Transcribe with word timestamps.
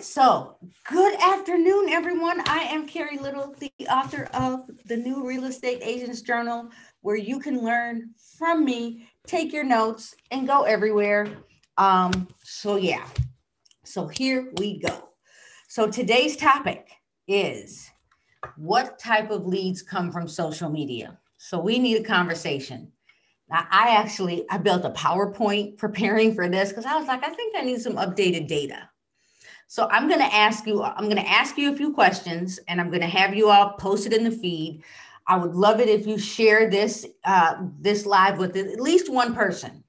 so 0.00 0.56
good 0.88 1.20
afternoon, 1.20 1.88
everyone. 1.88 2.40
I 2.46 2.58
am 2.58 2.86
Carrie 2.86 3.18
Little, 3.18 3.54
the 3.58 3.72
author 3.90 4.28
of 4.32 4.70
the 4.84 4.96
new 4.96 5.26
Real 5.26 5.44
Estate 5.44 5.80
Agents 5.82 6.20
Journal, 6.20 6.68
where 7.00 7.16
you 7.16 7.40
can 7.40 7.64
learn 7.64 8.10
from 8.38 8.64
me, 8.64 9.08
take 9.26 9.52
your 9.52 9.64
notes, 9.64 10.14
and 10.30 10.46
go 10.46 10.62
everywhere. 10.62 11.28
Um, 11.78 12.28
so, 12.44 12.76
yeah, 12.76 13.06
so 13.84 14.06
here 14.06 14.52
we 14.58 14.78
go. 14.78 15.08
So, 15.68 15.90
today's 15.90 16.36
topic 16.36 16.88
is 17.26 17.90
what 18.56 19.00
type 19.00 19.30
of 19.30 19.46
leads 19.46 19.82
come 19.82 20.12
from 20.12 20.28
social 20.28 20.70
media? 20.70 21.18
So, 21.38 21.58
we 21.58 21.78
need 21.80 22.00
a 22.00 22.04
conversation. 22.04 22.92
Now, 23.50 23.66
I 23.70 23.96
actually 23.96 24.44
I 24.48 24.58
built 24.58 24.84
a 24.84 24.90
PowerPoint 24.90 25.76
preparing 25.76 26.34
for 26.36 26.48
this 26.48 26.68
because 26.68 26.86
I 26.86 26.96
was 26.96 27.08
like, 27.08 27.24
I 27.24 27.30
think 27.30 27.56
I 27.56 27.62
need 27.62 27.80
some 27.80 27.96
updated 27.96 28.46
data. 28.46 28.88
So 29.70 29.86
I'm 29.90 30.08
going 30.08 30.20
to 30.20 30.34
ask 30.34 30.66
you, 30.66 30.82
I'm 30.82 31.04
going 31.04 31.22
to 31.22 31.28
ask 31.28 31.58
you 31.58 31.70
a 31.70 31.76
few 31.76 31.92
questions 31.92 32.58
and 32.68 32.80
I'm 32.80 32.88
going 32.88 33.02
to 33.02 33.06
have 33.06 33.34
you 33.34 33.50
all 33.50 33.72
posted 33.72 34.14
in 34.14 34.24
the 34.24 34.30
feed. 34.30 34.82
I 35.26 35.36
would 35.36 35.54
love 35.54 35.78
it 35.78 35.90
if 35.90 36.06
you 36.06 36.18
share 36.18 36.70
this, 36.70 37.06
uh, 37.24 37.56
this 37.78 38.06
live 38.06 38.38
with 38.38 38.56
at 38.56 38.80
least 38.80 39.12
one 39.12 39.34
person, 39.34 39.84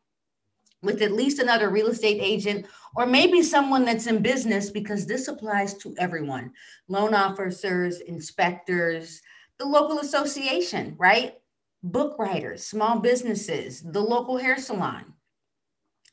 with 0.83 1.01
at 1.01 1.13
least 1.13 1.39
another 1.39 1.69
real 1.69 1.87
estate 1.87 2.19
agent, 2.21 2.65
or 2.97 3.05
maybe 3.05 3.41
someone 3.41 3.85
that's 3.85 4.07
in 4.07 4.21
business 4.21 4.69
because 4.69 5.05
this 5.05 5.29
applies 5.29 5.75
to 5.75 5.95
everyone, 5.97 6.51
loan 6.89 7.13
officers, 7.13 8.01
inspectors, 8.01 9.21
the 9.59 9.65
local 9.65 9.99
association, 9.99 10.93
right? 10.97 11.35
Book 11.83 12.19
writers, 12.19 12.65
small 12.65 12.99
businesses, 12.99 13.81
the 13.81 14.01
local 14.01 14.35
hair 14.35 14.57
salon, 14.57 15.13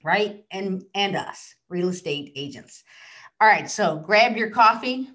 right? 0.04 0.44
And, 0.52 0.84
and 0.94 1.16
us, 1.16 1.56
real 1.68 1.88
estate 1.88 2.30
agents. 2.36 2.84
All 3.38 3.46
right, 3.46 3.70
so 3.70 3.98
grab 3.98 4.34
your 4.34 4.48
coffee 4.48 5.10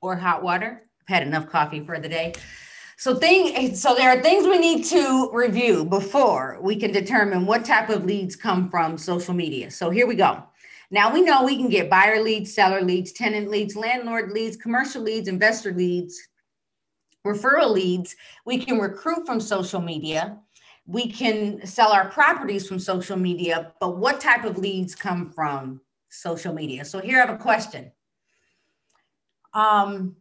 or 0.00 0.16
hot 0.16 0.42
water. 0.42 0.84
I've 1.02 1.14
had 1.14 1.26
enough 1.26 1.50
coffee 1.50 1.84
for 1.84 1.98
the 1.98 2.08
day. 2.08 2.32
So 2.96 3.14
thing 3.14 3.74
so 3.74 3.94
there 3.94 4.08
are 4.08 4.22
things 4.22 4.46
we 4.46 4.58
need 4.58 4.84
to 4.86 5.28
review 5.30 5.84
before 5.84 6.58
we 6.62 6.76
can 6.76 6.92
determine 6.92 7.44
what 7.44 7.62
type 7.62 7.90
of 7.90 8.06
leads 8.06 8.36
come 8.36 8.70
from 8.70 8.96
social 8.96 9.34
media. 9.34 9.70
So 9.70 9.90
here 9.90 10.06
we 10.06 10.14
go. 10.14 10.44
Now 10.90 11.12
we 11.12 11.20
know 11.20 11.44
we 11.44 11.56
can 11.56 11.68
get 11.68 11.90
buyer 11.90 12.22
leads, 12.22 12.54
seller 12.54 12.80
leads, 12.80 13.12
tenant 13.12 13.50
leads, 13.50 13.76
landlord 13.76 14.32
leads, 14.32 14.56
commercial 14.56 15.02
leads, 15.02 15.28
investor 15.28 15.74
leads, 15.74 16.18
referral 17.26 17.70
leads. 17.70 18.16
We 18.46 18.64
can 18.64 18.78
recruit 18.78 19.26
from 19.26 19.40
social 19.40 19.82
media. 19.82 20.38
We 20.86 21.12
can 21.12 21.66
sell 21.66 21.92
our 21.92 22.08
properties 22.08 22.66
from 22.66 22.78
social 22.78 23.18
media, 23.18 23.72
but 23.78 23.98
what 23.98 24.22
type 24.22 24.44
of 24.44 24.56
leads 24.56 24.94
come 24.94 25.30
from 25.30 25.82
social 26.20 26.54
media. 26.54 26.84
So 26.84 27.00
here 27.00 27.18
I 27.18 27.26
have 27.26 27.34
a 27.34 27.42
question. 27.42 27.90
Um, 29.52 30.16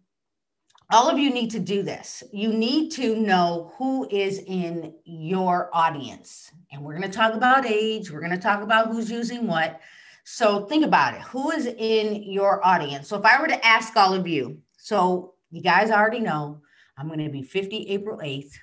all 0.90 1.10
of 1.10 1.18
you 1.18 1.34
need 1.34 1.50
to 1.52 1.60
do 1.60 1.82
this. 1.82 2.24
You 2.32 2.50
need 2.50 2.92
to 2.92 3.16
know 3.16 3.74
who 3.78 4.08
is 4.10 4.40
in 4.46 4.94
your 5.06 5.70
audience. 5.74 6.52
And 6.72 6.84
we're 6.84 6.98
going 6.98 7.10
to 7.10 7.18
talk 7.18 7.34
about 7.34 7.66
age, 7.66 8.12
we're 8.12 8.20
going 8.20 8.32
to 8.32 8.38
talk 8.38 8.62
about 8.62 8.88
who's 8.88 9.10
using 9.10 9.48
what. 9.48 9.80
So 10.24 10.66
think 10.66 10.86
about 10.86 11.16
it. 11.16 11.22
Who 11.22 11.52
is 11.52 11.66
in 11.66 12.24
your 12.24 12.66
audience? 12.66 13.08
So 13.08 13.18
if 13.18 13.26
I 13.26 13.42
were 13.42 13.48
to 13.48 13.66
ask 13.66 13.96
all 13.98 14.14
of 14.14 14.28
you, 14.28 14.60
so 14.78 15.34
you 15.52 15.62
guys 15.62 15.92
already 15.92 16.20
know 16.20 16.62
I'm 16.98 17.08
going 17.08 17.24
to 17.24 17.30
be 17.30 17.44
50 17.44 17.90
April 17.90 18.20
8th. 18.20 18.54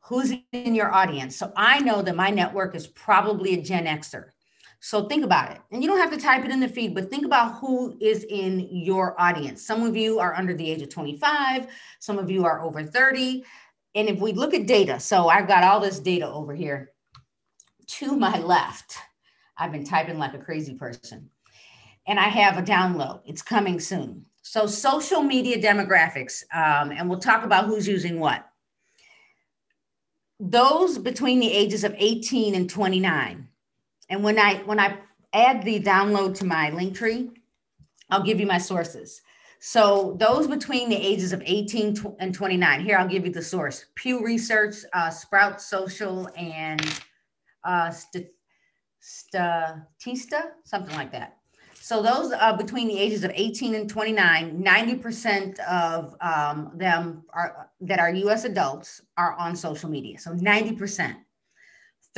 Who's 0.00 0.32
in 0.52 0.74
your 0.74 0.92
audience? 0.92 1.36
So 1.36 1.52
I 1.56 1.80
know 1.80 2.02
that 2.02 2.16
my 2.16 2.30
network 2.30 2.74
is 2.74 2.86
probably 2.86 3.54
a 3.54 3.62
Gen 3.62 3.84
Xer. 3.84 4.30
So 4.80 5.06
think 5.06 5.24
about 5.24 5.50
it. 5.50 5.60
And 5.72 5.82
you 5.82 5.88
don't 5.88 5.98
have 5.98 6.12
to 6.12 6.18
type 6.18 6.44
it 6.44 6.50
in 6.50 6.60
the 6.60 6.68
feed, 6.68 6.94
but 6.94 7.10
think 7.10 7.24
about 7.24 7.58
who 7.58 7.96
is 8.00 8.24
in 8.24 8.68
your 8.70 9.20
audience. 9.20 9.66
Some 9.66 9.82
of 9.82 9.96
you 9.96 10.20
are 10.20 10.34
under 10.34 10.54
the 10.54 10.70
age 10.70 10.82
of 10.82 10.88
25, 10.88 11.66
some 11.98 12.18
of 12.18 12.30
you 12.30 12.44
are 12.44 12.62
over 12.62 12.84
30. 12.84 13.44
And 13.94 14.08
if 14.08 14.20
we 14.20 14.32
look 14.32 14.54
at 14.54 14.66
data, 14.66 15.00
so 15.00 15.28
I've 15.28 15.48
got 15.48 15.64
all 15.64 15.80
this 15.80 15.98
data 15.98 16.28
over 16.28 16.54
here 16.54 16.92
to 17.86 18.16
my 18.16 18.38
left. 18.38 18.98
I've 19.56 19.72
been 19.72 19.84
typing 19.84 20.18
like 20.18 20.34
a 20.34 20.38
crazy 20.38 20.74
person. 20.74 21.30
And 22.06 22.18
I 22.18 22.28
have 22.28 22.56
a 22.56 22.62
download, 22.62 23.20
it's 23.26 23.42
coming 23.42 23.80
soon. 23.80 24.24
So, 24.42 24.66
social 24.66 25.22
media 25.22 25.60
demographics, 25.60 26.42
um, 26.54 26.90
and 26.90 27.06
we'll 27.06 27.18
talk 27.18 27.44
about 27.44 27.66
who's 27.66 27.86
using 27.86 28.18
what. 28.18 28.48
Those 30.40 30.96
between 30.96 31.38
the 31.38 31.52
ages 31.52 31.84
of 31.84 31.94
18 31.98 32.54
and 32.54 32.70
29 32.70 33.48
and 34.08 34.22
when 34.22 34.38
I 34.38 34.56
when 34.64 34.80
I 34.80 34.98
add 35.32 35.62
the 35.62 35.80
download 35.80 36.36
to 36.38 36.44
my 36.44 36.70
link 36.70 36.96
tree, 36.96 37.30
I'll 38.10 38.22
give 38.22 38.40
you 38.40 38.46
my 38.46 38.58
sources. 38.58 39.20
So 39.60 40.16
those 40.20 40.46
between 40.46 40.88
the 40.88 40.96
ages 40.96 41.32
of 41.32 41.42
18 41.44 42.16
and 42.20 42.32
29, 42.32 42.80
here 42.80 42.96
I'll 42.96 43.08
give 43.08 43.26
you 43.26 43.32
the 43.32 43.42
source. 43.42 43.86
Pew 43.96 44.24
Research, 44.24 44.76
uh, 44.92 45.10
Sprout 45.10 45.60
Social, 45.60 46.28
and 46.36 46.80
uh, 47.64 47.90
Statista, 47.90 48.30
something 50.64 50.94
like 50.94 51.10
that. 51.10 51.38
So 51.74 52.02
those 52.02 52.32
uh, 52.32 52.56
between 52.56 52.86
the 52.86 52.98
ages 52.98 53.24
of 53.24 53.32
18 53.34 53.74
and 53.74 53.88
29, 53.88 54.62
90% 54.62 55.58
of 55.60 56.14
um, 56.20 56.72
them 56.74 57.24
are 57.32 57.70
that 57.80 57.98
are 57.98 58.10
U.S. 58.10 58.44
adults 58.44 59.00
are 59.16 59.34
on 59.34 59.56
social 59.56 59.88
media. 59.88 60.18
So 60.18 60.32
90%. 60.32 61.16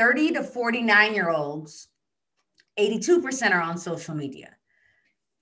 30 0.01 0.33
to 0.33 0.43
49 0.43 1.15
year 1.15 1.29
olds, 1.29 1.89
82% 2.79 3.51
are 3.51 3.61
on 3.61 3.77
social 3.77 4.15
media. 4.15 4.57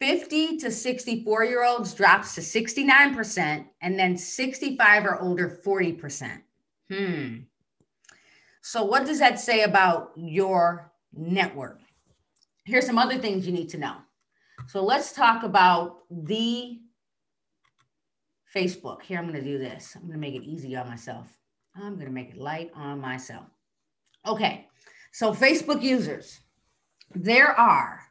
50 0.01 0.57
to 0.59 0.71
64 0.73 1.45
year 1.45 1.65
olds 1.65 1.95
drops 1.95 2.35
to 2.35 2.41
69%, 2.41 3.67
and 3.81 3.97
then 3.97 4.17
65 4.17 5.05
or 5.05 5.21
older, 5.21 5.61
40%. 5.65 6.43
Hmm. 6.93 7.37
So, 8.61 8.83
what 8.83 9.07
does 9.07 9.21
that 9.21 9.39
say 9.39 9.63
about 9.63 10.11
your 10.17 10.91
network? 11.13 11.79
Here's 12.65 12.87
some 12.87 12.99
other 12.99 13.19
things 13.19 13.47
you 13.47 13.53
need 13.53 13.69
to 13.71 13.79
know. 13.79 13.95
So, 14.67 14.85
let's 14.85 15.13
talk 15.13 15.45
about 15.45 15.99
the 16.11 16.81
Facebook. 18.53 19.03
Here, 19.03 19.19
I'm 19.19 19.29
going 19.29 19.39
to 19.39 19.51
do 19.53 19.59
this. 19.59 19.95
I'm 19.95 20.03
going 20.03 20.15
to 20.15 20.19
make 20.19 20.35
it 20.35 20.45
easy 20.45 20.75
on 20.75 20.89
myself. 20.89 21.29
I'm 21.77 21.95
going 21.95 22.07
to 22.07 22.13
make 22.13 22.31
it 22.31 22.39
light 22.39 22.73
on 22.75 23.01
myself. 23.01 23.47
Okay, 24.29 24.69
so 25.11 25.33
Facebook 25.33 25.83
users, 25.83 26.39
there 27.15 27.59
are 27.59 28.03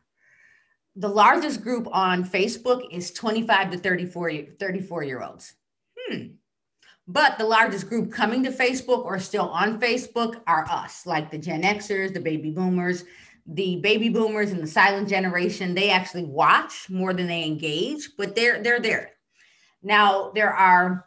the 0.95 1.07
largest 1.07 1.61
group 1.61 1.88
on 1.91 2.25
Facebook 2.25 2.91
is 2.91 3.11
25 3.11 3.72
to 3.72 3.78
34, 3.78 4.31
34 4.59 5.03
year 5.03 5.22
olds. 5.22 5.53
Hmm. 6.00 6.25
But 7.07 7.38
the 7.38 7.45
largest 7.45 7.88
group 7.88 8.11
coming 8.11 8.44
to 8.44 8.51
Facebook 8.51 9.05
or 9.05 9.19
still 9.19 9.47
on 9.50 9.79
Facebook 9.79 10.41
are 10.47 10.66
us, 10.69 11.05
like 11.05 11.29
the 11.29 11.38
Gen 11.38 11.61
Xers, 11.61 12.13
the 12.13 12.19
baby 12.19 12.49
boomers, 12.49 13.05
the 13.45 13.78
baby 13.78 14.09
boomers 14.09 14.51
and 14.51 14.61
the 14.61 14.67
silent 14.67 15.07
generation. 15.07 15.75
They 15.75 15.91
actually 15.91 16.25
watch 16.25 16.89
more 16.89 17.13
than 17.13 17.28
they 17.28 17.45
engage, 17.45 18.09
but 18.17 18.35
they're 18.35 18.61
they're 18.61 18.81
there. 18.81 19.11
Now 19.84 20.31
there 20.34 20.53
are 20.53 21.05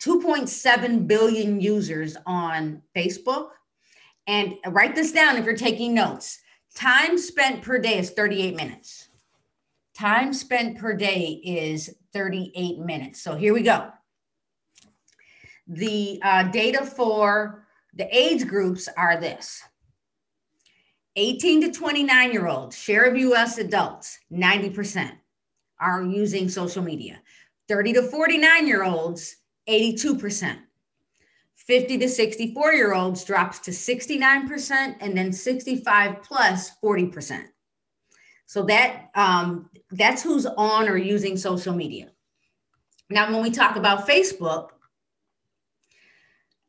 2.7 0.00 1.06
billion 1.06 1.60
users 1.60 2.16
on 2.26 2.82
Facebook 2.96 3.50
and 4.26 4.54
write 4.68 4.94
this 4.94 5.12
down 5.12 5.36
if 5.36 5.44
you're 5.44 5.56
taking 5.56 5.94
notes. 5.94 6.40
Time 6.74 7.18
spent 7.18 7.62
per 7.62 7.78
day 7.78 7.98
is 7.98 8.10
38 8.10 8.56
minutes. 8.56 9.08
Time 9.96 10.32
spent 10.32 10.78
per 10.78 10.94
day 10.94 11.40
is 11.44 11.94
38 12.12 12.78
minutes. 12.78 13.22
So 13.22 13.36
here 13.36 13.54
we 13.54 13.62
go. 13.62 13.90
The 15.68 16.20
uh, 16.22 16.44
data 16.44 16.84
for 16.84 17.66
the 17.94 18.08
age 18.14 18.46
groups 18.46 18.88
are 18.96 19.18
this 19.20 19.62
18 21.16 21.60
to 21.62 21.70
29 21.70 22.32
year 22.32 22.48
olds, 22.48 22.76
share 22.76 23.04
of 23.04 23.16
US 23.16 23.58
adults, 23.58 24.18
90% 24.32 25.12
are 25.80 26.02
using 26.02 26.48
social 26.48 26.82
media. 26.82 27.20
30 27.68 27.94
to 27.94 28.02
49 28.02 28.66
year 28.66 28.84
olds, 28.84 29.36
82%. 29.68 30.58
50 31.66 31.98
to 31.98 32.08
64 32.08 32.74
year 32.74 32.94
olds 32.94 33.24
drops 33.24 33.58
to 33.60 33.70
69% 33.70 34.96
and 35.00 35.16
then 35.16 35.32
65 35.32 36.22
plus 36.22 36.72
40%. 36.82 37.44
So 38.46 38.62
that 38.64 39.10
um, 39.14 39.70
that's 39.90 40.22
who's 40.22 40.46
on 40.46 40.88
or 40.88 40.96
using 40.96 41.36
social 41.36 41.74
media. 41.74 42.10
Now, 43.10 43.32
when 43.32 43.42
we 43.42 43.50
talk 43.50 43.76
about 43.76 44.06
Facebook, 44.06 44.70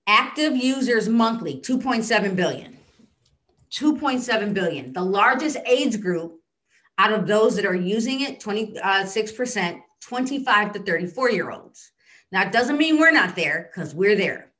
active 0.08 0.56
users 0.56 1.10
monthly 1.10 1.60
2.7 1.60 2.36
billion. 2.36 2.78
2.7 3.72 4.54
billion. 4.54 4.94
The 4.94 5.02
largest 5.02 5.58
age 5.66 6.00
group 6.02 6.40
out 6.98 7.12
of 7.12 7.28
those 7.28 7.56
that 7.58 7.66
are 7.66 7.76
using 7.76 8.22
it, 8.22 8.40
26%, 8.40 9.82
25 10.02 10.74
to 10.74 10.80
34 10.80 11.32
year 11.32 11.52
olds. 11.52 11.92
Now, 12.32 12.44
it 12.44 12.52
doesn't 12.52 12.78
mean 12.78 13.00
we're 13.00 13.12
not 13.12 13.36
there 13.36 13.70
because 13.74 13.94
we're 13.94 14.16
there. 14.16 14.52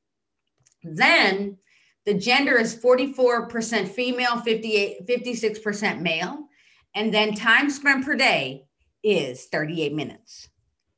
Then 0.86 1.58
the 2.06 2.14
gender 2.14 2.58
is 2.58 2.76
44% 2.76 3.88
female, 3.88 4.40
58, 4.40 5.08
56% 5.08 6.02
male. 6.02 6.48
And 6.94 7.14
then 7.14 7.34
time 7.34 7.70
spent 7.70 8.06
per 8.06 8.16
day 8.16 8.68
is 9.04 9.46
38 9.46 9.94
minutes. 9.94 10.50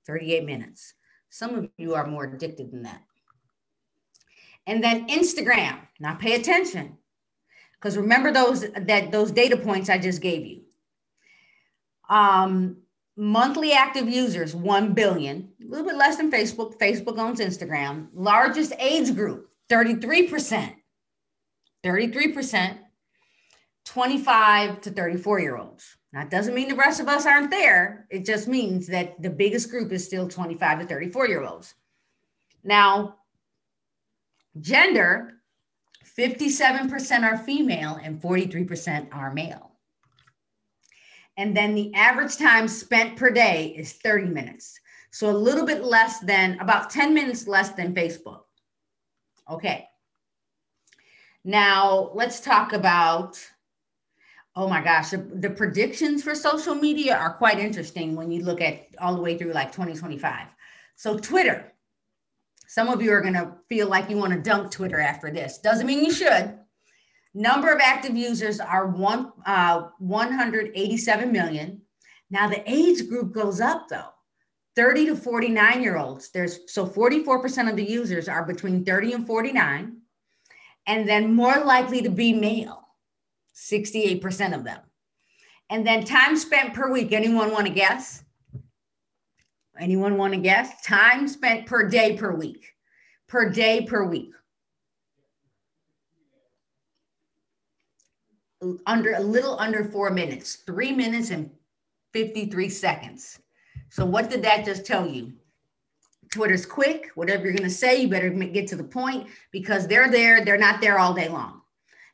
38 0.06 0.46
minutes. 0.46 0.94
Some 1.30 1.56
of 1.56 1.70
you 1.78 1.96
are 1.96 2.06
more 2.06 2.26
addicted 2.26 2.72
than 2.72 2.84
that. 2.84 3.02
And 4.66 4.84
then 4.84 5.08
Instagram. 5.08 5.80
Now 6.00 6.16
pay 6.16 6.36
attention. 6.36 6.98
Because 7.74 7.98
remember 7.98 8.32
those 8.32 8.66
that 8.72 9.12
those 9.12 9.32
data 9.32 9.56
points 9.56 9.90
I 9.90 9.98
just 9.98 10.22
gave 10.22 10.46
you. 10.46 10.62
Um, 12.10 12.78
monthly 13.16 13.72
active 13.74 14.10
users 14.10 14.56
1 14.56 14.94
billion, 14.94 15.50
a 15.62 15.68
little 15.68 15.86
bit 15.86 15.96
less 15.96 16.18
than 16.18 16.32
Facebook. 16.32 16.78
Facebook 16.80 17.18
owns 17.18 17.40
Instagram. 17.40 18.08
Largest 18.14 18.74
age 18.80 19.16
group 19.16 19.50
33%. 19.70 20.76
33%. 21.84 22.78
25 23.86 24.82
to 24.82 24.92
34 24.92 25.40
year 25.40 25.58
olds. 25.58 25.98
That 26.12 26.30
doesn't 26.30 26.54
mean 26.54 26.68
the 26.68 26.76
rest 26.76 27.00
of 27.00 27.08
us 27.08 27.26
aren't 27.26 27.52
there. 27.52 28.06
It 28.10 28.26
just 28.26 28.48
means 28.48 28.88
that 28.88 29.22
the 29.22 29.30
biggest 29.30 29.70
group 29.70 29.92
is 29.92 30.04
still 30.04 30.28
25 30.28 30.82
to 30.82 30.86
34 30.86 31.28
year 31.28 31.44
olds. 31.44 31.74
Now, 32.64 33.16
gender 34.60 35.38
57% 36.18 37.24
are 37.24 37.38
female 37.38 38.00
and 38.02 38.22
43% 38.22 39.14
are 39.14 39.34
male. 39.34 39.72
And 41.38 41.56
then 41.56 41.76
the 41.76 41.94
average 41.94 42.38
time 42.38 42.68
spent 42.68 43.16
per 43.16 43.30
day 43.30 43.76
is 43.78 43.94
30 43.94 44.30
minutes. 44.30 44.80
So 45.12 45.30
a 45.30 45.38
little 45.38 45.66
bit 45.66 45.84
less 45.84 46.20
than 46.20 46.60
about 46.60 46.90
10 46.90 47.14
minutes 47.14 47.48
less 47.48 47.70
than 47.70 47.94
Facebook. 47.94 48.42
Okay. 49.50 49.88
Now 51.44 52.12
let's 52.14 52.40
talk 52.40 52.74
about 52.74 53.40
Oh 54.60 54.68
my 54.68 54.84
gosh, 54.84 55.12
the, 55.12 55.18
the, 55.18 55.52
predictions 55.52 56.24
for 56.24 56.34
social 56.34 56.74
media 56.74 57.16
are 57.16 57.36
quite 57.36 57.60
interesting 57.60 58.16
when 58.16 58.32
you 58.32 58.44
look 58.44 58.60
at 58.60 58.88
all 58.98 59.14
the 59.14 59.22
way 59.22 59.38
through 59.38 59.54
like 59.54 59.72
2025. 59.72 60.48
So, 60.96 61.16
Twitter, 61.16 61.72
some 62.66 62.90
of 62.90 63.00
you 63.00 63.12
are 63.12 63.22
going 63.22 63.36
to 63.36 63.52
feel 63.70 63.88
like 63.88 64.10
you 64.10 64.18
want 64.18 64.34
to 64.34 64.42
dunk 64.42 64.72
Twitter 64.72 65.00
after 65.00 65.30
this. 65.30 65.60
Doesn't 65.60 65.86
mean 65.86 66.04
you 66.04 66.12
should. 66.12 66.58
Number 67.36 67.72
of 67.72 67.80
active 67.84 68.18
users 68.18 68.60
are 68.60 68.88
one, 68.88 69.32
uh, 69.46 69.90
187 70.00 71.32
million. 71.32 71.84
Now, 72.32 72.50
the 72.50 72.64
age 72.66 73.08
group 73.08 73.34
goes 73.34 73.62
up 73.62 73.90
though 73.90 74.10
30 74.78 75.08
to 75.08 75.16
49 75.16 75.82
year 75.82 75.98
olds. 75.98 76.30
There's 76.30 76.72
so 76.72 76.86
44% 76.86 77.68
of 77.68 77.76
the 77.76 77.84
users 77.84 78.30
are 78.30 78.46
between 78.46 78.86
30 78.86 79.14
and 79.14 79.28
49, 79.28 79.98
and 80.86 81.10
then 81.10 81.34
more 81.34 81.58
likely 81.66 82.04
to 82.04 82.12
be 82.12 82.32
male. 82.32 82.84
68% 83.56 84.56
of 84.56 84.64
them. 84.64 84.80
And 85.72 85.86
then 85.86 86.06
time 86.06 86.38
spent 86.38 86.76
per 86.76 86.92
week. 86.92 87.12
Anyone 87.12 87.52
want 87.52 87.66
to 87.66 87.74
guess? 87.74 88.24
Anyone 89.80 90.16
want 90.16 90.34
to 90.34 90.40
guess? 90.40 90.82
Time 90.84 91.28
spent 91.28 91.66
per 91.66 91.90
day 91.90 92.16
per 92.16 92.36
week. 92.36 92.74
Per 93.28 93.50
day 93.50 93.82
per 93.82 94.06
week. 94.06 94.32
Under 98.86 99.14
a 99.14 99.20
little 99.20 99.60
under 99.60 99.84
four 99.86 100.12
minutes, 100.12 100.58
three 100.68 100.92
minutes 100.92 101.32
and 101.32 101.50
53 102.14 102.70
seconds. 102.70 103.40
So, 103.90 104.06
what 104.06 104.30
did 104.30 104.44
that 104.44 104.66
just 104.66 104.86
tell 104.86 105.08
you? 105.08 105.34
Twitter's 106.32 106.66
quick. 106.66 107.10
Whatever 107.16 107.44
you're 107.46 107.54
going 107.54 107.64
to 107.64 107.70
say, 107.70 108.02
you 108.02 108.10
better 108.10 108.30
get 108.30 108.68
to 108.68 108.76
the 108.76 108.84
point 108.84 109.28
because 109.52 109.88
they're 109.88 110.10
there. 110.10 110.44
They're 110.44 110.58
not 110.58 110.82
there 110.82 111.00
all 111.00 111.14
day 111.14 111.30
long 111.30 111.62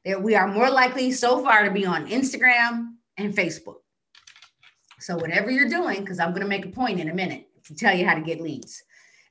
that 0.05 0.21
we 0.21 0.35
are 0.35 0.47
more 0.47 0.69
likely 0.69 1.11
so 1.11 1.41
far 1.41 1.63
to 1.63 1.71
be 1.71 1.85
on 1.85 2.07
Instagram 2.07 2.93
and 3.17 3.33
Facebook. 3.33 3.77
So 4.99 5.15
whatever 5.15 5.51
you're 5.51 5.69
doing, 5.69 6.01
because 6.01 6.19
I'm 6.19 6.31
going 6.31 6.41
to 6.41 6.47
make 6.47 6.65
a 6.65 6.69
point 6.69 6.99
in 6.99 7.09
a 7.09 7.13
minute 7.13 7.47
to 7.65 7.75
tell 7.75 7.95
you 7.95 8.05
how 8.05 8.15
to 8.15 8.21
get 8.21 8.41
leads. 8.41 8.83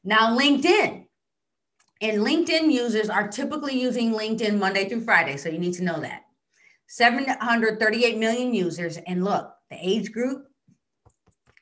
Now, 0.05 0.37
LinkedIn. 0.37 1.07
And 2.01 2.19
LinkedIn 2.23 2.73
users 2.73 3.09
are 3.09 3.29
typically 3.29 3.81
using 3.81 4.13
LinkedIn 4.13 4.59
Monday 4.59 4.89
through 4.89 5.03
Friday. 5.05 5.37
So 5.37 5.49
you 5.49 5.59
need 5.59 5.75
to 5.75 5.85
know 5.85 6.01
that. 6.01 6.23
738 6.89 8.19
million 8.19 8.53
users. 8.53 8.97
And 9.07 9.25
look, 9.25 9.53
the 9.71 9.77
age 9.81 10.11
group 10.11 10.47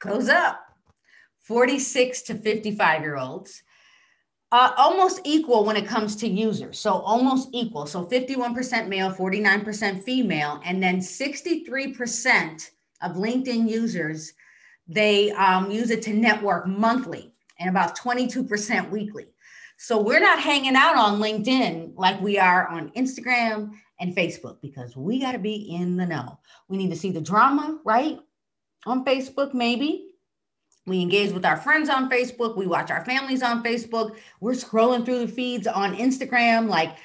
goes 0.00 0.28
up 0.28 0.60
46 1.50 2.22
to 2.22 2.36
55 2.36 3.02
year 3.02 3.16
olds 3.16 3.64
uh, 4.52 4.70
almost 4.76 5.20
equal 5.24 5.64
when 5.64 5.76
it 5.76 5.84
comes 5.84 6.14
to 6.14 6.28
users. 6.28 6.78
So 6.78 6.92
almost 6.92 7.48
equal. 7.50 7.86
So 7.86 8.06
51% 8.06 8.86
male, 8.86 9.12
49% 9.12 10.00
female, 10.04 10.60
and 10.64 10.80
then 10.80 10.98
63% 11.00 12.70
of 13.02 13.16
LinkedIn 13.16 13.68
users, 13.68 14.32
they 14.86 15.32
um, 15.32 15.72
use 15.72 15.90
it 15.90 16.02
to 16.02 16.12
network 16.12 16.68
monthly 16.68 17.32
and 17.58 17.68
about 17.68 17.98
22% 17.98 18.88
weekly. 18.88 19.26
So 19.76 20.00
we're 20.00 20.20
not 20.20 20.38
hanging 20.38 20.76
out 20.76 20.94
on 20.94 21.18
LinkedIn 21.18 21.94
like 21.96 22.20
we 22.20 22.38
are 22.38 22.68
on 22.68 22.90
Instagram 22.90 23.72
and 23.98 24.14
Facebook 24.14 24.58
because 24.62 24.96
we 24.96 25.18
got 25.18 25.32
to 25.32 25.40
be 25.40 25.74
in 25.74 25.96
the 25.96 26.06
know. 26.06 26.38
We 26.68 26.76
need 26.76 26.90
to 26.90 26.96
see 26.96 27.10
the 27.10 27.20
drama, 27.20 27.80
right? 27.84 28.20
On 28.86 29.04
Facebook, 29.04 29.52
maybe 29.52 30.09
we 30.86 31.00
engage 31.00 31.32
with 31.32 31.44
our 31.44 31.56
friends 31.56 31.88
on 31.88 32.10
Facebook. 32.10 32.56
We 32.56 32.66
watch 32.66 32.90
our 32.90 33.04
families 33.04 33.42
on 33.42 33.62
Facebook. 33.62 34.16
We're 34.40 34.52
scrolling 34.52 35.04
through 35.04 35.26
the 35.26 35.32
feeds 35.32 35.66
on 35.66 35.94
Instagram. 35.96 36.68
Like, 36.68 36.96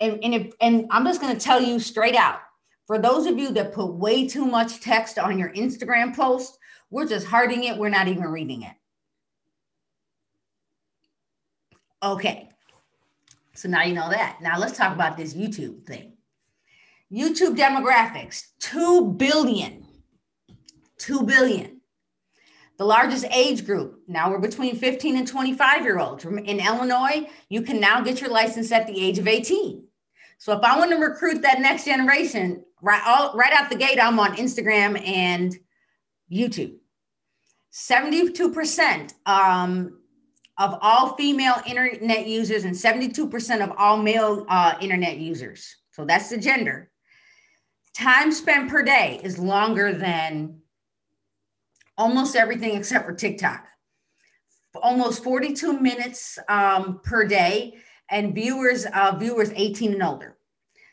and, 0.00 0.18
and, 0.22 0.34
if, 0.34 0.52
and 0.60 0.86
I'm 0.90 1.04
just 1.04 1.20
going 1.20 1.34
to 1.34 1.40
tell 1.40 1.60
you 1.60 1.78
straight 1.78 2.14
out 2.14 2.40
for 2.86 2.98
those 2.98 3.26
of 3.26 3.38
you 3.38 3.52
that 3.52 3.72
put 3.72 3.94
way 3.94 4.26
too 4.26 4.44
much 4.44 4.80
text 4.80 5.18
on 5.18 5.38
your 5.38 5.50
Instagram 5.50 6.14
post, 6.14 6.58
we're 6.90 7.06
just 7.06 7.26
hearting 7.26 7.64
it. 7.64 7.78
We're 7.78 7.88
not 7.88 8.08
even 8.08 8.24
reading 8.24 8.62
it. 8.62 8.74
Okay. 12.02 12.48
So 13.54 13.68
now 13.68 13.82
you 13.84 13.94
know 13.94 14.10
that. 14.10 14.38
Now 14.42 14.58
let's 14.58 14.76
talk 14.76 14.92
about 14.92 15.16
this 15.16 15.34
YouTube 15.34 15.84
thing. 15.86 16.14
YouTube 17.12 17.56
demographics 17.56 18.48
2 18.60 19.12
billion. 19.12 19.86
2 20.98 21.22
billion. 21.22 21.81
The 22.82 22.88
largest 22.88 23.26
age 23.30 23.64
group, 23.64 24.00
now 24.08 24.28
we're 24.28 24.40
between 24.40 24.74
15 24.74 25.16
and 25.16 25.24
25 25.24 25.84
year 25.84 26.00
olds. 26.00 26.24
In 26.24 26.58
Illinois, 26.58 27.28
you 27.48 27.62
can 27.62 27.78
now 27.78 28.00
get 28.00 28.20
your 28.20 28.28
license 28.28 28.72
at 28.72 28.88
the 28.88 29.00
age 29.00 29.20
of 29.20 29.28
18. 29.28 29.84
So 30.38 30.52
if 30.52 30.64
I 30.64 30.76
want 30.76 30.90
to 30.90 30.96
recruit 30.96 31.42
that 31.42 31.60
next 31.60 31.84
generation, 31.84 32.64
right, 32.80 33.00
all, 33.06 33.36
right 33.36 33.52
out 33.52 33.70
the 33.70 33.76
gate, 33.76 34.00
I'm 34.02 34.18
on 34.18 34.34
Instagram 34.34 35.00
and 35.06 35.56
YouTube. 36.28 36.74
72% 37.72 39.12
um, 39.26 40.00
of 40.58 40.76
all 40.82 41.14
female 41.14 41.62
internet 41.64 42.26
users 42.26 42.64
and 42.64 42.74
72% 42.74 43.62
of 43.62 43.72
all 43.78 43.96
male 43.96 44.44
uh, 44.48 44.74
internet 44.80 45.18
users. 45.18 45.76
So 45.92 46.04
that's 46.04 46.30
the 46.30 46.36
gender. 46.36 46.90
Time 47.96 48.32
spent 48.32 48.68
per 48.68 48.82
day 48.82 49.20
is 49.22 49.38
longer 49.38 49.92
than 49.92 50.61
almost 51.96 52.36
everything 52.36 52.76
except 52.76 53.06
for 53.06 53.14
TikTok. 53.14 53.64
Almost 54.74 55.22
42 55.22 55.78
minutes 55.78 56.38
um, 56.48 57.00
per 57.04 57.26
day, 57.26 57.74
and 58.08 58.34
viewers 58.34 58.86
uh, 58.86 59.16
viewers 59.18 59.50
18 59.54 59.94
and 59.94 60.02
older. 60.02 60.36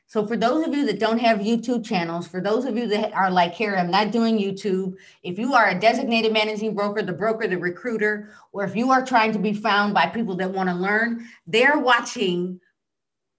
So 0.07 0.25
for 0.25 0.35
those 0.35 0.65
of 0.65 0.73
you 0.73 0.87
that 0.87 0.99
don't 0.99 1.19
have 1.19 1.37
YouTube 1.37 1.85
channels, 1.85 2.27
for 2.27 2.41
those 2.41 2.65
of 2.65 2.75
you 2.75 2.87
that 2.87 3.13
are 3.13 3.29
like 3.29 3.53
here, 3.53 3.75
I'm 3.75 3.91
not 3.91 4.11
doing 4.11 4.39
YouTube. 4.39 4.95
If 5.21 5.37
you 5.37 5.53
are 5.53 5.69
a 5.69 5.79
designated 5.79 6.33
managing 6.33 6.73
broker, 6.73 7.03
the 7.03 7.13
broker, 7.13 7.47
the 7.47 7.59
recruiter, 7.59 8.31
or 8.51 8.63
if 8.63 8.75
you 8.75 8.89
are 8.89 9.05
trying 9.05 9.33
to 9.33 9.39
be 9.39 9.53
found 9.53 9.93
by 9.93 10.07
people 10.07 10.35
that 10.37 10.51
want 10.51 10.67
to 10.67 10.73
learn, 10.73 11.27
they're 11.45 11.77
watching 11.77 12.59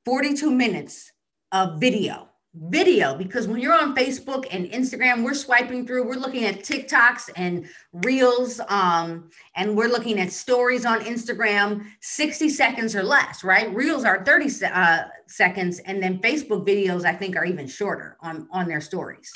42 0.05 0.49
minutes 0.53 1.11
of 1.51 1.81
video 1.81 2.30
video 2.55 3.15
because 3.15 3.47
when 3.47 3.61
you're 3.61 3.79
on 3.79 3.95
Facebook 3.95 4.45
and 4.51 4.67
Instagram, 4.71 5.23
we're 5.23 5.35
swiping 5.35 5.87
through, 5.87 6.07
we're 6.07 6.17
looking 6.17 6.45
at 6.45 6.61
TikToks 6.61 7.31
and 7.37 7.69
reels, 7.93 8.61
um, 8.69 9.31
and 9.55 9.77
we're 9.77 9.89
looking 9.89 10.19
at 10.19 10.33
stories 10.33 10.85
on 10.85 11.01
Instagram, 11.01 11.85
60 12.01 12.49
seconds 12.49 12.97
or 12.97 13.05
less, 13.05 13.45
right? 13.45 13.73
Reels 13.73 14.05
are 14.05 14.25
30 14.25 14.67
uh, 14.67 15.03
seconds, 15.29 15.79
and 15.81 16.03
then 16.03 16.19
Facebook 16.19 16.67
videos, 16.67 17.05
I 17.05 17.13
think, 17.13 17.37
are 17.37 17.45
even 17.45 17.69
shorter 17.69 18.17
on, 18.21 18.49
on 18.51 18.67
their 18.67 18.81
stories. 18.81 19.33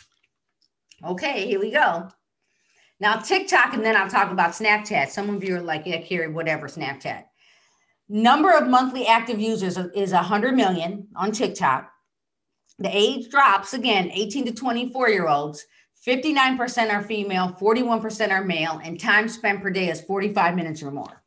Okay, 1.07 1.47
here 1.47 1.61
we 1.61 1.71
go. 1.71 2.09
Now, 2.99 3.17
TikTok, 3.17 3.75
and 3.75 3.85
then 3.85 3.97
I'll 3.97 4.11
talk 4.11 4.33
about 4.33 4.53
Snapchat. 4.53 5.09
Some 5.09 5.31
of 5.31 5.45
you 5.45 5.57
are 5.57 5.63
like, 5.63 5.83
yeah, 5.87 6.01
Carrie, 6.01 6.33
whatever, 6.33 6.67
Snapchat. 6.67 7.25
Number 8.09 8.57
of 8.57 8.69
monthly 8.69 9.07
active 9.07 9.41
users 9.41 9.79
is 9.95 10.13
100 10.13 10.55
million 10.55 11.09
on 11.17 11.33
TikTok 11.33 11.91
the 12.79 12.91
age 12.91 13.31
drops 13.31 13.75
again 13.75 14.11
18 14.13 14.47
to 14.47 14.53
24 14.53 15.09
year 15.11 15.29
olds 15.29 15.67
59% 16.07 16.91
are 16.93 17.03
female 17.03 17.57
41% 17.61 18.31
are 18.31 18.45
male 18.45 18.81
and 18.85 19.01
time 19.01 19.29
spent 19.29 19.63
per 19.63 19.71
day 19.71 19.89
is 19.91 20.01
45 20.03 20.55
minutes 20.55 20.83
or 20.83 20.91
more 20.91 21.23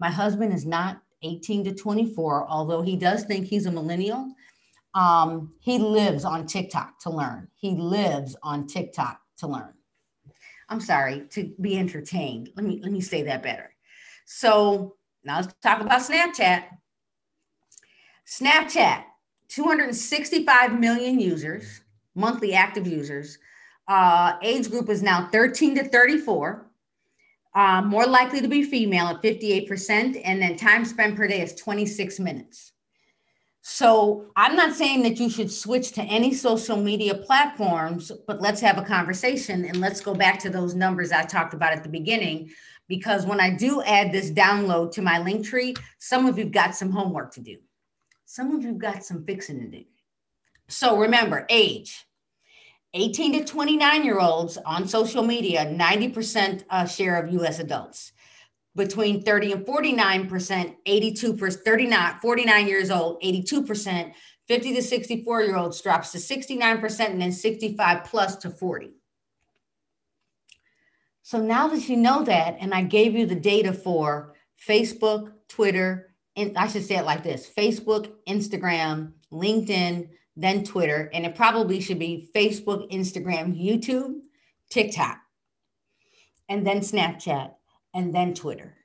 my 0.00 0.10
husband 0.10 0.52
is 0.52 0.64
not 0.64 1.02
18 1.22 1.64
to 1.64 1.74
24 1.74 2.46
although 2.48 2.82
he 2.82 2.96
does 2.96 3.24
think 3.24 3.46
he's 3.46 3.66
a 3.66 3.72
millennial 3.72 4.32
um, 4.94 5.52
he 5.60 5.78
lives 5.78 6.24
on 6.24 6.46
tiktok 6.46 6.98
to 7.00 7.10
learn 7.10 7.48
he 7.56 7.72
lives 7.72 8.36
on 8.42 8.66
tiktok 8.66 9.20
to 9.38 9.46
learn. 9.46 9.74
I'm 10.68 10.80
sorry, 10.80 11.26
to 11.30 11.52
be 11.60 11.76
entertained. 11.78 12.50
Let 12.56 12.64
me 12.64 12.80
let 12.82 12.92
me 12.92 13.00
say 13.00 13.22
that 13.24 13.42
better. 13.42 13.74
So 14.24 14.96
now 15.24 15.36
let's 15.36 15.54
talk 15.62 15.80
about 15.80 16.00
Snapchat. 16.00 16.64
Snapchat, 18.26 19.04
265 19.54 20.80
million 20.80 21.20
users, 21.20 21.80
monthly 22.16 22.54
active 22.54 22.88
users. 22.88 23.38
Uh, 23.86 24.32
age 24.42 24.68
group 24.68 24.88
is 24.88 25.02
now 25.02 25.28
13 25.30 25.76
to 25.76 25.88
34. 25.88 26.66
Uh, 27.54 27.82
more 27.82 28.04
likely 28.04 28.40
to 28.40 28.48
be 28.48 28.64
female 28.64 29.06
at 29.06 29.22
58%. 29.22 30.20
And 30.24 30.42
then 30.42 30.56
time 30.56 30.84
spent 30.84 31.16
per 31.16 31.28
day 31.28 31.40
is 31.40 31.54
26 31.54 32.18
minutes. 32.18 32.72
So 33.62 34.26
I'm 34.34 34.56
not 34.56 34.74
saying 34.74 35.04
that 35.04 35.20
you 35.20 35.30
should 35.30 35.52
switch 35.52 35.92
to 35.92 36.02
any 36.02 36.34
social 36.34 36.76
media 36.76 37.14
platforms, 37.14 38.10
but 38.26 38.40
let's 38.40 38.60
have 38.60 38.76
a 38.76 38.82
conversation 38.82 39.64
and 39.66 39.80
let's 39.80 40.00
go 40.00 40.14
back 40.14 40.40
to 40.40 40.50
those 40.50 40.74
numbers 40.74 41.12
I 41.12 41.22
talked 41.22 41.54
about 41.54 41.72
at 41.72 41.84
the 41.84 41.88
beginning. 41.88 42.50
Because 42.88 43.24
when 43.24 43.40
I 43.40 43.50
do 43.54 43.82
add 43.84 44.10
this 44.10 44.32
download 44.32 44.90
to 44.92 45.02
my 45.02 45.18
link 45.18 45.46
tree, 45.46 45.74
some 45.98 46.26
of 46.26 46.38
you've 46.38 46.50
got 46.50 46.74
some 46.74 46.90
homework 46.90 47.32
to 47.34 47.40
do. 47.40 47.56
Some 48.34 48.50
of 48.50 48.64
you've 48.64 48.78
got 48.78 49.04
some 49.04 49.24
fixing 49.24 49.60
to 49.60 49.68
do. 49.68 49.84
So 50.66 50.98
remember, 50.98 51.46
age 51.48 52.04
18 52.92 53.32
to 53.34 53.44
29 53.44 54.04
year 54.04 54.18
olds 54.18 54.58
on 54.66 54.88
social 54.88 55.22
media, 55.22 55.66
90% 55.66 56.64
uh, 56.68 56.84
share 56.84 57.22
of 57.22 57.32
US 57.32 57.60
adults 57.60 58.10
between 58.74 59.22
30 59.22 59.52
and 59.52 59.64
49%, 59.64 60.74
82 60.84 61.34
percent, 61.34 61.64
39, 61.64 62.18
49 62.20 62.66
years 62.66 62.90
old, 62.90 63.22
82%, 63.22 64.12
50 64.48 64.74
to 64.74 64.82
64 64.82 65.42
year 65.42 65.56
olds 65.56 65.80
drops 65.80 66.10
to 66.10 66.18
69%, 66.18 67.10
and 67.10 67.22
then 67.22 67.30
65 67.30 68.02
plus 68.02 68.34
to 68.38 68.50
40. 68.50 68.94
So 71.22 71.38
now 71.40 71.68
that 71.68 71.88
you 71.88 71.96
know 71.96 72.24
that, 72.24 72.56
and 72.58 72.74
I 72.74 72.82
gave 72.82 73.14
you 73.14 73.26
the 73.26 73.36
data 73.36 73.72
for 73.72 74.34
Facebook, 74.68 75.30
Twitter, 75.48 76.13
and 76.36 76.56
I 76.56 76.68
should 76.68 76.84
say 76.84 76.96
it 76.96 77.04
like 77.04 77.22
this 77.22 77.50
Facebook, 77.56 78.12
Instagram, 78.28 79.12
LinkedIn, 79.32 80.08
then 80.36 80.64
Twitter, 80.64 81.10
and 81.12 81.24
it 81.24 81.34
probably 81.34 81.80
should 81.80 81.98
be 81.98 82.28
Facebook, 82.34 82.90
Instagram, 82.90 83.60
YouTube, 83.60 84.14
TikTok, 84.70 85.18
and 86.48 86.66
then 86.66 86.80
Snapchat 86.80 87.52
and 87.94 88.14
then 88.14 88.34
Twitter 88.34 88.76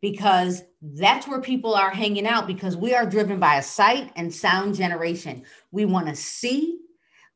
because 0.00 0.62
that's 0.82 1.26
where 1.26 1.40
people 1.40 1.74
are 1.74 1.90
hanging 1.90 2.26
out 2.26 2.46
because 2.46 2.76
we 2.76 2.94
are 2.94 3.06
driven 3.06 3.38
by 3.38 3.56
a 3.56 3.62
sight 3.62 4.12
and 4.16 4.32
sound 4.32 4.74
generation. 4.74 5.42
We 5.70 5.86
want 5.86 6.08
to 6.08 6.14
see, 6.14 6.80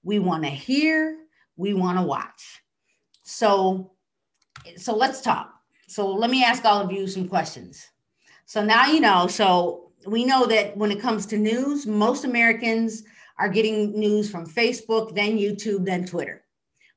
we 0.02 0.18
want 0.18 0.44
to 0.44 0.50
hear, 0.50 1.18
we 1.56 1.72
want 1.72 1.98
to 1.98 2.04
watch. 2.04 2.62
So 3.22 3.92
so 4.76 4.94
let's 4.94 5.20
talk. 5.20 5.52
So 5.86 6.12
let 6.12 6.30
me 6.30 6.44
ask 6.44 6.64
all 6.64 6.82
of 6.82 6.92
you 6.92 7.06
some 7.06 7.28
questions. 7.28 7.86
So 8.48 8.64
now 8.64 8.86
you 8.86 9.00
know, 9.00 9.26
so 9.26 9.90
we 10.06 10.24
know 10.24 10.46
that 10.46 10.74
when 10.74 10.90
it 10.90 11.02
comes 11.02 11.26
to 11.26 11.36
news, 11.36 11.86
most 11.86 12.24
Americans 12.24 13.02
are 13.38 13.50
getting 13.50 13.92
news 14.00 14.30
from 14.30 14.46
Facebook, 14.46 15.14
then 15.14 15.36
YouTube, 15.36 15.84
then 15.84 16.06
Twitter. 16.06 16.42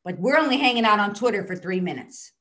But 0.05 0.17
we're 0.17 0.37
only 0.37 0.55
hanging 0.55 0.85
out 0.85 1.01
on 1.01 1.13
Twitter 1.13 1.45
for 1.45 1.57
3 1.57 1.81
minutes. 1.81 2.31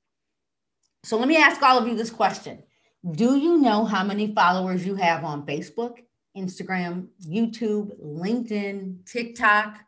So 1.03 1.19
let 1.19 1.27
me 1.27 1.37
ask 1.39 1.61
all 1.61 1.77
of 1.77 1.89
you 1.89 1.97
this 1.97 2.09
question. 2.09 2.63
Do 3.11 3.37
you 3.37 3.59
know 3.59 3.85
how 3.85 4.05
many 4.05 4.33
followers 4.33 4.87
you 4.87 4.95
have 4.95 5.25
on 5.25 5.45
Facebook, 5.45 5.97
Instagram, 6.37 7.09
YouTube, 7.29 8.01
LinkedIn, 8.01 9.11
TikTok? 9.11 9.81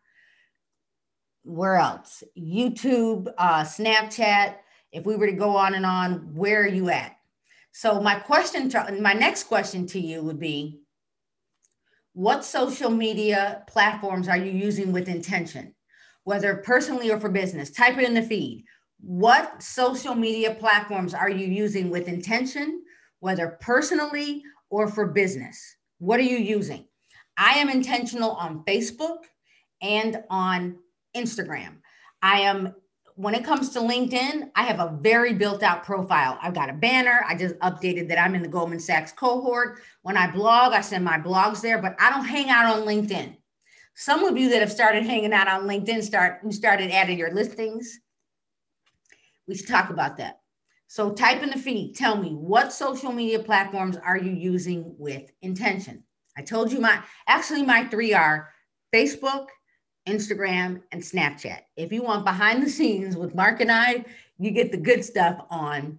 Where 1.45 1.76
else? 1.76 2.25
YouTube, 2.37 3.33
uh, 3.38 3.62
Snapchat. 3.62 4.57
If 4.91 5.07
we 5.07 5.14
were 5.14 5.29
to 5.29 5.33
go 5.33 5.55
on 5.55 5.75
and 5.75 5.87
on, 5.87 6.35
where 6.35 6.64
are 6.64 6.67
you 6.67 6.88
at? 6.88 7.17
So 7.73 8.00
my 8.00 8.17
question 8.17 8.69
to 8.71 8.99
my 9.00 9.14
next 9.14 9.45
question 9.45 9.87
to 9.88 10.00
you 10.00 10.23
would 10.23 10.38
be 10.38 10.81
what 12.12 12.45
social 12.45 12.91
media 12.91 13.64
platforms 13.67 14.29
are 14.29 14.37
you 14.37 14.52
using 14.52 14.93
with 14.93 15.09
intention, 15.09 15.75
whether 16.25 16.57
personally 16.57 17.11
or 17.11 17.19
for 17.19 17.31
business? 17.31 17.71
Type 17.71 17.97
it 17.97 18.05
in 18.05 18.14
the 18.14 18.23
feed. 18.23 18.64
What 19.00 19.62
social 19.62 20.14
media 20.14 20.55
platforms 20.55 21.14
are 21.14 21.31
you 21.31 21.47
using 21.47 21.91
with 21.91 22.09
intention, 22.09 22.83
whether 23.21 23.57
personally 23.61 24.43
or 24.69 24.87
for 24.87 25.07
business? 25.07 25.76
What 25.99 26.21
are 26.21 26.25
you 26.25 26.37
using? 26.37 26.87
I 27.38 27.55
am 27.55 27.71
intentional 27.71 28.33
on 28.33 28.62
Facebook 28.64 29.25
and 29.81 30.23
on 30.29 30.76
Instagram. 31.17 31.76
I 32.21 32.41
am, 32.43 32.75
when 33.16 33.35
it 33.35 33.45
comes 33.45 33.71
to 33.71 33.81
LinkedIn, 33.81 34.50
I 34.54 34.64
have 34.64 34.81
a 34.81 34.97
very 35.00 35.35
built 35.35 35.62
out 35.62 35.85
profile. 35.85 36.38
I've 36.42 36.54
got 36.54 36.71
a 36.71 36.75
banner. 36.75 37.25
I 37.28 37.35
just 37.35 37.57
updated 37.57 38.09
that 38.09 38.19
I'm 38.19 38.35
in 38.35 38.42
the 38.42 38.49
Goldman 38.49 38.81
Sachs 38.81 39.12
cohort. 39.12 39.81
When 40.02 40.16
I 40.16 40.31
blog, 40.31 40.73
I 40.73 40.81
send 40.81 41.04
my 41.04 41.19
blogs 41.19 41.61
there, 41.61 41.78
but 41.78 41.95
I 42.00 42.11
don't 42.11 42.25
hang 42.25 42.50
out 42.50 42.75
on 42.75 42.87
LinkedIn. 42.87 43.37
Some 43.95 44.25
of 44.25 44.38
you 44.38 44.49
that 44.50 44.61
have 44.61 44.73
started 44.73 45.04
hanging 45.04 45.33
out 45.33 45.49
on 45.49 45.69
LinkedIn 45.69 46.02
start 46.02 46.40
you 46.45 46.52
started 46.52 46.90
adding 46.90 47.19
your 47.19 47.33
listings 47.33 48.00
we 49.47 49.57
should 49.57 49.69
talk 49.69 49.90
about 49.90 50.16
that. 50.19 50.40
So 50.87 51.12
type 51.12 51.42
in 51.42 51.50
the 51.50 51.59
feed. 51.59 51.97
Tell 51.97 52.16
me 52.16 52.31
what 52.31 52.73
social 52.73 53.12
media 53.12 53.38
platforms 53.38 53.97
are 53.97 54.19
you 54.19 54.33
using 54.33 54.95
with 54.99 55.31
intention? 55.40 56.04
I 56.37 56.42
told 56.42 56.73
you 56.73 56.81
my 56.81 57.02
actually 57.26 57.62
my 57.62 57.85
three 57.85 58.14
are 58.14 58.50
Facebook, 58.95 59.47
Instagram, 60.06 60.82
and 60.92 61.00
Snapchat. 61.00 61.61
If 61.76 61.92
you 61.92 62.02
want 62.02 62.25
behind 62.25 62.62
the 62.62 62.71
scenes 62.71 63.16
with 63.16 63.35
Mark 63.35 63.61
and 63.61 63.71
I, 63.71 64.04
you 64.38 64.50
get 64.50 64.73
the 64.73 64.78
good 64.78 65.04
stuff 65.04 65.44
on 65.50 65.99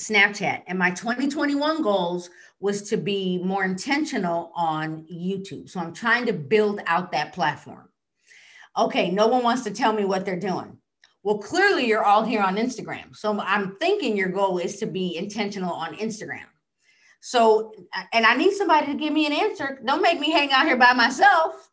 Snapchat. 0.00 0.62
And 0.66 0.78
my 0.78 0.90
2021 0.90 1.82
goals 1.82 2.30
was 2.60 2.82
to 2.90 2.96
be 2.96 3.38
more 3.44 3.64
intentional 3.64 4.50
on 4.56 5.04
YouTube. 5.12 5.68
So 5.68 5.80
I'm 5.80 5.92
trying 5.92 6.26
to 6.26 6.32
build 6.32 6.80
out 6.86 7.12
that 7.12 7.32
platform. 7.32 7.88
Okay, 8.76 9.10
no 9.10 9.28
one 9.28 9.44
wants 9.44 9.62
to 9.62 9.70
tell 9.70 9.92
me 9.92 10.04
what 10.04 10.24
they're 10.24 10.38
doing. 10.38 10.76
Well, 11.22 11.38
clearly 11.38 11.86
you're 11.86 12.04
all 12.04 12.24
here 12.24 12.42
on 12.42 12.56
Instagram. 12.56 13.16
So 13.16 13.38
I'm 13.40 13.76
thinking 13.76 14.16
your 14.16 14.28
goal 14.28 14.58
is 14.58 14.78
to 14.78 14.86
be 14.86 15.16
intentional 15.16 15.72
on 15.72 15.94
Instagram. 15.94 16.46
So, 17.20 17.72
and 18.12 18.26
I 18.26 18.36
need 18.36 18.52
somebody 18.52 18.86
to 18.86 18.94
give 18.94 19.12
me 19.12 19.24
an 19.26 19.32
answer. 19.32 19.80
Don't 19.86 20.02
make 20.02 20.20
me 20.20 20.30
hang 20.30 20.52
out 20.52 20.66
here 20.66 20.76
by 20.76 20.92
myself. 20.92 21.70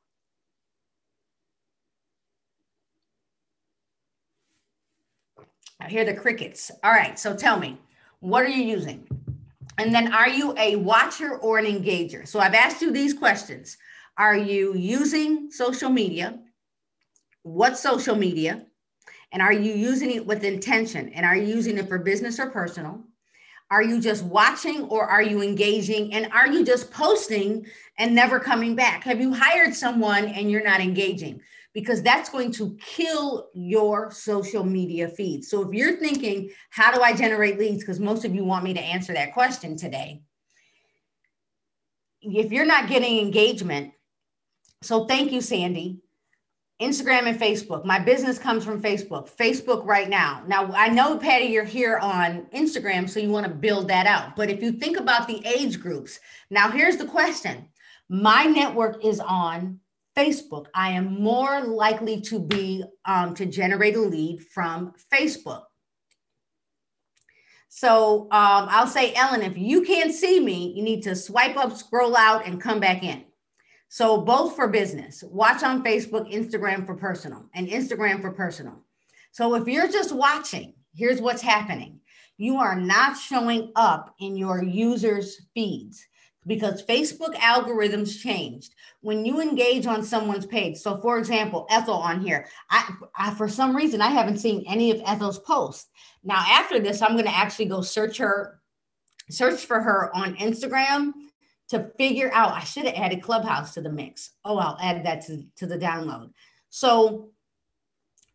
I 5.81 5.89
hear 5.89 6.05
the 6.05 6.13
crickets. 6.13 6.69
All 6.83 6.91
right. 6.91 7.17
So 7.17 7.35
tell 7.35 7.59
me, 7.59 7.77
what 8.19 8.43
are 8.43 8.49
you 8.49 8.63
using? 8.63 9.07
And 9.77 9.93
then 9.93 10.13
are 10.13 10.29
you 10.29 10.55
a 10.57 10.75
watcher 10.75 11.37
or 11.37 11.57
an 11.57 11.65
engager? 11.65 12.27
So 12.27 12.39
I've 12.39 12.53
asked 12.53 12.81
you 12.81 12.91
these 12.91 13.15
questions. 13.15 13.77
Are 14.17 14.37
you 14.37 14.75
using 14.75 15.49
social 15.49 15.89
media? 15.89 16.39
What 17.41 17.79
social 17.79 18.15
media? 18.15 18.65
And 19.31 19.41
are 19.41 19.53
you 19.53 19.73
using 19.73 20.11
it 20.11 20.25
with 20.25 20.43
intention? 20.43 21.09
And 21.09 21.25
are 21.25 21.35
you 21.35 21.55
using 21.55 21.77
it 21.79 21.87
for 21.87 21.97
business 21.97 22.39
or 22.39 22.51
personal? 22.51 23.01
Are 23.71 23.81
you 23.81 23.99
just 23.99 24.23
watching 24.25 24.83
or 24.83 25.05
are 25.05 25.23
you 25.23 25.41
engaging? 25.41 26.13
And 26.13 26.31
are 26.33 26.47
you 26.47 26.63
just 26.63 26.91
posting 26.91 27.65
and 27.97 28.13
never 28.13 28.39
coming 28.39 28.75
back? 28.75 29.03
Have 29.05 29.19
you 29.19 29.33
hired 29.33 29.73
someone 29.73 30.25
and 30.25 30.51
you're 30.51 30.63
not 30.63 30.81
engaging? 30.81 31.41
Because 31.73 32.01
that's 32.01 32.29
going 32.29 32.51
to 32.53 32.77
kill 32.81 33.49
your 33.53 34.11
social 34.11 34.63
media 34.63 35.07
feed. 35.07 35.45
So 35.45 35.61
if 35.61 35.73
you're 35.73 35.97
thinking, 35.97 36.49
how 36.69 36.93
do 36.93 37.01
I 37.01 37.13
generate 37.13 37.57
leads? 37.57 37.79
Because 37.79 37.99
most 37.99 38.25
of 38.25 38.35
you 38.35 38.43
want 38.43 38.65
me 38.65 38.73
to 38.73 38.81
answer 38.81 39.13
that 39.13 39.33
question 39.33 39.77
today. 39.77 40.21
If 42.21 42.51
you're 42.51 42.65
not 42.65 42.89
getting 42.89 43.19
engagement, 43.19 43.93
so 44.81 45.05
thank 45.05 45.31
you, 45.31 45.41
Sandy. 45.41 46.01
Instagram 46.81 47.27
and 47.27 47.39
Facebook. 47.39 47.85
My 47.85 47.99
business 47.99 48.39
comes 48.39 48.65
from 48.65 48.81
Facebook. 48.81 49.29
Facebook 49.29 49.85
right 49.85 50.09
now. 50.09 50.43
Now, 50.47 50.71
I 50.73 50.89
know, 50.89 51.17
Patty, 51.17 51.45
you're 51.45 51.63
here 51.63 51.99
on 51.99 52.47
Instagram, 52.55 53.07
so 53.07 53.19
you 53.19 53.29
want 53.29 53.45
to 53.45 53.53
build 53.53 53.87
that 53.89 54.07
out. 54.07 54.35
But 54.35 54.49
if 54.49 54.63
you 54.63 54.71
think 54.71 54.99
about 54.99 55.27
the 55.27 55.45
age 55.45 55.79
groups, 55.79 56.19
now 56.49 56.71
here's 56.71 56.97
the 56.97 57.05
question 57.05 57.67
My 58.09 58.45
network 58.45 59.05
is 59.05 59.19
on 59.19 59.79
Facebook. 60.17 60.65
I 60.75 60.91
am 60.91 61.21
more 61.21 61.61
likely 61.61 62.21
to 62.21 62.39
be 62.39 62.83
um, 63.05 63.33
to 63.35 63.45
generate 63.45 63.95
a 63.95 64.01
lead 64.01 64.41
from 64.53 64.93
Facebook. 65.13 65.63
So 67.69 68.23
um, 68.23 68.67
I'll 68.69 68.87
say, 68.87 69.13
Ellen, 69.13 69.41
if 69.41 69.57
you 69.57 69.83
can't 69.83 70.13
see 70.13 70.39
me, 70.41 70.73
you 70.75 70.83
need 70.83 71.03
to 71.03 71.15
swipe 71.15 71.55
up, 71.55 71.75
scroll 71.75 72.17
out, 72.17 72.45
and 72.45 72.61
come 72.61 72.81
back 72.81 73.03
in. 73.03 73.23
So 73.87 74.21
both 74.21 74.55
for 74.55 74.67
business, 74.67 75.23
watch 75.23 75.63
on 75.63 75.83
Facebook, 75.83 76.31
Instagram 76.33 76.85
for 76.85 76.95
personal, 76.95 77.49
and 77.53 77.67
Instagram 77.67 78.21
for 78.21 78.31
personal. 78.31 78.83
So 79.31 79.55
if 79.55 79.67
you're 79.67 79.87
just 79.87 80.13
watching, 80.13 80.73
here's 80.93 81.21
what's 81.21 81.41
happening. 81.41 82.01
You 82.37 82.57
are 82.57 82.75
not 82.75 83.17
showing 83.17 83.71
up 83.75 84.15
in 84.19 84.35
your 84.35 84.63
users' 84.63 85.47
feeds. 85.53 86.05
Because 86.47 86.83
Facebook 86.83 87.35
algorithms 87.35 88.19
changed 88.19 88.73
when 89.01 89.25
you 89.25 89.41
engage 89.41 89.85
on 89.85 90.03
someone's 90.03 90.45
page. 90.45 90.77
So, 90.77 90.97
for 90.97 91.19
example, 91.19 91.67
Ethel 91.69 91.95
on 91.95 92.21
here, 92.21 92.47
I, 92.69 92.93
I 93.15 93.33
for 93.35 93.47
some 93.47 93.75
reason 93.75 94.01
I 94.01 94.09
haven't 94.09 94.39
seen 94.39 94.63
any 94.67 94.91
of 94.91 95.01
Ethel's 95.05 95.39
posts. 95.39 95.89
Now, 96.23 96.43
after 96.47 96.79
this, 96.79 97.01
I'm 97.01 97.13
going 97.13 97.25
to 97.25 97.35
actually 97.35 97.65
go 97.65 97.81
search 97.81 98.17
her, 98.17 98.59
search 99.29 99.65
for 99.65 99.81
her 99.81 100.15
on 100.15 100.35
Instagram 100.35 101.11
to 101.69 101.91
figure 101.97 102.31
out. 102.33 102.53
I 102.53 102.63
should 102.63 102.85
have 102.85 102.95
added 102.95 103.21
Clubhouse 103.21 103.73
to 103.75 103.81
the 103.81 103.91
mix. 103.91 104.31
Oh, 104.43 104.57
I'll 104.57 104.77
add 104.81 105.05
that 105.05 105.25
to, 105.27 105.43
to 105.57 105.67
the 105.67 105.77
download. 105.77 106.31
So, 106.69 107.29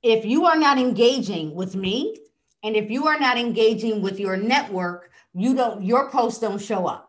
if 0.03 0.25
you 0.25 0.45
are 0.45 0.57
not 0.59 0.79
engaging 0.79 1.55
with 1.55 1.75
me, 1.75 2.17
and 2.63 2.77
if 2.77 2.91
you 2.91 3.07
are 3.07 3.19
not 3.19 3.39
engaging 3.39 4.03
with 4.03 4.21
your 4.21 4.37
network, 4.37 5.11
you 5.35 5.55
don't 5.55 5.83
your 5.83 6.11
posts 6.11 6.41
don't 6.41 6.61
show 6.61 6.87
up. 6.87 7.06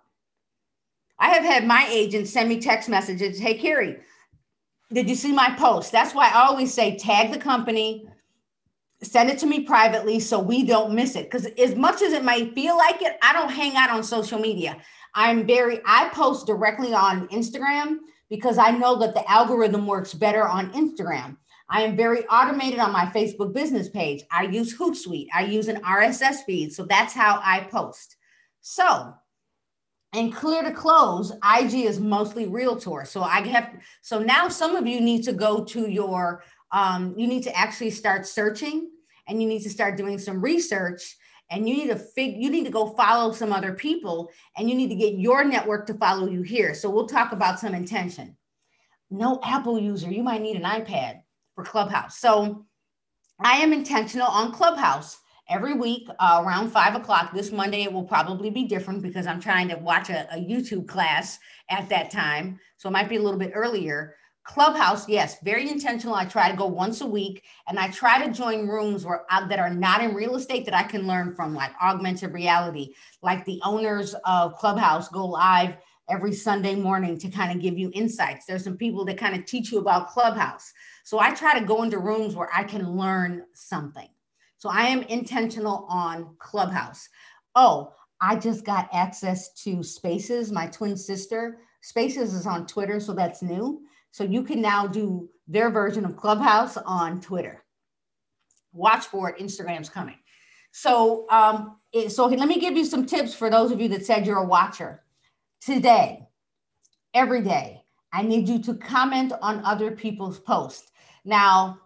I 1.19 1.29
have 1.29 1.43
had 1.43 1.65
my 1.65 1.87
agent 1.89 2.27
send 2.27 2.49
me 2.49 2.59
text 2.59 2.89
messages, 2.89 3.39
hey 3.39 3.57
Carrie, 3.57 3.97
did 4.93 5.09
you 5.09 5.15
see 5.15 5.31
my 5.31 5.49
post? 5.57 5.91
That's 5.91 6.13
why 6.13 6.29
I 6.29 6.47
always 6.47 6.73
say 6.73 6.97
tag 6.97 7.31
the 7.31 7.39
company, 7.39 8.07
send 9.01 9.29
it 9.29 9.39
to 9.39 9.45
me 9.45 9.61
privately 9.61 10.19
so 10.19 10.39
we 10.39 10.63
don't 10.63 10.93
miss 10.93 11.15
it. 11.15 11.25
Because 11.25 11.45
as 11.57 11.75
much 11.75 12.01
as 12.01 12.13
it 12.13 12.23
might 12.23 12.53
feel 12.53 12.77
like 12.77 13.01
it, 13.01 13.17
I 13.21 13.33
don't 13.33 13.51
hang 13.51 13.75
out 13.75 13.89
on 13.89 14.03
social 14.03 14.39
media. 14.39 14.77
I'm 15.13 15.45
very, 15.45 15.81
I 15.85 16.09
post 16.09 16.47
directly 16.47 16.93
on 16.93 17.27
Instagram 17.29 17.97
because 18.29 18.57
I 18.57 18.71
know 18.71 18.97
that 18.99 19.13
the 19.13 19.29
algorithm 19.29 19.87
works 19.87 20.13
better 20.13 20.47
on 20.47 20.71
Instagram. 20.73 21.37
I 21.69 21.81
am 21.81 21.97
very 21.97 22.25
automated 22.27 22.79
on 22.79 22.93
my 22.93 23.05
Facebook 23.07 23.53
business 23.53 23.89
page. 23.89 24.23
I 24.31 24.43
use 24.43 24.77
Hootsuite. 24.77 25.27
I 25.33 25.45
use 25.45 25.67
an 25.67 25.81
RSS 25.81 26.45
feed. 26.45 26.71
So 26.71 26.85
that's 26.85 27.13
how 27.13 27.41
I 27.43 27.61
post. 27.69 28.15
So, 28.61 29.13
and 30.13 30.33
clear 30.33 30.63
to 30.63 30.71
close, 30.71 31.31
IG 31.31 31.73
is 31.73 31.99
mostly 31.99 32.47
realtor. 32.47 33.05
So 33.05 33.21
I 33.21 33.45
have, 33.47 33.75
so 34.01 34.19
now 34.19 34.47
some 34.47 34.75
of 34.75 34.87
you 34.87 35.01
need 35.01 35.23
to 35.23 35.33
go 35.33 35.63
to 35.65 35.89
your, 35.89 36.43
um, 36.71 37.13
you 37.17 37.27
need 37.27 37.43
to 37.43 37.55
actually 37.55 37.91
start 37.91 38.25
searching 38.25 38.89
and 39.27 39.41
you 39.41 39.47
need 39.47 39.63
to 39.63 39.69
start 39.69 39.97
doing 39.97 40.17
some 40.17 40.41
research 40.41 41.17
and 41.49 41.67
you 41.67 41.75
need 41.75 41.87
to 41.87 41.95
fig 41.95 42.35
you 42.35 42.49
need 42.49 42.65
to 42.65 42.71
go 42.71 42.87
follow 42.87 43.31
some 43.31 43.53
other 43.53 43.73
people 43.73 44.29
and 44.57 44.69
you 44.69 44.75
need 44.75 44.89
to 44.89 44.95
get 44.95 45.13
your 45.13 45.45
network 45.45 45.87
to 45.87 45.93
follow 45.93 46.27
you 46.27 46.41
here 46.41 46.73
so 46.73 46.89
we'll 46.89 47.07
talk 47.07 47.31
about 47.31 47.57
some 47.57 47.73
intention 47.73 48.35
no 49.09 49.39
apple 49.45 49.79
user 49.79 50.11
you 50.11 50.21
might 50.21 50.41
need 50.41 50.57
an 50.57 50.63
ipad 50.63 51.21
for 51.57 51.63
Clubhouse. 51.65 52.19
So 52.19 52.65
I 53.39 53.57
am 53.57 53.73
intentional 53.73 54.27
on 54.27 54.51
Clubhouse 54.53 55.17
every 55.49 55.73
week 55.73 56.07
uh, 56.19 56.43
around 56.45 56.69
five 56.69 56.95
o'clock. 56.95 57.33
This 57.33 57.51
Monday, 57.51 57.83
it 57.83 57.91
will 57.91 58.03
probably 58.03 58.49
be 58.49 58.65
different 58.65 59.01
because 59.01 59.27
I'm 59.27 59.39
trying 59.39 59.69
to 59.69 59.75
watch 59.75 60.09
a, 60.09 60.27
a, 60.33 60.37
YouTube 60.37 60.87
class 60.87 61.39
at 61.69 61.89
that 61.89 62.11
time. 62.11 62.59
So 62.77 62.89
it 62.89 62.91
might 62.91 63.09
be 63.09 63.15
a 63.15 63.21
little 63.21 63.39
bit 63.39 63.51
earlier. 63.53 64.15
Clubhouse, 64.43 65.09
yes, 65.09 65.37
very 65.43 65.69
intentional. 65.69 66.15
I 66.15 66.23
try 66.23 66.49
to 66.49 66.55
go 66.55 66.67
once 66.67 67.01
a 67.01 67.05
week 67.05 67.43
and 67.67 67.77
I 67.77 67.89
try 67.89 68.25
to 68.25 68.31
join 68.31 68.67
rooms 68.67 69.05
where 69.05 69.25
uh, 69.29 69.45
that 69.47 69.59
are 69.59 69.73
not 69.73 70.01
in 70.01 70.15
real 70.15 70.35
estate 70.35 70.63
that 70.65 70.73
I 70.73 70.83
can 70.83 71.05
learn 71.05 71.35
from, 71.35 71.53
like 71.53 71.71
augmented 71.81 72.33
reality, 72.33 72.93
like 73.21 73.43
the 73.43 73.59
owners 73.65 74.15
of 74.25 74.55
Clubhouse 74.55 75.09
go 75.09 75.25
live 75.25 75.75
every 76.09 76.33
Sunday 76.33 76.75
morning 76.75 77.19
to 77.19 77.29
kind 77.29 77.51
of 77.51 77.61
give 77.61 77.77
you 77.77 77.91
insights. 77.93 78.45
There's 78.45 78.63
some 78.63 78.77
people 78.77 79.03
that 79.05 79.17
kind 79.17 79.35
of 79.35 79.45
teach 79.45 79.73
you 79.73 79.79
about 79.79 80.07
Clubhouse. 80.07 80.71
So 81.03 81.19
I 81.19 81.33
try 81.33 81.59
to 81.59 81.65
go 81.65 81.83
into 81.83 81.99
rooms 81.99 82.33
where 82.33 82.49
I 82.55 82.63
can 82.63 82.95
learn 82.95 83.43
something. 83.53 84.07
So 84.57 84.69
I 84.69 84.83
am 84.83 85.03
intentional 85.03 85.85
on 85.89 86.35
Clubhouse. 86.39 87.07
Oh, 87.55 87.93
I 88.19 88.35
just 88.35 88.65
got 88.65 88.89
access 88.91 89.53
to 89.63 89.83
Spaces, 89.83 90.51
my 90.51 90.67
twin 90.67 90.97
sister. 90.97 91.59
Spaces 91.81 92.33
is 92.33 92.47
on 92.47 92.65
Twitter, 92.65 92.99
so 92.99 93.13
that's 93.13 93.43
new. 93.43 93.81
So 94.11 94.23
you 94.23 94.43
can 94.43 94.61
now 94.61 94.87
do 94.87 95.29
their 95.47 95.69
version 95.69 96.05
of 96.05 96.17
Clubhouse 96.17 96.77
on 96.77 97.21
Twitter. 97.21 97.63
Watch 98.73 99.05
for 99.05 99.29
it, 99.29 99.37
Instagram's 99.37 99.89
coming. 99.89 100.17
So, 100.71 101.27
um, 101.29 101.77
it, 101.93 102.11
so 102.11 102.25
let 102.25 102.47
me 102.47 102.59
give 102.59 102.75
you 102.75 102.85
some 102.85 103.05
tips 103.05 103.33
for 103.33 103.49
those 103.49 103.71
of 103.71 103.79
you 103.79 103.87
that 103.89 104.05
said 104.05 104.25
you're 104.25 104.37
a 104.37 104.45
watcher. 104.45 105.03
Today, 105.61 106.27
every 107.13 107.41
day, 107.41 107.83
I 108.11 108.23
need 108.23 108.47
you 108.49 108.61
to 108.63 108.73
comment 108.75 109.33
on 109.41 109.63
other 109.63 109.91
people's 109.91 110.39
posts. 110.39 110.91
Now, 111.25 111.79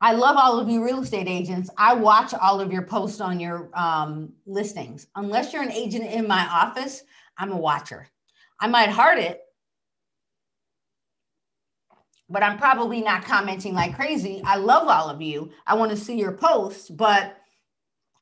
I 0.00 0.12
love 0.12 0.36
all 0.36 0.58
of 0.58 0.68
you 0.68 0.84
real 0.84 1.02
estate 1.02 1.26
agents. 1.26 1.70
I 1.78 1.94
watch 1.94 2.34
all 2.34 2.60
of 2.60 2.70
your 2.70 2.82
posts 2.82 3.20
on 3.20 3.40
your 3.40 3.70
um, 3.74 4.32
listings. 4.44 5.06
Unless 5.16 5.52
you're 5.52 5.62
an 5.62 5.72
agent 5.72 6.04
in 6.04 6.28
my 6.28 6.46
office, 6.46 7.02
I'm 7.38 7.50
a 7.50 7.56
watcher. 7.56 8.06
I 8.60 8.66
might 8.66 8.90
heart 8.90 9.18
it, 9.18 9.40
but 12.28 12.42
I'm 12.42 12.58
probably 12.58 13.00
not 13.00 13.24
commenting 13.24 13.74
like 13.74 13.96
crazy. 13.96 14.42
I 14.44 14.56
love 14.56 14.88
all 14.88 15.08
of 15.08 15.22
you. 15.22 15.50
I 15.66 15.74
want 15.74 15.90
to 15.92 15.96
see 15.96 16.18
your 16.18 16.32
posts, 16.32 16.90
but 16.90 17.36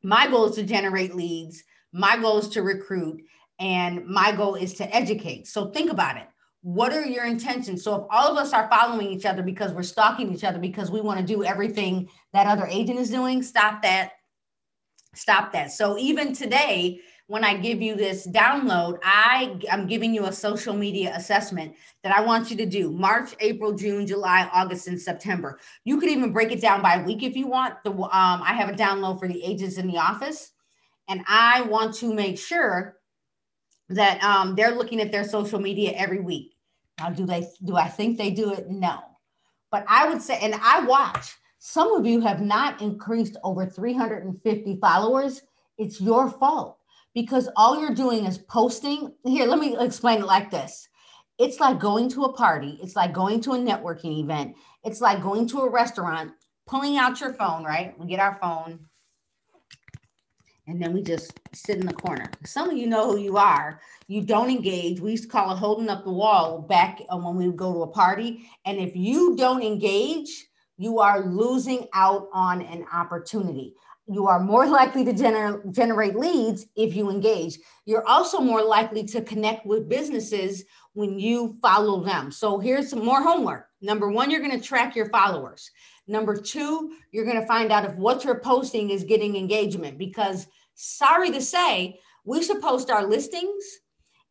my 0.03 0.29
goal 0.29 0.51
is 0.51 0.57
to 0.57 0.63
generate 0.63 1.15
leads. 1.15 1.65
My 1.93 2.17
goal 2.19 2.39
is 2.39 2.49
to 2.51 2.63
recruit, 2.63 3.23
and 3.59 4.07
my 4.07 4.33
goal 4.33 4.55
is 4.55 4.75
to 4.75 4.95
educate. 4.95 5.47
So 5.49 5.71
think 5.71 5.91
about 5.91 6.19
it 6.19 6.27
what 6.65 6.95
are 6.95 7.05
your 7.05 7.27
intentions? 7.27 7.85
So 7.85 7.95
if 7.95 8.07
all 8.09 8.33
of 8.33 8.39
us 8.39 8.55
are 8.55 8.71
following 8.71 9.09
each 9.09 9.27
other 9.27 9.43
because 9.43 9.73
we're 9.73 9.83
stalking 9.83 10.33
each 10.33 10.45
other 10.45 10.59
because 10.59 10.91
we 10.91 11.03
want 11.03 11.21
to 11.21 11.27
do 11.27 11.45
everything 11.45 12.09
that 12.33 12.47
other 12.47 12.65
agent 12.67 12.99
is 12.99 13.11
doing, 13.11 13.43
stop 13.43 13.83
that. 13.83 14.13
Stop 15.15 15.53
that. 15.53 15.73
So 15.73 15.99
even 15.99 16.33
today, 16.33 17.01
when 17.27 17.45
I 17.45 17.59
give 17.59 17.83
you 17.83 17.95
this 17.95 18.27
download, 18.27 18.99
I 19.03 19.59
am 19.69 19.87
giving 19.87 20.15
you 20.15 20.25
a 20.25 20.33
social 20.33 20.73
media 20.73 21.13
assessment 21.15 21.75
that 22.03 22.17
I 22.17 22.23
want 22.23 22.51
you 22.51 22.57
to 22.57 22.67
do 22.67 22.91
March, 22.91 23.35
April, 23.41 23.75
June, 23.75 24.07
July, 24.07 24.49
August, 24.51 24.89
and 24.89 24.99
September. 24.99 25.59
You 25.85 26.01
could 26.01 26.09
even 26.09 26.33
break 26.33 26.51
it 26.51 26.63
down 26.63 26.81
by 26.81 27.03
week 27.03 27.23
if 27.23 27.37
you 27.37 27.47
want. 27.47 27.75
The 27.85 27.91
um, 27.91 28.09
I 28.11 28.55
have 28.55 28.71
a 28.71 28.73
download 28.73 29.21
for 29.21 29.29
the 29.29 29.45
agents 29.45 29.77
in 29.77 29.87
the 29.87 29.99
office, 29.99 30.53
and 31.11 31.21
I 31.29 31.61
want 31.61 31.95
to 31.97 32.15
make 32.15 32.39
sure 32.39 32.97
that 33.91 34.25
um, 34.25 34.55
they're 34.55 34.75
looking 34.75 35.03
at 35.03 35.13
their 35.13 35.25
social 35.25 35.61
media 35.61 35.93
every 35.93 36.21
week. 36.21 36.54
Now, 36.99 37.11
do 37.11 37.27
they 37.27 37.47
do 37.65 37.77
I 37.77 37.89
think 37.89 38.17
they 38.17 38.31
do 38.31 38.53
it? 38.53 38.69
No. 38.69 39.01
But 39.71 39.85
I 39.89 40.09
would 40.09 40.23
say, 40.23 40.39
and 40.41 40.55
I 40.63 40.85
watch, 40.87 41.35
some 41.59 41.93
of 41.95 42.07
you 42.07 42.21
have 42.21 42.41
not 42.41 42.81
increased 42.81 43.37
over 43.43 43.67
350 43.67 44.79
followers. 44.81 45.43
It's 45.79 46.01
your 46.01 46.31
fault 46.31 46.79
because 47.15 47.49
all 47.57 47.81
you're 47.81 47.95
doing 47.95 48.27
is 48.27 48.39
posting. 48.39 49.13
Here, 49.25 49.47
let 49.47 49.59
me 49.59 49.77
explain 49.79 50.21
it 50.21 50.27
like 50.27 50.51
this. 50.51 50.89
It's 51.39 51.59
like 51.59 51.81
going 51.81 52.09
to 52.11 52.25
a 52.25 52.33
party, 52.33 52.79
it's 52.81 52.95
like 52.95 53.13
going 53.13 53.41
to 53.41 53.55
a 53.55 53.59
networking 53.59 54.21
event, 54.21 54.55
it's 54.85 55.01
like 55.01 55.21
going 55.21 55.49
to 55.49 55.63
a 55.63 55.71
restaurant, 55.71 56.33
pulling 56.67 56.97
out 56.97 57.21
your 57.21 57.33
phone, 57.33 57.65
right? 57.65 57.99
We 57.99 58.07
get 58.07 58.21
our 58.21 58.39
phone, 58.41 58.79
and 60.67 60.81
then 60.81 60.93
we 60.93 61.03
just 61.03 61.39
sit 61.53 61.79
in 61.79 61.87
the 61.87 61.93
corner. 61.93 62.31
Some 62.45 62.71
of 62.71 62.77
you 62.77 62.87
know 62.87 63.11
who 63.11 63.19
you 63.19 63.37
are. 63.37 63.81
You 64.09 64.23
don't 64.23 64.51
engage. 64.51 65.01
We 65.01 65.13
used 65.13 65.25
to 65.25 65.29
call 65.29 65.53
it 65.53 65.59
holding 65.59 65.89
up 65.89 66.05
the 66.05 66.11
wall 66.11 66.63
back 66.63 67.01
uh, 67.09 67.17
when 67.19 67.37
we 67.37 67.47
would 67.47 67.57
go 67.57 67.73
to 67.73 67.83
a 67.83 67.87
party. 67.87 68.49
And 68.65 68.79
if 68.79 68.97
you 68.97 69.37
don't 69.37 69.63
engage, 69.63 70.49
you 70.77 71.01
are 71.01 71.25
losing 71.25 71.87
out 71.93 72.29
on 72.33 72.63
an 72.63 72.87
opportunity. 72.93 73.75
You 74.07 74.27
are 74.27 74.41
more 74.41 74.67
likely 74.81 75.05
to 75.05 75.13
gener- 75.13 75.73
generate 75.75 76.17
leads 76.17 76.67
if 76.77 76.97
you 76.97 77.11
engage. 77.11 77.59
You're 77.85 78.07
also 78.07 78.41
more 78.41 78.63
likely 78.63 79.05
to 79.05 79.21
connect 79.21 79.67
with 79.67 79.89
businesses 79.89 80.65
when 80.95 81.19
you 81.19 81.59
follow 81.61 82.03
them. 82.03 82.31
So 82.31 82.59
here's 82.59 82.89
some 82.89 83.05
more 83.05 83.23
homework. 83.23 83.69
Number 83.83 84.09
one, 84.09 84.31
you're 84.31 84.41
going 84.41 84.59
to 84.59 84.67
track 84.67 84.97
your 84.97 85.11
followers. 85.11 85.71
Number 86.07 86.37
two, 86.37 86.93
you're 87.13 87.25
going 87.25 87.41
to 87.41 87.47
find 87.47 87.73
out 87.73 87.85
if 87.85 87.95
what 87.95 88.25
you're 88.25 88.41
posting 88.41 88.91
is 88.91 89.05
getting 89.05 89.37
engagement 89.37 89.99
because 89.99 90.47
sorry 90.75 91.31
to 91.31 91.41
say, 91.41 91.99
we 92.25 92.43
should 92.43 92.61
post 92.61 92.91
our 92.91 93.07
listings. 93.07 93.65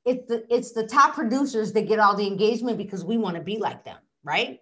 It's 0.06 0.28
the, 0.28 0.46
it's 0.50 0.72
the 0.74 0.86
top 0.86 1.16
producers 1.16 1.74
that 1.74 1.88
get 1.88 2.00
all 2.00 2.16
the 2.16 2.28
engagement 2.28 2.78
because 2.78 3.06
we 3.06 3.18
want 3.18 3.38
to 3.38 3.42
be 3.42 3.58
like 3.58 3.86
them, 3.86 3.98
right? 4.24 4.60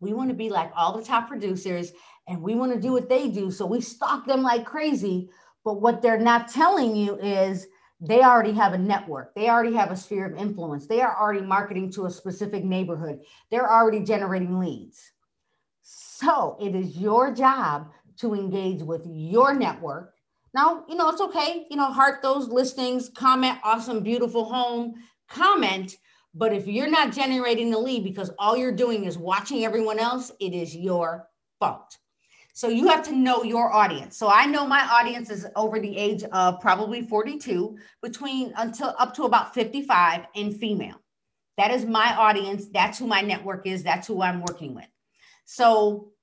We 0.00 0.12
want 0.12 0.28
to 0.30 0.34
be 0.34 0.50
like 0.50 0.70
all 0.76 0.96
the 0.96 1.04
top 1.04 1.28
producers 1.28 1.92
and 2.28 2.42
we 2.42 2.54
want 2.54 2.72
to 2.72 2.80
do 2.80 2.92
what 2.92 3.08
they 3.08 3.28
do. 3.28 3.50
So 3.50 3.66
we 3.66 3.80
stalk 3.80 4.26
them 4.26 4.42
like 4.42 4.64
crazy. 4.64 5.30
But 5.64 5.80
what 5.80 6.02
they're 6.02 6.18
not 6.18 6.48
telling 6.48 6.94
you 6.94 7.16
is 7.18 7.66
they 8.00 8.20
already 8.20 8.52
have 8.52 8.74
a 8.74 8.78
network. 8.78 9.34
They 9.34 9.48
already 9.48 9.74
have 9.74 9.90
a 9.90 9.96
sphere 9.96 10.26
of 10.26 10.36
influence. 10.38 10.86
They 10.86 11.00
are 11.00 11.18
already 11.18 11.40
marketing 11.40 11.90
to 11.92 12.06
a 12.06 12.10
specific 12.10 12.64
neighborhood. 12.64 13.20
They're 13.50 13.72
already 13.72 14.00
generating 14.00 14.58
leads. 14.58 15.13
So 16.24 16.56
it 16.60 16.74
is 16.74 16.96
your 16.96 17.32
job 17.32 17.90
to 18.18 18.34
engage 18.34 18.80
with 18.80 19.02
your 19.06 19.54
network. 19.54 20.14
Now, 20.54 20.84
you 20.88 20.94
know, 20.94 21.10
it's 21.10 21.20
okay, 21.20 21.66
you 21.68 21.76
know, 21.76 21.90
heart 21.90 22.22
those 22.22 22.48
listings, 22.48 23.10
comment, 23.10 23.58
awesome, 23.64 24.00
beautiful 24.00 24.44
home, 24.44 24.94
comment. 25.28 25.96
But 26.32 26.52
if 26.52 26.66
you're 26.66 26.90
not 26.90 27.12
generating 27.12 27.70
the 27.70 27.78
lead 27.78 28.04
because 28.04 28.30
all 28.38 28.56
you're 28.56 28.72
doing 28.72 29.04
is 29.04 29.18
watching 29.18 29.64
everyone 29.64 29.98
else, 29.98 30.32
it 30.40 30.54
is 30.54 30.74
your 30.74 31.28
fault. 31.58 31.98
So 32.54 32.68
you 32.68 32.86
have 32.86 33.04
to 33.06 33.14
know 33.14 33.42
your 33.42 33.72
audience. 33.72 34.16
So 34.16 34.28
I 34.28 34.46
know 34.46 34.66
my 34.66 34.80
audience 34.80 35.28
is 35.28 35.46
over 35.56 35.80
the 35.80 35.96
age 35.96 36.22
of 36.32 36.60
probably 36.60 37.02
42, 37.02 37.76
between 38.00 38.52
until 38.56 38.94
up 38.98 39.12
to 39.14 39.24
about 39.24 39.52
55 39.52 40.26
and 40.36 40.56
female. 40.56 41.00
That 41.58 41.72
is 41.72 41.84
my 41.84 42.14
audience. 42.16 42.66
That's 42.72 42.98
who 42.98 43.08
my 43.08 43.20
network 43.20 43.66
is. 43.66 43.82
That's 43.82 44.06
who 44.06 44.22
I'm 44.22 44.40
working 44.40 44.74
with. 44.74 44.86
So 45.44 46.13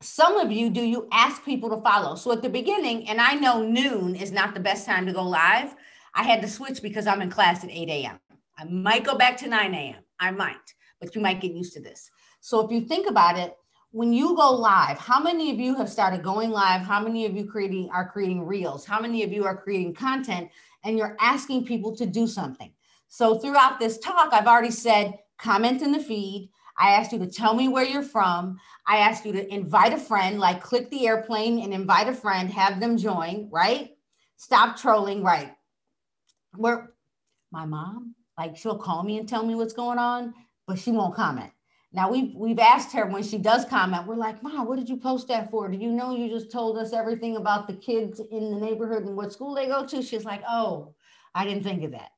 some 0.00 0.38
of 0.38 0.52
you 0.52 0.70
do 0.70 0.80
you 0.80 1.08
ask 1.12 1.44
people 1.44 1.68
to 1.70 1.82
follow. 1.82 2.14
So 2.14 2.32
at 2.32 2.42
the 2.42 2.48
beginning, 2.48 3.08
and 3.08 3.20
I 3.20 3.34
know 3.34 3.62
noon 3.62 4.14
is 4.14 4.30
not 4.30 4.54
the 4.54 4.60
best 4.60 4.86
time 4.86 5.06
to 5.06 5.12
go 5.12 5.24
live. 5.24 5.74
I 6.14 6.22
had 6.22 6.40
to 6.42 6.48
switch 6.48 6.82
because 6.82 7.06
I'm 7.06 7.20
in 7.20 7.30
class 7.30 7.64
at 7.64 7.70
8 7.70 7.88
a.m. 7.88 8.20
I 8.56 8.64
might 8.64 9.04
go 9.04 9.16
back 9.16 9.36
to 9.38 9.48
9 9.48 9.74
a.m. 9.74 10.02
I 10.20 10.30
might, 10.30 10.74
but 11.00 11.14
you 11.14 11.20
might 11.20 11.40
get 11.40 11.52
used 11.52 11.72
to 11.74 11.80
this. 11.80 12.10
So 12.40 12.64
if 12.64 12.70
you 12.70 12.82
think 12.82 13.08
about 13.08 13.38
it, 13.38 13.56
when 13.90 14.12
you 14.12 14.36
go 14.36 14.52
live, 14.52 14.98
how 14.98 15.20
many 15.20 15.50
of 15.50 15.58
you 15.58 15.74
have 15.76 15.88
started 15.88 16.22
going 16.22 16.50
live? 16.50 16.82
How 16.82 17.02
many 17.02 17.26
of 17.26 17.34
you 17.34 17.44
creating 17.44 17.88
are 17.90 18.08
creating 18.08 18.46
reels? 18.46 18.84
How 18.84 19.00
many 19.00 19.22
of 19.22 19.32
you 19.32 19.44
are 19.44 19.56
creating 19.56 19.94
content 19.94 20.50
and 20.84 20.98
you're 20.98 21.16
asking 21.20 21.64
people 21.64 21.96
to 21.96 22.06
do 22.06 22.26
something? 22.26 22.72
So 23.08 23.38
throughout 23.38 23.80
this 23.80 23.98
talk, 23.98 24.32
I've 24.32 24.46
already 24.46 24.70
said 24.70 25.14
comment 25.38 25.82
in 25.82 25.92
the 25.92 26.00
feed. 26.00 26.50
I 26.78 26.90
asked 26.92 27.12
you 27.12 27.18
to 27.18 27.26
tell 27.26 27.54
me 27.54 27.68
where 27.68 27.84
you're 27.84 28.02
from. 28.02 28.58
I 28.86 28.98
asked 28.98 29.26
you 29.26 29.32
to 29.32 29.52
invite 29.52 29.92
a 29.92 29.98
friend, 29.98 30.38
like 30.38 30.62
click 30.62 30.88
the 30.90 31.08
airplane 31.08 31.60
and 31.60 31.74
invite 31.74 32.08
a 32.08 32.14
friend, 32.14 32.50
have 32.50 32.80
them 32.80 32.96
join, 32.96 33.48
right? 33.50 33.96
Stop 34.36 34.76
trolling, 34.76 35.22
right? 35.22 35.52
Where 36.56 36.92
my 37.50 37.64
mom, 37.64 38.14
like 38.38 38.56
she'll 38.56 38.78
call 38.78 39.02
me 39.02 39.18
and 39.18 39.28
tell 39.28 39.44
me 39.44 39.54
what's 39.56 39.72
going 39.72 39.98
on, 39.98 40.32
but 40.66 40.78
she 40.78 40.92
won't 40.92 41.16
comment. 41.16 41.50
Now 41.92 42.10
we've 42.10 42.34
we've 42.34 42.58
asked 42.58 42.92
her 42.92 43.06
when 43.06 43.22
she 43.22 43.38
does 43.38 43.64
comment, 43.64 44.06
we're 44.06 44.14
like, 44.14 44.42
Mom, 44.42 44.68
what 44.68 44.78
did 44.78 44.88
you 44.88 44.98
post 44.98 45.26
that 45.28 45.50
for? 45.50 45.68
Do 45.68 45.78
you 45.78 45.90
know 45.90 46.14
you 46.14 46.28
just 46.28 46.52
told 46.52 46.78
us 46.78 46.92
everything 46.92 47.36
about 47.36 47.66
the 47.66 47.74
kids 47.74 48.20
in 48.30 48.50
the 48.50 48.60
neighborhood 48.60 49.04
and 49.04 49.16
what 49.16 49.32
school 49.32 49.54
they 49.54 49.66
go 49.66 49.86
to? 49.86 50.02
She's 50.02 50.24
like, 50.24 50.42
Oh, 50.48 50.94
I 51.34 51.44
didn't 51.44 51.64
think 51.64 51.82
of 51.84 51.92
that. 51.92 52.10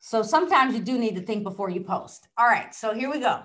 So 0.00 0.22
sometimes 0.22 0.74
you 0.74 0.80
do 0.80 0.98
need 0.98 1.14
to 1.16 1.22
think 1.22 1.44
before 1.44 1.70
you 1.70 1.80
post. 1.80 2.26
All 2.36 2.46
right, 2.46 2.74
so 2.74 2.92
here 2.92 3.10
we 3.10 3.20
go. 3.20 3.42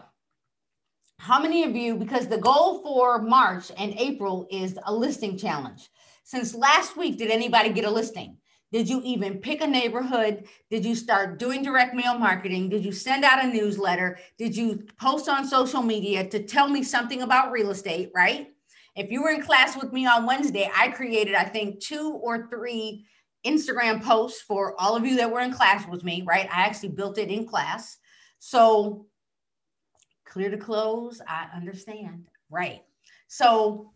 How 1.20 1.42
many 1.42 1.64
of 1.64 1.76
you, 1.76 1.96
because 1.96 2.28
the 2.28 2.38
goal 2.38 2.82
for 2.82 3.22
March 3.22 3.72
and 3.78 3.94
April 3.98 4.48
is 4.52 4.78
a 4.86 4.94
listing 4.94 5.38
challenge. 5.38 5.90
Since 6.24 6.56
last 6.56 6.96
week, 6.96 7.18
did 7.18 7.32
anybody 7.32 7.70
get 7.70 7.86
a 7.86 7.92
listing? 7.92 8.38
Did 8.72 8.90
you 8.90 9.02
even 9.04 9.40
pick 9.40 9.62
a 9.62 9.68
neighborhood? 9.68 10.46
Did 10.70 10.86
you 10.86 10.94
start 10.94 11.40
doing 11.40 11.64
direct 11.64 11.96
mail 11.96 12.18
marketing? 12.18 12.70
Did 12.70 12.84
you 12.84 12.92
send 12.92 13.24
out 13.24 13.44
a 13.44 13.48
newsletter? 13.48 14.20
Did 14.38 14.56
you 14.56 14.86
post 15.00 15.30
on 15.30 15.48
social 15.48 15.82
media 15.82 16.28
to 16.30 16.44
tell 16.44 16.68
me 16.68 16.84
something 16.84 17.22
about 17.22 17.52
real 17.52 17.72
estate, 17.72 18.12
right? 18.14 18.50
If 18.96 19.10
you 19.10 19.24
were 19.24 19.30
in 19.30 19.42
class 19.42 19.78
with 19.82 19.94
me 19.94 20.06
on 20.06 20.26
Wednesday, 20.26 20.70
I 20.76 20.90
created, 20.90 21.34
I 21.36 21.46
think, 21.46 21.80
two 21.80 22.20
or 22.22 22.48
three 22.50 23.06
Instagram 23.46 24.04
posts 24.04 24.42
for 24.42 24.80
all 24.80 24.96
of 24.96 25.06
you 25.06 25.16
that 25.18 25.32
were 25.32 25.40
in 25.40 25.54
class 25.54 25.88
with 25.88 26.04
me, 26.04 26.24
right? 26.28 26.50
I 26.52 26.64
actually 26.64 26.90
built 26.90 27.18
it 27.18 27.30
in 27.30 27.48
class. 27.48 27.98
So 28.40 29.06
clear 30.38 30.52
to 30.52 30.58
close, 30.58 31.20
I 31.28 31.48
understand, 31.56 32.28
right? 32.52 32.84
So, 33.28 33.92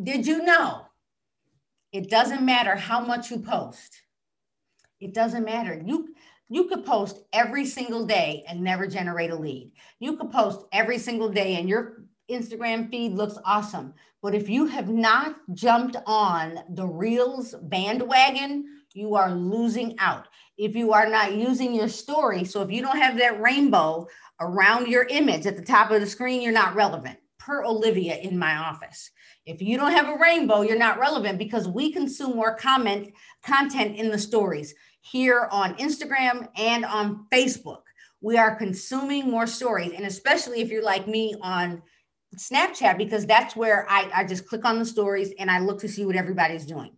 did 0.00 0.24
you 0.24 0.44
know 0.44 0.82
it 1.92 2.08
doesn't 2.08 2.44
matter 2.44 2.76
how 2.76 3.00
much 3.00 3.32
you 3.32 3.38
post. 3.38 4.02
It 5.00 5.12
doesn't 5.12 5.44
matter. 5.44 5.82
You 5.84 6.14
you 6.48 6.68
could 6.68 6.84
post 6.84 7.22
every 7.32 7.66
single 7.66 8.06
day 8.06 8.44
and 8.46 8.60
never 8.60 8.86
generate 8.86 9.30
a 9.30 9.36
lead. 9.36 9.72
You 9.98 10.16
could 10.16 10.30
post 10.30 10.66
every 10.72 10.98
single 10.98 11.28
day 11.28 11.56
and 11.56 11.68
your 11.68 12.04
Instagram 12.30 12.88
feed 12.90 13.12
looks 13.12 13.38
awesome. 13.44 13.94
But 14.22 14.36
if 14.36 14.48
you 14.48 14.66
have 14.66 14.88
not 14.88 15.36
jumped 15.52 15.96
on 16.06 16.60
the 16.70 16.86
Reels 16.86 17.56
bandwagon, 17.62 18.66
you 18.94 19.16
are 19.16 19.32
losing 19.34 19.96
out. 19.98 20.28
If 20.58 20.76
you 20.76 20.92
are 20.92 21.08
not 21.08 21.34
using 21.34 21.74
your 21.74 21.88
story, 21.88 22.44
so 22.44 22.62
if 22.62 22.70
you 22.70 22.82
don't 22.82 22.98
have 22.98 23.16
that 23.18 23.40
rainbow 23.40 24.06
around 24.40 24.88
your 24.88 25.04
image 25.04 25.46
at 25.46 25.56
the 25.56 25.62
top 25.62 25.90
of 25.90 26.00
the 26.00 26.06
screen, 26.06 26.42
you're 26.42 26.52
not 26.52 26.74
relevant. 26.74 27.18
Per 27.38 27.64
Olivia 27.64 28.16
in 28.16 28.38
my 28.38 28.56
office. 28.56 29.10
If 29.46 29.62
you 29.62 29.76
don't 29.76 29.92
have 29.92 30.08
a 30.08 30.18
rainbow, 30.18 30.60
you're 30.62 30.78
not 30.78 30.98
relevant 30.98 31.38
because 31.38 31.66
we 31.66 31.92
consume 31.92 32.36
more 32.36 32.54
comment 32.54 33.12
content 33.42 33.96
in 33.96 34.10
the 34.10 34.18
stories 34.18 34.74
here 35.00 35.48
on 35.50 35.74
Instagram 35.76 36.48
and 36.56 36.84
on 36.84 37.26
Facebook. 37.32 37.82
We 38.20 38.36
are 38.36 38.54
consuming 38.54 39.30
more 39.30 39.46
stories, 39.46 39.92
and 39.96 40.04
especially 40.04 40.60
if 40.60 40.70
you're 40.70 40.84
like 40.84 41.08
me 41.08 41.34
on 41.40 41.82
Snapchat, 42.36 42.98
because 42.98 43.26
that's 43.26 43.56
where 43.56 43.86
I, 43.88 44.10
I 44.14 44.24
just 44.24 44.46
click 44.46 44.64
on 44.64 44.78
the 44.78 44.84
stories 44.84 45.32
and 45.38 45.50
I 45.50 45.60
look 45.60 45.80
to 45.80 45.88
see 45.88 46.04
what 46.04 46.16
everybody's 46.16 46.66
doing. 46.66 46.92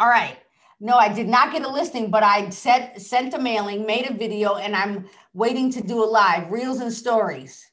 All 0.00 0.08
right. 0.08 0.38
No, 0.80 0.96
I 0.96 1.12
did 1.12 1.28
not 1.28 1.52
get 1.52 1.62
a 1.62 1.68
listing, 1.68 2.10
but 2.10 2.22
I 2.22 2.48
sent 2.48 3.00
sent 3.00 3.34
a 3.34 3.38
mailing, 3.38 3.84
made 3.86 4.08
a 4.08 4.14
video, 4.14 4.56
and 4.56 4.74
I'm 4.74 5.08
waiting 5.34 5.70
to 5.72 5.82
do 5.82 6.02
a 6.02 6.06
live 6.06 6.50
reels 6.50 6.80
and 6.80 6.92
stories. 6.92 7.70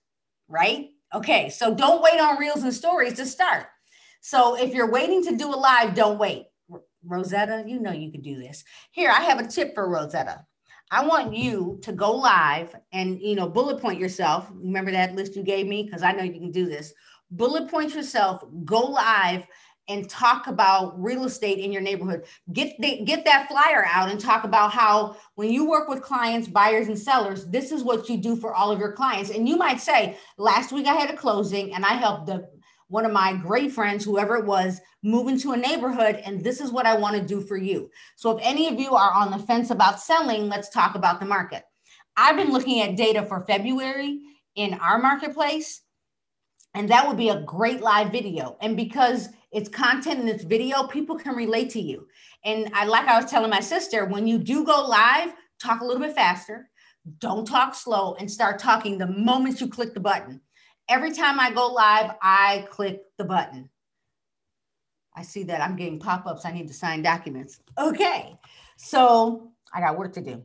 Right? 0.49 0.89
Okay, 1.13 1.49
so 1.49 1.73
don't 1.73 2.03
wait 2.03 2.19
on 2.19 2.37
reels 2.37 2.63
and 2.63 2.73
stories 2.73 3.13
to 3.13 3.25
start. 3.25 3.67
So 4.19 4.61
if 4.61 4.73
you're 4.73 4.91
waiting 4.91 5.23
to 5.23 5.37
do 5.37 5.47
a 5.47 5.55
live, 5.55 5.95
don't 5.95 6.19
wait. 6.19 6.47
Rosetta, 7.05 7.63
you 7.65 7.79
know 7.79 7.93
you 7.93 8.11
can 8.11 8.21
do 8.21 8.37
this. 8.37 8.65
Here, 8.91 9.09
I 9.09 9.21
have 9.21 9.39
a 9.39 9.47
tip 9.47 9.73
for 9.73 9.89
Rosetta. 9.89 10.45
I 10.91 11.05
want 11.05 11.35
you 11.35 11.79
to 11.83 11.93
go 11.93 12.11
live 12.11 12.75
and 12.91 13.21
you 13.21 13.35
know 13.35 13.47
bullet 13.47 13.81
point 13.81 13.99
yourself. 13.99 14.49
Remember 14.53 14.91
that 14.91 15.15
list 15.15 15.37
you 15.37 15.43
gave 15.43 15.65
me 15.67 15.83
because 15.83 16.03
I 16.03 16.11
know 16.11 16.23
you 16.23 16.39
can 16.39 16.51
do 16.51 16.65
this. 16.65 16.93
Bullet 17.31 17.69
point 17.69 17.93
yourself, 17.93 18.43
go 18.65 18.79
live 18.79 19.45
and 19.89 20.09
talk 20.09 20.47
about 20.47 21.01
real 21.01 21.25
estate 21.25 21.59
in 21.59 21.71
your 21.71 21.81
neighborhood. 21.81 22.25
Get 22.51 22.75
the, 22.79 23.03
get 23.05 23.23
that 23.25 23.47
flyer 23.47 23.85
out 23.87 24.09
and 24.09 24.19
talk 24.19 24.43
about 24.43 24.71
how 24.71 25.15
when 25.35 25.49
you 25.49 25.69
work 25.69 25.87
with 25.87 26.01
clients, 26.01 26.47
buyers 26.47 26.87
and 26.87 26.99
sellers, 26.99 27.45
this 27.45 27.71
is 27.71 27.83
what 27.83 28.09
you 28.09 28.17
do 28.17 28.35
for 28.35 28.53
all 28.53 28.71
of 28.71 28.79
your 28.79 28.91
clients. 28.91 29.29
And 29.29 29.47
you 29.47 29.55
might 29.55 29.79
say, 29.79 30.17
last 30.37 30.71
week 30.71 30.87
I 30.87 30.93
had 30.93 31.09
a 31.09 31.17
closing 31.17 31.73
and 31.73 31.85
I 31.85 31.93
helped 31.93 32.27
the 32.27 32.49
one 32.89 33.05
of 33.05 33.11
my 33.11 33.33
great 33.33 33.71
friends, 33.71 34.05
whoever 34.05 34.37
it 34.37 34.45
was, 34.45 34.79
move 35.03 35.27
into 35.27 35.51
a 35.51 35.57
neighborhood, 35.57 36.21
and 36.23 36.43
this 36.43 36.61
is 36.61 36.71
what 36.71 36.85
I 36.85 36.97
want 36.97 37.15
to 37.17 37.21
do 37.21 37.41
for 37.41 37.57
you. 37.57 37.89
So 38.15 38.37
if 38.37 38.43
any 38.43 38.67
of 38.67 38.79
you 38.79 38.95
are 38.95 39.11
on 39.11 39.31
the 39.31 39.45
fence 39.45 39.71
about 39.71 39.99
selling, 39.99 40.47
let's 40.47 40.69
talk 40.69 40.95
about 40.95 41.19
the 41.19 41.25
market. 41.25 41.63
I've 42.15 42.37
been 42.37 42.51
looking 42.51 42.81
at 42.81 42.95
data 42.95 43.25
for 43.25 43.45
February 43.45 44.21
in 44.55 44.73
our 44.75 44.99
marketplace, 44.99 45.81
and 46.77 46.87
that 46.89 47.07
would 47.07 47.17
be 47.17 47.29
a 47.29 47.41
great 47.41 47.81
live 47.81 48.11
video. 48.11 48.55
And 48.61 48.77
because 48.77 49.29
it's 49.51 49.67
content 49.67 50.19
and 50.19 50.29
it's 50.29 50.43
video, 50.43 50.83
people 50.83 51.17
can 51.17 51.35
relate 51.35 51.71
to 51.71 51.81
you. 51.81 52.07
And 52.45 52.69
I 52.71 52.85
like 52.85 53.07
I 53.07 53.19
was 53.19 53.31
telling 53.31 53.49
my 53.49 53.61
sister, 53.61 54.05
when 54.05 54.27
you 54.27 54.37
do 54.37 54.63
go 54.63 54.85
live, 54.85 55.33
talk 55.59 55.81
a 55.81 55.83
little 55.83 56.03
bit 56.03 56.13
faster. 56.13 56.69
Don't 57.17 57.47
talk 57.47 57.73
slow 57.73 58.13
and 58.19 58.29
start 58.29 58.59
talking 58.59 58.99
the 58.99 59.07
moment 59.07 59.59
you 59.59 59.67
click 59.67 59.95
the 59.95 59.99
button. 59.99 60.39
Every 60.87 61.11
time 61.11 61.39
I 61.39 61.49
go 61.49 61.65
live, 61.65 62.11
I 62.21 62.67
click 62.69 63.01
the 63.17 63.25
button. 63.25 63.71
I 65.15 65.23
see 65.23 65.41
that 65.45 65.61
I'm 65.61 65.77
getting 65.77 65.97
pop-ups. 65.97 66.45
I 66.45 66.51
need 66.51 66.67
to 66.67 66.75
sign 66.75 67.01
documents. 67.01 67.59
Okay. 67.79 68.37
So 68.77 69.51
I 69.73 69.81
got 69.81 69.97
work 69.97 70.13
to 70.13 70.21
do. 70.21 70.43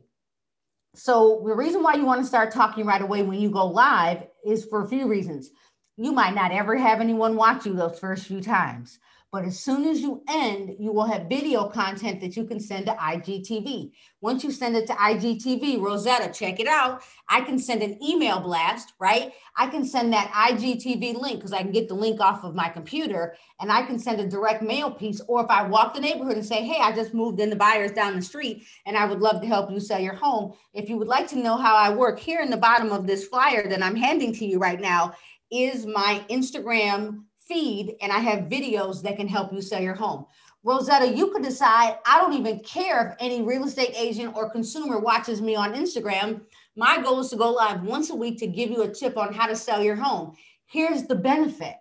So 0.95 1.43
the 1.45 1.53
reason 1.53 1.83
why 1.83 1.93
you 1.93 2.05
want 2.05 2.21
to 2.21 2.27
start 2.27 2.51
talking 2.51 2.87
right 2.87 3.01
away 3.03 3.21
when 3.21 3.39
you 3.39 3.51
go 3.51 3.67
live 3.67 4.23
is 4.43 4.65
for 4.65 4.83
a 4.83 4.87
few 4.87 5.07
reasons 5.07 5.51
you 5.97 6.11
might 6.11 6.35
not 6.35 6.51
ever 6.51 6.75
have 6.75 7.01
anyone 7.01 7.35
watch 7.35 7.65
you 7.65 7.73
those 7.73 7.99
first 7.99 8.27
few 8.27 8.41
times. 8.41 8.99
But 9.33 9.45
as 9.45 9.59
soon 9.59 9.85
as 9.85 9.99
you 9.99 10.23
end, 10.29 10.75
you 10.77 10.91
will 10.91 11.07
have 11.07 11.27
video 11.27 11.67
content 11.67 12.21
that 12.21 12.37
you 12.37 12.45
can 12.45 12.59
send 12.59 12.85
to 12.85 12.91
IGTV. 12.91 13.91
Once 14.21 14.43
you 14.43 14.51
send 14.51 14.77
it 14.77 14.85
to 14.85 14.93
IGTV, 14.93 15.81
Rosetta, 15.81 16.31
check 16.31 16.59
it 16.59 16.67
out. 16.67 17.01
I 17.27 17.41
can 17.41 17.57
send 17.57 17.81
an 17.81 17.97
email 18.01 18.39
blast, 18.39 18.93
right? 18.99 19.33
I 19.57 19.65
can 19.67 19.85
send 19.85 20.13
that 20.13 20.29
IGTV 20.29 21.19
link 21.19 21.37
because 21.37 21.51
I 21.51 21.63
can 21.63 21.71
get 21.71 21.87
the 21.87 21.95
link 21.95 22.21
off 22.21 22.43
of 22.43 22.53
my 22.53 22.69
computer 22.69 23.35
and 23.59 23.71
I 23.71 23.81
can 23.81 23.97
send 23.97 24.21
a 24.21 24.27
direct 24.27 24.61
mail 24.61 24.91
piece. 24.91 25.19
Or 25.27 25.43
if 25.43 25.49
I 25.49 25.67
walk 25.67 25.95
the 25.95 26.01
neighborhood 26.01 26.37
and 26.37 26.45
say, 26.45 26.63
hey, 26.63 26.79
I 26.79 26.91
just 26.91 27.15
moved 27.15 27.39
in 27.39 27.49
the 27.49 27.55
buyers 27.55 27.91
down 27.91 28.15
the 28.15 28.21
street 28.21 28.67
and 28.85 28.95
I 28.95 29.05
would 29.05 29.19
love 29.19 29.41
to 29.41 29.47
help 29.47 29.71
you 29.71 29.79
sell 29.79 29.99
your 29.99 30.13
home. 30.13 30.53
If 30.75 30.89
you 30.89 30.97
would 30.97 31.07
like 31.07 31.27
to 31.29 31.39
know 31.39 31.57
how 31.57 31.75
I 31.75 31.89
work, 31.89 32.19
here 32.19 32.41
in 32.41 32.51
the 32.51 32.57
bottom 32.57 32.91
of 32.91 33.07
this 33.07 33.25
flyer 33.27 33.67
that 33.67 33.81
I'm 33.81 33.95
handing 33.95 34.31
to 34.33 34.45
you 34.45 34.59
right 34.59 34.79
now 34.79 35.15
is 35.53 35.85
my 35.85 36.25
Instagram 36.29 37.23
feed, 37.39 37.95
and 38.01 38.11
I 38.11 38.19
have 38.19 38.49
videos 38.49 39.01
that 39.03 39.17
can 39.17 39.27
help 39.27 39.53
you 39.53 39.61
sell 39.61 39.81
your 39.81 39.93
home. 39.93 40.25
Rosetta, 40.63 41.07
you 41.07 41.27
could 41.31 41.43
decide, 41.43 41.97
I 42.05 42.19
don't 42.21 42.33
even 42.33 42.59
care 42.61 43.09
if 43.09 43.15
any 43.19 43.43
real 43.43 43.65
estate 43.65 43.93
agent 43.95 44.35
or 44.35 44.49
consumer 44.49 44.97
watches 44.97 45.41
me 45.41 45.55
on 45.55 45.73
Instagram. 45.73 46.41
My 46.75 47.01
goal 47.01 47.19
is 47.19 47.29
to 47.29 47.35
go 47.35 47.51
live 47.51 47.83
once 47.83 48.09
a 48.09 48.15
week 48.15 48.39
to 48.39 48.47
give 48.47 48.71
you 48.71 48.83
a 48.83 48.89
tip 48.89 49.17
on 49.17 49.33
how 49.33 49.45
to 49.45 49.55
sell 49.55 49.83
your 49.83 49.97
home. 49.97 50.35
Here's 50.65 51.03
the 51.03 51.15
benefit. 51.15 51.75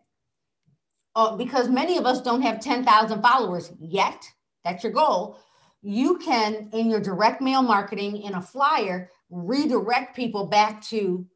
Uh, 1.15 1.37
because 1.37 1.69
many 1.69 1.97
of 1.97 2.07
us 2.07 2.23
don't 2.23 2.43
have 2.43 2.59
10,000 2.59 3.23
followers 3.23 3.71
yet, 3.79 4.25
that's 4.65 4.83
your 4.83 4.93
goal. 4.93 5.39
You 5.83 6.19
can, 6.19 6.71
in 6.73 6.91
your 6.91 7.01
direct 7.01 7.41
mail 7.41 7.63
marketing 7.63 8.23
in 8.23 8.35
a 8.35 8.43
flyer, 8.43 9.11
redirect 9.31 10.17
people 10.17 10.47
back 10.47 10.83
to 10.87 11.27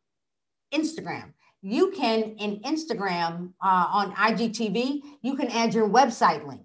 Instagram 0.75 1.33
you 1.69 1.91
can 1.91 2.37
in 2.39 2.61
Instagram 2.61 3.53
uh, 3.61 3.87
on 3.91 4.15
IGTV, 4.15 5.01
you 5.23 5.35
can 5.35 5.49
add 5.49 5.75
your 5.75 5.89
website 5.89 6.47
link. 6.47 6.63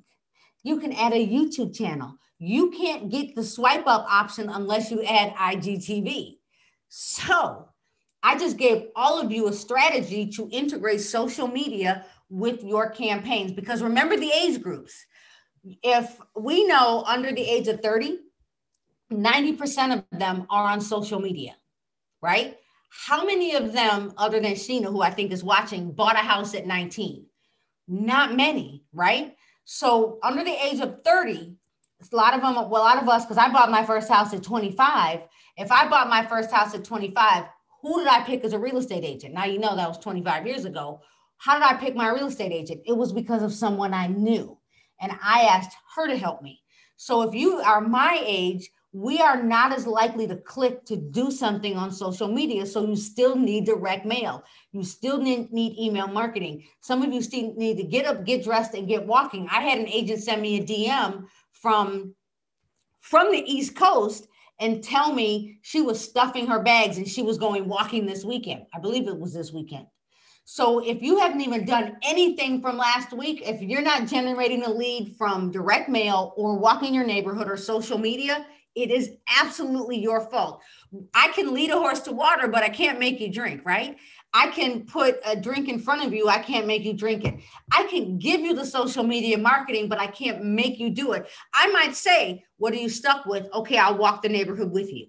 You 0.62 0.80
can 0.80 0.94
add 0.94 1.12
a 1.14 1.28
YouTube 1.28 1.76
channel. 1.76 2.14
You 2.38 2.70
can't 2.70 3.10
get 3.10 3.34
the 3.34 3.44
swipe 3.44 3.88
up 3.88 4.06
option 4.08 4.48
unless 4.48 4.92
you 4.92 5.02
add 5.02 5.34
IGTV. 5.34 6.38
So 6.90 7.70
I 8.22 8.38
just 8.38 8.58
gave 8.58 8.90
all 8.96 9.20
of 9.20 9.32
you 9.32 9.48
a 9.48 9.54
strategy 9.54 10.28
to 10.34 10.48
integrate 10.52 11.02
social 11.02 11.48
media 11.48 12.06
with 12.30 12.64
your 12.64 12.92
campaigns 12.92 13.54
because 13.54 13.82
remember 13.82 14.18
the 14.18 14.32
age 14.32 14.62
groups. 14.62 14.94
If 15.82 16.16
we 16.40 16.68
know 16.68 17.04
under 17.08 17.32
the 17.32 17.42
age 17.42 17.68
of 17.68 17.82
30, 17.82 18.20
90% 19.12 19.94
of 19.98 20.20
them 20.20 20.46
are 20.52 20.66
on 20.70 20.80
social 20.80 21.20
media, 21.20 21.56
right? 22.22 22.58
How 22.92 23.24
many 23.24 23.56
of 23.56 23.72
them, 23.72 24.14
other 24.18 24.42
than 24.42 24.52
Sheena, 24.52 24.86
who 24.86 25.02
I 25.02 25.12
think 25.12 25.32
is 25.32 25.46
watching, 25.46 25.94
bought 25.94 26.16
a 26.16 26.20
house 26.20 26.54
at 26.54 26.68
19? 26.68 27.26
Not 27.88 28.36
many, 28.36 28.84
right? 28.92 29.36
So 29.64 30.20
under 30.22 30.44
the 30.44 30.66
age 30.66 30.82
of 30.82 31.02
30, 31.06 31.56
a 32.12 32.16
lot 32.16 32.34
of 32.34 32.42
them, 32.42 32.56
well, 32.56 32.82
a 32.82 32.84
lot 32.84 33.02
of 33.02 33.08
us, 33.08 33.24
because 33.24 33.38
I 33.38 33.50
bought 33.50 33.72
my 33.72 33.86
first 33.86 34.10
house 34.10 34.34
at 34.34 34.44
25. 34.44 35.22
If 35.56 35.72
I 35.72 35.88
bought 35.88 36.10
my 36.10 36.26
first 36.26 36.52
house 36.52 36.76
at 36.76 36.84
25, 36.84 37.46
who 37.82 38.00
did 38.00 38.08
I 38.08 38.24
pick 38.24 38.44
as 38.44 38.54
a 38.54 38.60
real 38.60 38.78
estate 38.78 39.06
agent? 39.06 39.34
Now 39.34 39.46
you 39.46 39.60
know 39.60 39.76
that 39.76 39.88
was 39.88 39.98
25 39.98 40.46
years 40.46 40.66
ago. 40.66 41.00
How 41.38 41.54
did 41.54 41.64
I 41.64 41.74
pick 41.80 41.96
my 41.96 42.10
real 42.10 42.28
estate 42.28 42.52
agent? 42.52 42.82
It 42.86 42.94
was 42.94 43.14
because 43.14 43.42
of 43.42 43.54
someone 43.54 43.94
I 43.94 44.08
knew. 44.08 44.58
And 45.00 45.14
I 45.24 45.44
asked 45.44 45.76
her 45.96 46.08
to 46.08 46.18
help 46.18 46.42
me. 46.42 46.62
So 46.98 47.22
if 47.22 47.34
you 47.34 47.56
are 47.62 47.82
my 47.82 48.22
age, 48.24 48.70
we 48.94 49.20
are 49.20 49.42
not 49.42 49.72
as 49.72 49.88
likely 49.88 50.28
to 50.28 50.36
click 50.36 50.84
to 50.86 50.98
do 50.98 51.32
something 51.32 51.78
on 51.78 51.92
social 51.92 52.28
media. 52.28 52.66
So 52.66 52.86
you 52.86 52.96
still 52.96 53.38
need 53.38 53.66
direct 53.66 54.06
mail. 54.06 54.44
You 54.74 54.84
still 54.84 55.18
need, 55.18 55.52
need 55.54 55.78
email 55.80 56.08
marketing. 56.08 56.66
Some 56.82 57.02
of 57.02 57.14
you 57.14 57.22
still 57.22 57.54
need 57.56 57.78
to 57.78 57.84
get 57.84 58.06
up, 58.06 58.26
get 58.26 58.44
dressed, 58.44 58.74
and 58.74 58.88
get 58.88 59.08
walking. 59.08 59.48
I 59.50 59.62
had 59.62 59.80
an 59.80 59.88
agent 59.88 60.22
send 60.22 60.42
me 60.42 60.60
a 60.60 60.64
DM 60.64 61.26
from 61.54 62.16
from 63.00 63.32
the 63.32 63.44
East 63.52 63.76
Coast 63.76 64.28
and 64.60 64.84
tell 64.84 65.12
me 65.12 65.58
she 65.64 65.82
was 65.82 66.00
stuffing 66.00 66.46
her 66.46 66.62
bags 66.62 66.98
and 66.98 67.08
she 67.08 67.24
was 67.24 67.38
going 67.38 67.68
walking 67.68 68.06
this 68.06 68.24
weekend. 68.24 68.66
I 68.76 68.80
believe 68.80 69.08
it 69.08 69.18
was 69.18 69.34
this 69.34 69.52
weekend. 69.52 69.88
So 70.44 70.80
if 70.80 71.02
you 71.02 71.18
haven't 71.18 71.42
even 71.42 71.66
done 71.66 71.98
anything 72.04 72.62
from 72.62 72.78
last 72.78 73.14
week, 73.14 73.42
if 73.44 73.62
you're 73.62 73.82
not 73.82 74.08
generating 74.08 74.64
a 74.64 74.70
lead 74.70 75.16
from 75.18 75.52
direct 75.52 75.90
mail 75.90 76.34
or 76.36 76.58
walking 76.58 76.94
your 76.94 77.06
neighborhood 77.06 77.50
or 77.50 77.58
social 77.58 77.98
media, 77.98 78.46
it 78.76 78.90
is 78.90 79.12
absolutely 79.40 80.00
your 80.00 80.22
fault. 80.30 80.62
I 81.14 81.30
can 81.30 81.54
lead 81.54 81.72
a 81.72 81.78
horse 81.78 82.00
to 82.02 82.12
water, 82.12 82.48
but 82.48 82.64
I 82.64 82.70
can't 82.70 83.00
make 83.00 83.20
you 83.20 83.32
drink, 83.32 83.62
right? 83.66 83.98
I 84.34 84.48
can 84.48 84.86
put 84.86 85.20
a 85.26 85.36
drink 85.36 85.68
in 85.68 85.80
front 85.80 86.06
of 86.06 86.14
you. 86.14 86.30
I 86.30 86.40
can't 86.40 86.68
make 86.68 86.84
you 86.84 86.94
drink 86.94 87.26
it. 87.26 87.36
I 87.72 87.86
can 87.88 88.18
give 88.18 88.42
you 88.42 88.54
the 88.54 88.66
social 88.66 89.04
media 89.04 89.38
marketing, 89.38 89.90
but 89.90 90.00
I 90.00 90.08
can't 90.08 90.44
make 90.44 90.80
you 90.80 90.90
do 90.90 91.12
it. 91.12 91.30
I 91.54 91.68
might 91.68 91.96
say, 91.96 92.46
What 92.58 92.74
are 92.74 92.78
you 92.78 92.90
stuck 92.90 93.26
with? 93.26 93.48
Okay, 93.54 93.78
I'll 93.78 93.98
walk 93.98 94.22
the 94.22 94.30
neighborhood 94.30 94.72
with 94.72 94.92
you. 94.92 95.08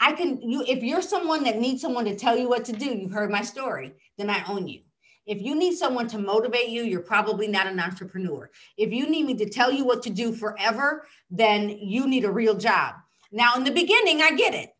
I 0.00 0.12
can, 0.12 0.40
you, 0.40 0.64
if 0.66 0.82
you're 0.82 1.02
someone 1.02 1.44
that 1.44 1.58
needs 1.58 1.82
someone 1.82 2.06
to 2.06 2.16
tell 2.16 2.36
you 2.36 2.48
what 2.48 2.64
to 2.64 2.72
do, 2.72 2.86
you've 2.86 3.12
heard 3.12 3.30
my 3.30 3.42
story, 3.42 3.92
then 4.16 4.30
I 4.30 4.42
own 4.48 4.66
you. 4.66 4.80
If 5.26 5.42
you 5.42 5.54
need 5.54 5.76
someone 5.76 6.08
to 6.08 6.18
motivate 6.18 6.68
you, 6.68 6.82
you're 6.82 7.00
probably 7.00 7.46
not 7.46 7.66
an 7.66 7.78
entrepreneur. 7.78 8.50
If 8.76 8.92
you 8.92 9.08
need 9.08 9.26
me 9.26 9.34
to 9.34 9.48
tell 9.48 9.70
you 9.70 9.84
what 9.84 10.02
to 10.04 10.10
do 10.10 10.32
forever, 10.32 11.06
then 11.30 11.68
you 11.68 12.06
need 12.06 12.24
a 12.24 12.32
real 12.32 12.56
job. 12.56 12.94
Now, 13.30 13.54
in 13.54 13.64
the 13.64 13.70
beginning, 13.70 14.22
I 14.22 14.32
get 14.32 14.54
it. 14.54 14.70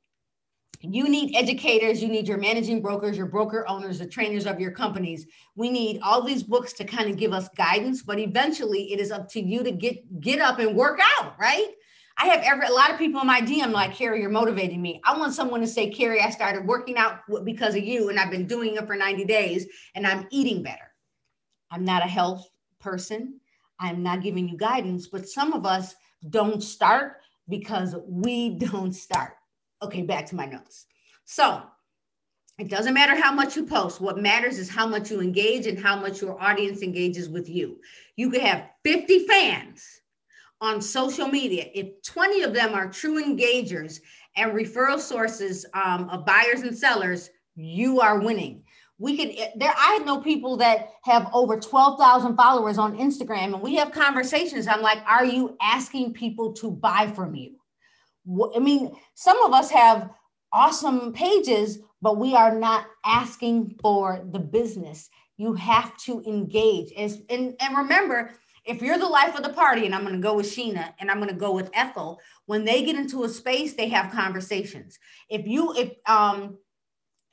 You 0.83 1.11
need 1.11 1.37
educators, 1.37 2.03
you 2.03 2.09
need 2.09 2.26
your 2.26 2.38
managing 2.38 2.81
brokers, 2.81 3.16
your 3.16 3.26
broker 3.26 3.68
owners, 3.68 3.98
the 3.98 4.07
trainers 4.07 4.46
of 4.46 4.59
your 4.59 4.70
companies. 4.70 5.26
We 5.55 5.70
need 5.70 6.00
all 6.03 6.22
these 6.22 6.42
books 6.42 6.72
to 6.74 6.85
kind 6.85 7.11
of 7.11 7.18
give 7.18 7.35
us 7.35 7.50
guidance, 7.50 8.03
but 8.03 8.18
eventually 8.18 8.90
it 8.92 8.98
is 8.98 9.11
up 9.11 9.29
to 9.33 9.40
you 9.40 9.62
to 9.62 9.72
get 9.72 10.20
get 10.20 10.40
up 10.40 10.59
and 10.59 10.74
work 10.74 10.98
out, 11.18 11.38
right? 11.38 11.68
I 12.20 12.26
have 12.26 12.42
every 12.42 12.66
a 12.66 12.72
lot 12.72 12.90
of 12.90 12.98
people 12.98 13.22
in 13.22 13.26
my 13.26 13.40
DM 13.40 13.72
like, 13.72 13.94
Carrie, 13.94 14.20
you're 14.20 14.28
motivating 14.28 14.83
me. 14.83 15.00
I 15.04 15.16
want 15.16 15.33
someone 15.33 15.62
to 15.62 15.66
say, 15.66 15.88
Carrie, 15.88 16.20
I 16.20 16.28
started 16.28 16.66
working 16.66 16.98
out 16.98 17.20
because 17.44 17.74
of 17.74 17.83
you, 17.83 18.11
and 18.11 18.20
I've 18.20 18.30
been 18.30 18.46
doing 18.46 18.76
it 18.76 18.87
for 18.87 18.94
90 18.94 19.24
days, 19.24 19.66
and 19.94 20.06
I'm 20.06 20.26
eating 20.30 20.62
better. 20.62 20.92
I'm 21.70 21.83
not 21.83 22.04
a 22.04 22.09
health 22.09 22.46
person. 22.78 23.40
I'm 23.78 24.02
not 24.02 24.20
giving 24.20 24.50
you 24.50 24.59
guidance, 24.59 25.06
but 25.06 25.30
some 25.30 25.54
of 25.54 25.64
us 25.64 25.94
don't 26.28 26.62
start 26.62 27.22
because 27.48 27.96
we 28.06 28.50
don't 28.50 28.92
start. 28.92 29.37
Okay, 29.83 30.02
back 30.02 30.26
to 30.26 30.37
my 30.37 30.44
notes. 30.44 30.85
So 31.24 31.62
it 32.59 32.68
doesn't 32.68 32.92
matter 32.92 33.18
how 33.18 33.33
much 33.33 33.56
you 33.56 33.64
post. 33.64 33.98
What 33.98 34.18
matters 34.18 34.59
is 34.59 34.68
how 34.68 34.87
much 34.87 35.11
you 35.11 35.22
engage 35.22 35.66
and 35.66 35.78
how 35.78 35.98
much 35.98 36.20
your 36.20 36.38
audience 36.38 36.83
engages 36.83 37.30
with 37.30 37.48
you. 37.48 37.78
You 38.16 38.28
could 38.28 38.42
have 38.42 38.68
50 38.85 39.26
fans 39.26 39.99
on 40.60 40.80
social 40.80 41.28
media. 41.28 41.66
If 41.74 42.02
20 42.02 42.42
of 42.42 42.54
them 42.54 42.74
are 42.74 42.90
true 42.90 43.22
engagers 43.22 44.00
and 44.36 44.52
referral 44.52 44.98
sources 44.98 45.66
um, 45.74 46.08
of 46.10 46.26
buyers 46.26 46.60
and 46.60 46.76
sellers, 46.76 47.30
you 47.56 48.00
are 48.00 48.20
winning. 48.20 48.62
We 48.98 49.16
could 49.16 49.30
eh, 49.36 49.50
there. 49.56 49.72
I 49.76 49.98
know 49.98 50.20
people 50.20 50.58
that 50.58 50.90
have 51.04 51.30
over 51.32 51.58
12,000 51.58 52.36
followers 52.36 52.76
on 52.76 52.98
Instagram, 52.98 53.54
and 53.54 53.62
we 53.62 53.74
have 53.76 53.92
conversations. 53.92 54.66
I'm 54.66 54.82
like, 54.82 54.98
are 55.06 55.24
you 55.24 55.56
asking 55.62 56.12
people 56.12 56.52
to 56.54 56.70
buy 56.70 57.10
from 57.14 57.34
you? 57.34 57.56
I 58.54 58.58
mean, 58.58 58.94
some 59.14 59.42
of 59.42 59.52
us 59.52 59.70
have 59.70 60.10
awesome 60.52 61.12
pages, 61.14 61.78
but 62.02 62.18
we 62.18 62.34
are 62.34 62.54
not 62.54 62.86
asking 63.04 63.76
for 63.80 64.22
the 64.32 64.38
business. 64.38 65.08
You 65.38 65.54
have 65.54 65.96
to 66.04 66.22
engage. 66.26 66.92
As, 66.92 67.22
and, 67.30 67.54
and 67.60 67.76
remember, 67.76 68.32
if 68.70 68.80
you're 68.80 68.98
the 68.98 69.06
life 69.06 69.35
of 69.35 69.42
the 69.42 69.52
party, 69.52 69.85
and 69.85 69.94
I'm 69.94 70.02
going 70.02 70.14
to 70.14 70.20
go 70.20 70.35
with 70.35 70.46
Sheena 70.46 70.94
and 71.00 71.11
I'm 71.11 71.16
going 71.16 71.28
to 71.28 71.35
go 71.35 71.52
with 71.52 71.70
Ethel, 71.74 72.20
when 72.46 72.64
they 72.64 72.85
get 72.85 72.94
into 72.94 73.24
a 73.24 73.28
space, 73.28 73.74
they 73.74 73.88
have 73.88 74.12
conversations. 74.12 74.96
If 75.28 75.44
you, 75.44 75.74
if, 75.76 75.90
um, 76.06 76.56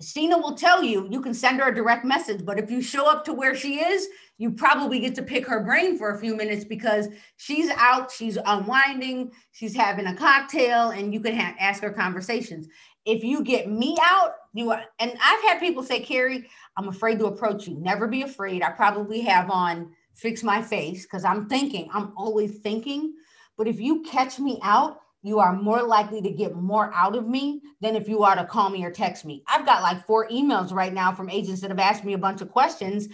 Sheena 0.02 0.42
will 0.42 0.56
tell 0.56 0.84
you, 0.84 1.08
you 1.12 1.22
can 1.22 1.36
send 1.36 1.60
her 1.60 1.70
a 1.70 1.76
direct 1.76 2.06
message, 2.06 2.44
but 2.44 2.58
if 2.58 2.72
you 2.72 2.82
show 2.82 3.08
up 3.08 3.24
to 3.26 3.34
where 3.34 3.56
she 3.56 3.80
is, 3.80 4.08
you 4.40 4.52
probably 4.52 5.00
get 5.00 5.14
to 5.16 5.22
pick 5.22 5.46
her 5.46 5.64
brain 5.64 5.96
for 5.98 6.12
a 6.12 6.20
few 6.20 6.36
minutes 6.36 6.66
because 6.66 7.08
she's 7.38 7.70
out, 7.70 8.12
she's 8.12 8.38
unwinding, 8.44 9.32
she's 9.52 9.76
having 9.76 10.08
a 10.08 10.16
cocktail, 10.16 10.90
and 10.90 11.14
you 11.14 11.20
can 11.20 11.36
ha- 11.36 11.56
ask 11.60 11.84
her 11.84 11.92
conversations. 11.92 12.68
If 13.06 13.24
you 13.24 13.44
get 13.44 13.70
me 13.70 13.96
out, 14.02 14.34
you 14.54 14.72
are, 14.72 14.84
and 15.00 15.12
I've 15.24 15.44
had 15.44 15.60
people 15.60 15.84
say, 15.84 16.00
Carrie, 16.00 16.50
I'm 16.78 16.88
afraid 16.88 17.20
to 17.20 17.28
approach 17.28 17.68
you. 17.68 17.76
Never 17.80 18.08
be 18.08 18.24
afraid. 18.24 18.64
I 18.64 18.72
probably 18.72 19.22
have 19.22 19.52
on 19.52 19.94
fix 20.18 20.44
my 20.44 20.62
face 20.62 21.04
because 21.04 21.24
I'm 21.24 21.48
thinking, 21.48 21.88
I'm 21.94 22.12
always 22.18 22.58
thinking. 22.58 23.14
But 23.58 23.68
if 23.68 23.80
you 23.80 24.02
catch 24.02 24.40
me 24.40 24.60
out, 24.64 25.00
you 25.24 25.40
are 25.40 25.54
more 25.54 25.82
likely 25.82 26.22
to 26.22 26.30
get 26.30 26.56
more 26.56 26.92
out 26.94 27.16
of 27.16 27.28
me 27.28 27.62
than 27.82 27.96
if 27.96 28.08
you 28.08 28.24
are 28.24 28.36
to 28.36 28.46
call 28.46 28.70
me 28.70 28.84
or 28.84 28.92
text 28.92 29.26
me. 29.26 29.44
I've 29.48 29.66
got 29.66 29.82
like 29.82 30.06
four 30.06 30.28
emails 30.30 30.72
right 30.72 30.94
now 30.94 31.12
from 31.12 31.30
agents 31.30 31.62
that 31.62 31.70
have 31.70 31.80
asked 31.80 32.04
me 32.04 32.14
a 32.14 32.20
bunch 32.20 32.42
of 32.42 32.52
questions. 32.52 33.08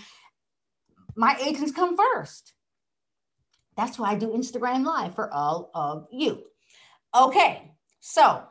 My 1.16 1.38
agents 1.42 1.72
come 1.72 1.96
first. 1.96 2.54
That's 3.76 3.98
why 3.98 4.12
I 4.12 4.16
do 4.16 4.28
Instagram 4.30 4.86
Live 4.86 5.16
for 5.16 5.34
all 5.34 5.72
of 5.74 6.08
you. 6.12 6.44
Okay, 7.16 7.72
so 8.00 8.44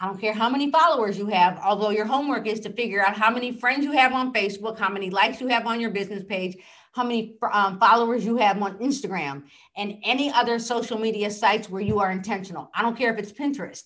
I 0.00 0.06
don't 0.06 0.20
care 0.20 0.32
how 0.32 0.48
many 0.48 0.70
followers 0.70 1.18
you 1.18 1.26
have, 1.26 1.58
although 1.58 1.90
your 1.90 2.04
homework 2.04 2.46
is 2.46 2.60
to 2.60 2.70
figure 2.70 3.04
out 3.04 3.16
how 3.16 3.30
many 3.30 3.50
friends 3.52 3.84
you 3.84 3.92
have 3.92 4.12
on 4.12 4.32
Facebook, 4.32 4.78
how 4.78 4.88
many 4.88 5.10
likes 5.10 5.40
you 5.40 5.48
have 5.48 5.66
on 5.66 5.80
your 5.80 5.90
business 5.90 6.22
page, 6.22 6.56
how 6.92 7.04
many 7.04 7.36
um, 7.52 7.78
followers 7.78 8.24
you 8.24 8.36
have 8.36 8.60
on 8.62 8.78
Instagram, 8.78 9.44
and 9.76 9.98
any 10.04 10.32
other 10.32 10.58
social 10.58 10.98
media 10.98 11.30
sites 11.30 11.68
where 11.68 11.82
you 11.82 12.00
are 12.00 12.10
intentional. 12.10 12.70
I 12.74 12.82
don't 12.82 12.96
care 12.96 13.12
if 13.12 13.18
it's 13.18 13.32
Pinterest. 13.32 13.84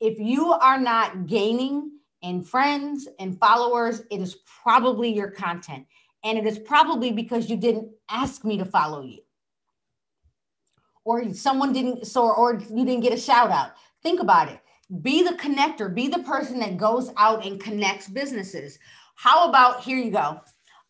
If 0.00 0.18
you 0.18 0.52
are 0.52 0.80
not 0.80 1.26
gaining 1.26 1.92
in 2.22 2.42
friends 2.42 3.08
and 3.18 3.38
followers, 3.38 4.02
it 4.10 4.20
is 4.20 4.36
probably 4.62 5.12
your 5.12 5.30
content. 5.30 5.86
And 6.24 6.36
it 6.36 6.46
is 6.46 6.58
probably 6.58 7.12
because 7.12 7.48
you 7.48 7.56
didn't 7.56 7.90
ask 8.10 8.44
me 8.44 8.58
to 8.58 8.64
follow 8.64 9.02
you. 9.02 9.20
Or 11.04 11.32
someone 11.32 11.72
didn't, 11.72 12.06
so, 12.06 12.30
or 12.30 12.54
you 12.54 12.84
didn't 12.84 13.00
get 13.00 13.12
a 13.12 13.20
shout 13.20 13.50
out. 13.50 13.72
Think 14.02 14.20
about 14.20 14.48
it. 14.48 14.60
Be 15.02 15.22
the 15.22 15.34
connector, 15.34 15.94
be 15.94 16.08
the 16.08 16.20
person 16.20 16.58
that 16.60 16.76
goes 16.76 17.10
out 17.16 17.46
and 17.46 17.60
connects 17.60 18.08
businesses. 18.08 18.78
How 19.14 19.48
about 19.48 19.82
here 19.82 19.98
you 19.98 20.10
go? 20.10 20.40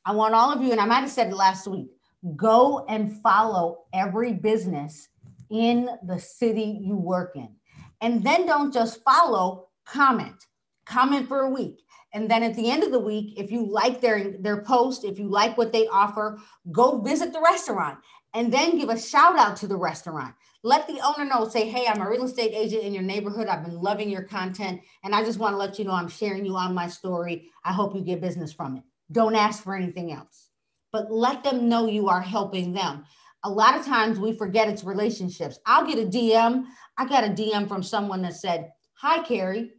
I 0.09 0.13
want 0.13 0.35
all 0.35 0.51
of 0.51 0.63
you, 0.63 0.73
and 0.73 0.81
I 0.81 0.87
might 0.87 1.01
have 1.01 1.11
said 1.11 1.29
it 1.29 1.37
last 1.37 1.69
week, 1.69 1.91
go 2.35 2.87
and 2.89 3.21
follow 3.21 3.81
every 3.93 4.33
business 4.33 5.07
in 5.51 5.87
the 6.07 6.19
city 6.19 6.79
you 6.81 6.97
work 6.97 7.33
in. 7.37 7.51
And 8.01 8.25
then 8.25 8.47
don't 8.47 8.73
just 8.73 9.03
follow, 9.03 9.69
comment. 9.85 10.47
Comment 10.87 11.29
for 11.29 11.41
a 11.41 11.51
week. 11.51 11.83
And 12.15 12.31
then 12.31 12.43
at 12.43 12.57
the 12.57 12.71
end 12.71 12.85
of 12.85 12.91
the 12.91 12.99
week, 12.99 13.39
if 13.39 13.53
you 13.53 13.71
like 13.71 14.01
their, 14.01 14.31
their 14.39 14.63
post, 14.63 15.05
if 15.05 15.19
you 15.19 15.29
like 15.29 15.59
what 15.59 15.73
they 15.73 15.87
offer, 15.89 16.39
go 16.73 17.03
visit 17.03 17.35
the 17.35 17.43
restaurant 17.43 17.99
and 18.33 18.51
then 18.51 18.79
give 18.79 18.89
a 18.89 18.99
shout 18.99 19.39
out 19.39 19.59
to 19.59 19.67
the 19.67 19.77
restaurant. 19.77 20.35
Let 20.63 20.87
the 20.87 21.01
owner 21.01 21.29
know, 21.29 21.47
say, 21.47 21.69
hey, 21.69 21.87
I'm 21.87 22.01
a 22.01 22.09
real 22.09 22.25
estate 22.25 22.55
agent 22.55 22.83
in 22.83 22.95
your 22.95 23.03
neighborhood. 23.03 23.47
I've 23.47 23.63
been 23.63 23.79
loving 23.79 24.09
your 24.09 24.23
content. 24.23 24.81
And 25.05 25.15
I 25.15 25.23
just 25.23 25.39
want 25.39 25.53
to 25.53 25.59
let 25.59 25.79
you 25.79 25.85
know 25.85 25.93
I'm 25.93 26.09
sharing 26.09 26.47
you 26.47 26.57
on 26.57 26.73
my 26.73 26.89
story. 26.89 27.51
I 27.63 27.75
hope 27.75 27.95
you 27.95 28.01
get 28.01 28.23
business 28.23 28.55
from 28.55 28.79
it 28.79 28.85
Don't 29.11 29.35
ask 29.35 29.63
for 29.63 29.75
anything 29.75 30.13
else, 30.13 30.51
but 30.93 31.11
let 31.11 31.43
them 31.43 31.69
know 31.69 31.87
you 31.87 32.09
are 32.09 32.21
helping 32.21 32.73
them. 32.73 33.05
A 33.45 33.51
lot 33.51 33.79
of 33.79 33.87
times 33.87 34.19
we 34.19 34.33
forget 34.33 34.69
it's 34.69 34.85
relationships. 34.85 35.59
I'll 35.65 35.87
get 35.87 35.99
a 35.99 36.07
DM. 36.07 36.67
I 36.99 37.07
got 37.07 37.25
a 37.25 37.29
DM 37.29 37.69
from 37.69 37.83
someone 37.83 38.23
that 38.23 38.35
said, 38.35 38.73
Hi, 38.95 39.23
Carrie. 39.23 39.73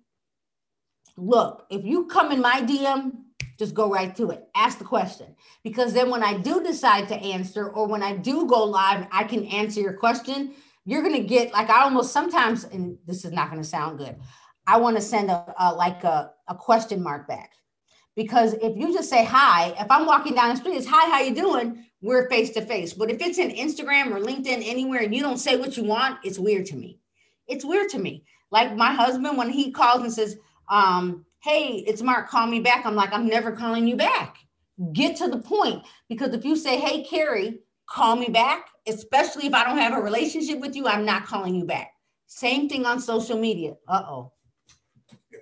Look, 1.17 1.65
if 1.69 1.83
you 1.83 2.05
come 2.05 2.31
in 2.31 2.39
my 2.39 2.61
DM, 2.61 3.11
just 3.59 3.73
go 3.73 3.91
right 3.91 4.15
to 4.15 4.31
it. 4.31 4.47
Ask 4.55 4.79
the 4.79 4.85
question. 4.85 5.35
Because 5.63 5.93
then 5.93 6.09
when 6.09 6.23
I 6.23 6.37
do 6.37 6.63
decide 6.63 7.09
to 7.09 7.15
answer 7.15 7.67
or 7.69 7.87
when 7.87 8.01
I 8.01 8.15
do 8.15 8.47
go 8.47 8.63
live, 8.63 9.05
I 9.11 9.25
can 9.25 9.45
answer 9.47 9.81
your 9.81 9.93
question. 9.93 10.53
You're 10.85 11.03
going 11.03 11.21
to 11.21 11.27
get 11.27 11.51
like 11.51 11.69
I 11.69 11.83
almost 11.83 12.13
sometimes, 12.13 12.63
and 12.63 12.97
this 13.05 13.25
is 13.25 13.33
not 13.33 13.49
going 13.51 13.61
to 13.61 13.67
sound 13.67 13.99
good. 13.99 14.15
I 14.65 14.77
want 14.77 14.95
to 14.95 15.01
send 15.01 15.29
a, 15.29 15.53
a 15.59 15.73
like 15.73 16.05
a, 16.05 16.31
a 16.47 16.55
question 16.55 17.03
mark 17.03 17.27
back 17.27 17.51
because 18.19 18.51
if 18.55 18.75
you 18.75 18.93
just 18.93 19.09
say 19.09 19.23
hi, 19.23 19.73
if 19.79 19.89
I'm 19.89 20.05
walking 20.05 20.35
down 20.35 20.49
the 20.49 20.57
street, 20.57 20.75
it's 20.75 20.85
hi, 20.85 21.09
how 21.09 21.21
you 21.21 21.33
doing? 21.33 21.85
We're 22.01 22.27
face 22.27 22.49
to 22.49 22.61
face. 22.61 22.91
But 22.91 23.09
if 23.09 23.21
it's 23.21 23.37
in 23.37 23.49
Instagram 23.49 24.11
or 24.13 24.19
LinkedIn 24.19 24.61
anywhere 24.67 25.03
and 25.03 25.15
you 25.15 25.21
don't 25.21 25.37
say 25.37 25.55
what 25.55 25.77
you 25.77 25.85
want, 25.85 26.19
it's 26.25 26.37
weird 26.37 26.65
to 26.65 26.75
me. 26.75 26.99
It's 27.47 27.63
weird 27.63 27.87
to 27.91 27.97
me. 27.97 28.25
Like 28.51 28.75
my 28.75 28.91
husband, 28.91 29.37
when 29.37 29.49
he 29.49 29.71
calls 29.71 30.01
and 30.01 30.11
says, 30.11 30.35
um, 30.69 31.25
hey, 31.45 31.85
it's 31.87 32.01
Mark, 32.01 32.29
call 32.29 32.45
me 32.45 32.59
back. 32.59 32.85
I'm 32.85 32.93
like, 32.93 33.13
I'm 33.13 33.25
never 33.25 33.53
calling 33.53 33.87
you 33.87 33.95
back. 33.95 34.35
Get 34.91 35.15
to 35.19 35.29
the 35.29 35.39
point. 35.39 35.81
Because 36.09 36.33
if 36.33 36.43
you 36.43 36.57
say, 36.57 36.77
hey, 36.77 37.05
Carrie, 37.05 37.59
call 37.87 38.17
me 38.17 38.27
back, 38.27 38.67
especially 38.85 39.47
if 39.47 39.53
I 39.53 39.63
don't 39.63 39.77
have 39.77 39.97
a 39.97 40.01
relationship 40.01 40.59
with 40.59 40.75
you, 40.75 40.87
I'm 40.87 41.05
not 41.05 41.25
calling 41.25 41.55
you 41.55 41.63
back. 41.63 41.93
Same 42.27 42.67
thing 42.67 42.85
on 42.85 42.99
social 42.99 43.39
media. 43.39 43.77
Uh 43.87 44.03
oh. 44.05 44.33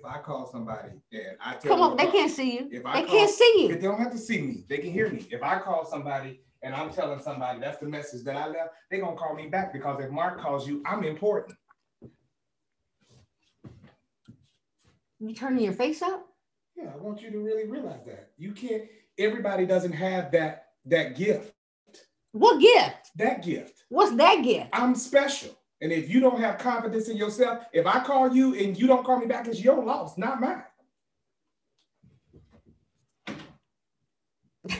I 0.08 0.18
call 0.18 0.50
somebody 0.50 0.90
and 1.12 1.36
I 1.40 1.54
tell 1.54 1.76
come 1.76 1.80
on, 1.80 1.96
they 1.96 2.06
can't 2.06 2.30
see 2.30 2.54
you. 2.54 2.68
If 2.70 2.86
I 2.86 3.00
they 3.00 3.06
call, 3.06 3.16
can't 3.18 3.30
see 3.30 3.54
you. 3.62 3.68
They 3.68 3.80
don't 3.80 3.98
have 3.98 4.12
to 4.12 4.18
see 4.18 4.40
me. 4.40 4.64
They 4.68 4.78
can 4.78 4.90
hear 4.90 5.10
me. 5.10 5.26
If 5.30 5.42
I 5.42 5.58
call 5.58 5.84
somebody 5.84 6.40
and 6.62 6.74
I'm 6.74 6.90
telling 6.90 7.20
somebody 7.20 7.60
that's 7.60 7.78
the 7.78 7.86
message 7.86 8.24
that 8.24 8.36
I 8.36 8.46
left, 8.48 8.70
they're 8.90 9.00
gonna 9.00 9.16
call 9.16 9.34
me 9.34 9.48
back 9.48 9.72
because 9.72 10.02
if 10.02 10.10
Mark 10.10 10.40
calls 10.40 10.66
you, 10.66 10.82
I'm 10.86 11.04
important. 11.04 11.56
You 15.20 15.34
turning 15.34 15.64
your 15.64 15.74
face 15.74 16.00
up? 16.00 16.26
Yeah, 16.76 16.90
I 16.94 16.96
want 16.96 17.20
you 17.20 17.30
to 17.30 17.38
really 17.40 17.66
realize 17.66 18.04
that. 18.06 18.30
You 18.38 18.52
can't, 18.52 18.84
everybody 19.18 19.66
doesn't 19.66 19.92
have 19.92 20.30
that 20.32 20.66
that 20.86 21.16
gift. 21.16 21.52
What 22.32 22.60
gift? 22.60 23.10
That 23.16 23.42
gift. 23.42 23.82
What's 23.88 24.14
that 24.16 24.42
gift? 24.42 24.68
I'm 24.72 24.94
special. 24.94 25.57
And 25.80 25.92
if 25.92 26.10
you 26.10 26.20
don't 26.20 26.40
have 26.40 26.58
confidence 26.58 27.08
in 27.08 27.16
yourself, 27.16 27.64
if 27.72 27.86
I 27.86 28.00
call 28.00 28.34
you 28.34 28.54
and 28.54 28.76
you 28.78 28.86
don't 28.86 29.04
call 29.04 29.18
me 29.20 29.26
back, 29.26 29.46
it's 29.46 29.62
your 29.62 29.82
loss, 29.82 30.18
not 30.18 30.40
mine. 30.40 30.62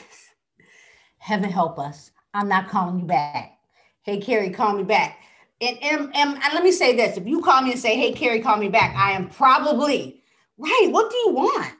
Heaven 1.19 1.51
help 1.51 1.79
us. 1.79 2.11
I'm 2.35 2.49
not 2.49 2.69
calling 2.69 2.99
you 2.99 3.07
back. 3.07 3.59
Hey, 4.03 4.19
Carrie, 4.19 4.51
call 4.51 4.75
me 4.75 4.83
back. 4.83 5.19
And, 5.61 5.77
and, 5.83 6.15
and, 6.15 6.39
let 6.53 6.63
me 6.63 6.73
say 6.73 6.95
this 6.97 7.17
if 7.17 7.27
you 7.27 7.43
call 7.43 7.63
me 7.63 7.73
and 7.73 7.81
say, 7.81 7.97
Hey, 7.97 8.13
Carrie, 8.13 8.41
call 8.41 8.57
me 8.57 8.69
back, 8.69 8.95
I 8.97 9.13
am 9.13 9.29
probably 9.29 10.19
Right. 10.59 10.89
What 10.91 11.11
do 11.11 11.17
you 11.17 11.31
want? 11.31 11.73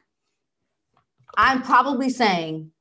I'm 1.37 1.61
probably 1.61 2.09
saying, 2.09 2.71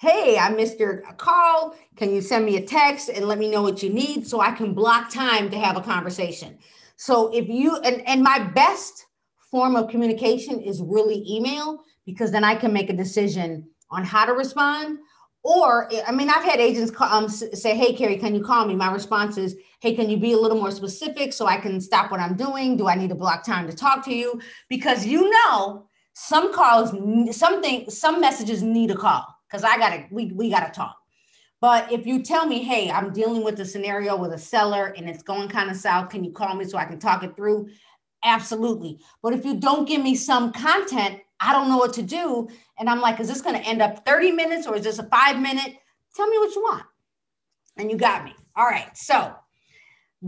Hey, 0.00 0.38
I 0.38 0.50
missed 0.50 0.78
your 0.78 0.98
call. 1.16 1.74
Can 1.96 2.14
you 2.14 2.20
send 2.20 2.46
me 2.46 2.56
a 2.56 2.64
text 2.64 3.08
and 3.08 3.26
let 3.26 3.36
me 3.36 3.50
know 3.50 3.62
what 3.62 3.82
you 3.82 3.90
need 3.90 4.28
so 4.28 4.40
I 4.40 4.52
can 4.52 4.72
block 4.72 5.12
time 5.12 5.50
to 5.50 5.58
have 5.58 5.76
a 5.76 5.80
conversation? 5.80 6.56
So 6.94 7.34
if 7.34 7.48
you 7.48 7.78
and, 7.78 8.06
and 8.06 8.22
my 8.22 8.38
best 8.38 9.06
form 9.50 9.74
of 9.74 9.90
communication 9.90 10.60
is 10.60 10.80
really 10.80 11.24
email 11.28 11.80
because 12.06 12.30
then 12.30 12.44
I 12.44 12.54
can 12.54 12.72
make 12.72 12.90
a 12.90 12.92
decision 12.92 13.68
on 13.90 14.04
how 14.04 14.24
to 14.24 14.34
respond. 14.34 15.00
Or, 15.42 15.90
I 16.06 16.12
mean, 16.12 16.30
I've 16.30 16.44
had 16.44 16.60
agents 16.60 16.92
call, 16.92 17.12
um, 17.12 17.28
say, 17.28 17.76
Hey, 17.76 17.92
Carrie, 17.92 18.18
can 18.18 18.36
you 18.36 18.44
call 18.44 18.66
me? 18.66 18.76
My 18.76 18.92
response 18.92 19.36
is, 19.36 19.56
Hey, 19.80 19.96
can 19.96 20.08
you 20.08 20.16
be 20.16 20.32
a 20.32 20.38
little 20.38 20.60
more 20.60 20.70
specific 20.70 21.32
so 21.32 21.46
I 21.46 21.56
can 21.56 21.80
stop 21.80 22.12
what 22.12 22.20
I'm 22.20 22.36
doing? 22.36 22.76
Do 22.76 22.86
I 22.86 22.94
need 22.94 23.08
to 23.08 23.16
block 23.16 23.42
time 23.42 23.66
to 23.66 23.74
talk 23.74 24.04
to 24.04 24.14
you? 24.14 24.40
Because 24.68 25.04
you 25.04 25.28
know, 25.28 25.88
some 26.12 26.54
calls, 26.54 26.92
something, 27.36 27.90
some 27.90 28.20
messages 28.20 28.62
need 28.62 28.92
a 28.92 28.96
call 28.96 29.37
because 29.48 29.64
I 29.64 29.78
gotta, 29.78 30.06
we, 30.10 30.26
we 30.32 30.50
gotta 30.50 30.72
talk. 30.72 30.96
But 31.60 31.90
if 31.90 32.06
you 32.06 32.22
tell 32.22 32.46
me, 32.46 32.62
hey, 32.62 32.90
I'm 32.90 33.12
dealing 33.12 33.42
with 33.42 33.58
a 33.60 33.64
scenario 33.64 34.16
with 34.16 34.32
a 34.32 34.38
seller 34.38 34.94
and 34.96 35.08
it's 35.08 35.22
going 35.22 35.48
kind 35.48 35.70
of 35.70 35.76
south, 35.76 36.10
can 36.10 36.22
you 36.22 36.30
call 36.30 36.54
me 36.54 36.64
so 36.64 36.78
I 36.78 36.84
can 36.84 37.00
talk 37.00 37.24
it 37.24 37.34
through? 37.34 37.68
Absolutely. 38.24 38.98
But 39.22 39.32
if 39.32 39.44
you 39.44 39.58
don't 39.58 39.86
give 39.86 40.02
me 40.02 40.14
some 40.14 40.52
content, 40.52 41.20
I 41.40 41.52
don't 41.52 41.68
know 41.68 41.78
what 41.78 41.92
to 41.94 42.02
do. 42.02 42.48
And 42.78 42.88
I'm 42.88 43.00
like, 43.00 43.18
is 43.20 43.28
this 43.28 43.40
going 43.40 43.60
to 43.60 43.68
end 43.68 43.82
up 43.82 44.04
30 44.06 44.32
minutes 44.32 44.66
or 44.66 44.76
is 44.76 44.84
this 44.84 44.98
a 44.98 45.04
five 45.04 45.40
minute? 45.40 45.74
Tell 46.14 46.28
me 46.28 46.38
what 46.38 46.54
you 46.54 46.62
want. 46.62 46.84
And 47.76 47.90
you 47.90 47.96
got 47.96 48.24
me. 48.24 48.34
All 48.56 48.66
right. 48.66 48.96
So 48.96 49.34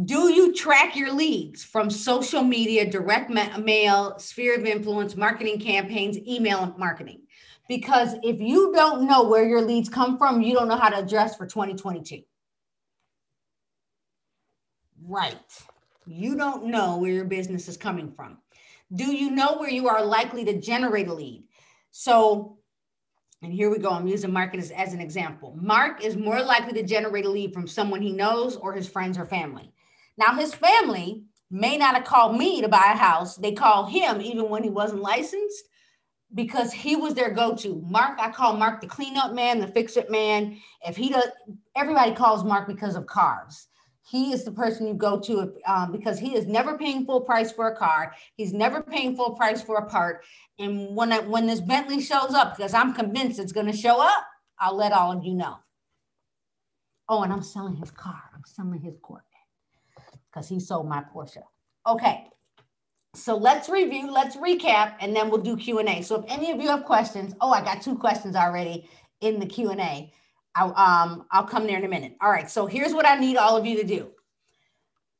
do 0.04 0.32
you 0.32 0.54
track 0.54 0.94
your 0.94 1.12
leads 1.12 1.64
from 1.64 1.90
social 1.90 2.44
media, 2.44 2.88
direct 2.88 3.28
mail, 3.30 4.18
sphere 4.18 4.56
of 4.56 4.64
influence, 4.64 5.16
marketing 5.16 5.58
campaigns, 5.58 6.16
email 6.18 6.74
marketing? 6.78 7.22
Because 7.70 8.16
if 8.24 8.40
you 8.40 8.72
don't 8.74 9.06
know 9.06 9.22
where 9.22 9.46
your 9.46 9.62
leads 9.62 9.88
come 9.88 10.18
from, 10.18 10.42
you 10.42 10.54
don't 10.54 10.66
know 10.66 10.76
how 10.76 10.88
to 10.88 10.98
address 10.98 11.36
for 11.36 11.46
2022. 11.46 12.20
Right. 15.06 15.36
You 16.04 16.36
don't 16.36 16.64
know 16.64 16.96
where 16.96 17.12
your 17.12 17.26
business 17.26 17.68
is 17.68 17.76
coming 17.76 18.10
from. 18.10 18.38
Do 18.92 19.14
you 19.14 19.30
know 19.30 19.56
where 19.56 19.70
you 19.70 19.86
are 19.86 20.04
likely 20.04 20.44
to 20.46 20.60
generate 20.60 21.06
a 21.06 21.14
lead? 21.14 21.44
So 21.92 22.58
and 23.40 23.52
here 23.52 23.70
we 23.70 23.78
go. 23.78 23.90
I'm 23.90 24.08
using 24.08 24.32
Mark 24.32 24.56
as, 24.56 24.72
as 24.72 24.92
an 24.92 25.00
example. 25.00 25.56
Mark 25.62 26.04
is 26.04 26.16
more 26.16 26.42
likely 26.42 26.72
to 26.72 26.82
generate 26.82 27.24
a 27.24 27.30
lead 27.30 27.54
from 27.54 27.68
someone 27.68 28.02
he 28.02 28.10
knows 28.10 28.56
or 28.56 28.72
his 28.72 28.88
friends 28.88 29.16
or 29.16 29.26
family. 29.26 29.72
Now, 30.18 30.34
his 30.34 30.52
family 30.52 31.22
may 31.52 31.78
not 31.78 31.94
have 31.94 32.04
called 32.04 32.36
me 32.36 32.62
to 32.62 32.68
buy 32.68 32.90
a 32.92 32.98
house. 32.98 33.36
They 33.36 33.52
called 33.52 33.90
him 33.90 34.20
even 34.20 34.48
when 34.48 34.64
he 34.64 34.70
wasn't 34.70 35.02
licensed 35.02 35.69
because 36.34 36.72
he 36.72 36.96
was 36.96 37.14
their 37.14 37.30
go-to. 37.30 37.82
Mark, 37.86 38.18
I 38.20 38.30
call 38.30 38.56
Mark 38.56 38.80
the 38.80 38.86
cleanup 38.86 39.32
man, 39.32 39.60
the 39.60 39.66
fix-it 39.66 40.10
man. 40.10 40.58
If 40.86 40.96
he 40.96 41.10
does, 41.10 41.28
everybody 41.76 42.12
calls 42.12 42.44
Mark 42.44 42.68
because 42.68 42.96
of 42.96 43.06
cars. 43.06 43.66
He 44.02 44.32
is 44.32 44.44
the 44.44 44.52
person 44.52 44.86
you 44.86 44.94
go 44.94 45.20
to 45.20 45.52
um, 45.66 45.92
because 45.92 46.18
he 46.18 46.34
is 46.34 46.46
never 46.46 46.76
paying 46.76 47.04
full 47.04 47.20
price 47.20 47.52
for 47.52 47.68
a 47.68 47.76
car. 47.76 48.12
He's 48.34 48.52
never 48.52 48.82
paying 48.82 49.14
full 49.14 49.32
price 49.32 49.62
for 49.62 49.76
a 49.76 49.86
part. 49.86 50.24
And 50.58 50.96
when 50.96 51.12
I, 51.12 51.20
when 51.20 51.46
this 51.46 51.60
Bentley 51.60 52.00
shows 52.00 52.34
up, 52.34 52.56
because 52.56 52.74
I'm 52.74 52.92
convinced 52.92 53.38
it's 53.38 53.52
going 53.52 53.70
to 53.70 53.76
show 53.76 54.00
up, 54.00 54.24
I'll 54.58 54.76
let 54.76 54.92
all 54.92 55.12
of 55.12 55.24
you 55.24 55.34
know. 55.34 55.56
Oh, 57.08 57.22
and 57.22 57.32
I'm 57.32 57.42
selling 57.42 57.76
his 57.76 57.90
car. 57.90 58.22
I'm 58.34 58.42
selling 58.44 58.80
his 58.80 58.96
Corvette 59.02 59.24
because 60.30 60.48
he 60.48 60.60
sold 60.60 60.88
my 60.88 61.02
Porsche. 61.14 61.42
Okay. 61.86 62.26
So 63.14 63.36
let's 63.36 63.68
review, 63.68 64.12
let's 64.12 64.36
recap, 64.36 64.94
and 65.00 65.14
then 65.14 65.30
we'll 65.30 65.42
do 65.42 65.56
Q&A. 65.56 66.02
So 66.02 66.20
if 66.20 66.24
any 66.28 66.52
of 66.52 66.60
you 66.60 66.68
have 66.68 66.84
questions, 66.84 67.34
oh, 67.40 67.50
I 67.50 67.62
got 67.62 67.82
two 67.82 67.96
questions 67.96 68.36
already 68.36 68.88
in 69.20 69.40
the 69.40 69.46
Q&A. 69.46 70.12
I'll, 70.54 70.74
um, 70.76 71.26
I'll 71.32 71.44
come 71.44 71.66
there 71.66 71.78
in 71.78 71.84
a 71.84 71.88
minute. 71.88 72.16
All 72.20 72.30
right, 72.30 72.48
so 72.48 72.66
here's 72.66 72.94
what 72.94 73.06
I 73.06 73.16
need 73.16 73.36
all 73.36 73.56
of 73.56 73.66
you 73.66 73.76
to 73.78 73.84
do. 73.84 74.10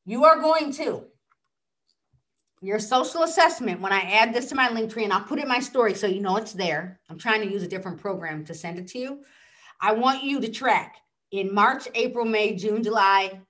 You 0.05 0.23
are 0.23 0.39
going 0.39 0.71
to, 0.73 1.03
your 2.61 2.79
social 2.79 3.23
assessment, 3.23 3.81
when 3.81 3.91
I 3.91 4.01
add 4.01 4.33
this 4.33 4.47
to 4.49 4.55
my 4.55 4.69
link 4.69 4.91
tree, 4.91 5.03
and 5.03 5.11
I'll 5.11 5.23
put 5.23 5.39
it 5.39 5.43
in 5.43 5.49
my 5.49 5.59
story 5.59 5.93
so 5.93 6.07
you 6.07 6.21
know 6.21 6.37
it's 6.37 6.53
there. 6.53 6.99
I'm 7.09 7.17
trying 7.17 7.41
to 7.41 7.51
use 7.51 7.63
a 7.63 7.67
different 7.67 7.99
program 7.99 8.45
to 8.45 8.53
send 8.53 8.79
it 8.79 8.87
to 8.89 8.99
you. 8.99 9.23
I 9.81 9.93
want 9.93 10.23
you 10.23 10.39
to 10.39 10.49
track 10.49 10.95
in 11.31 11.53
March, 11.53 11.87
April, 11.95 12.23
May, 12.23 12.55
June, 12.55 12.83
July, 12.83 13.41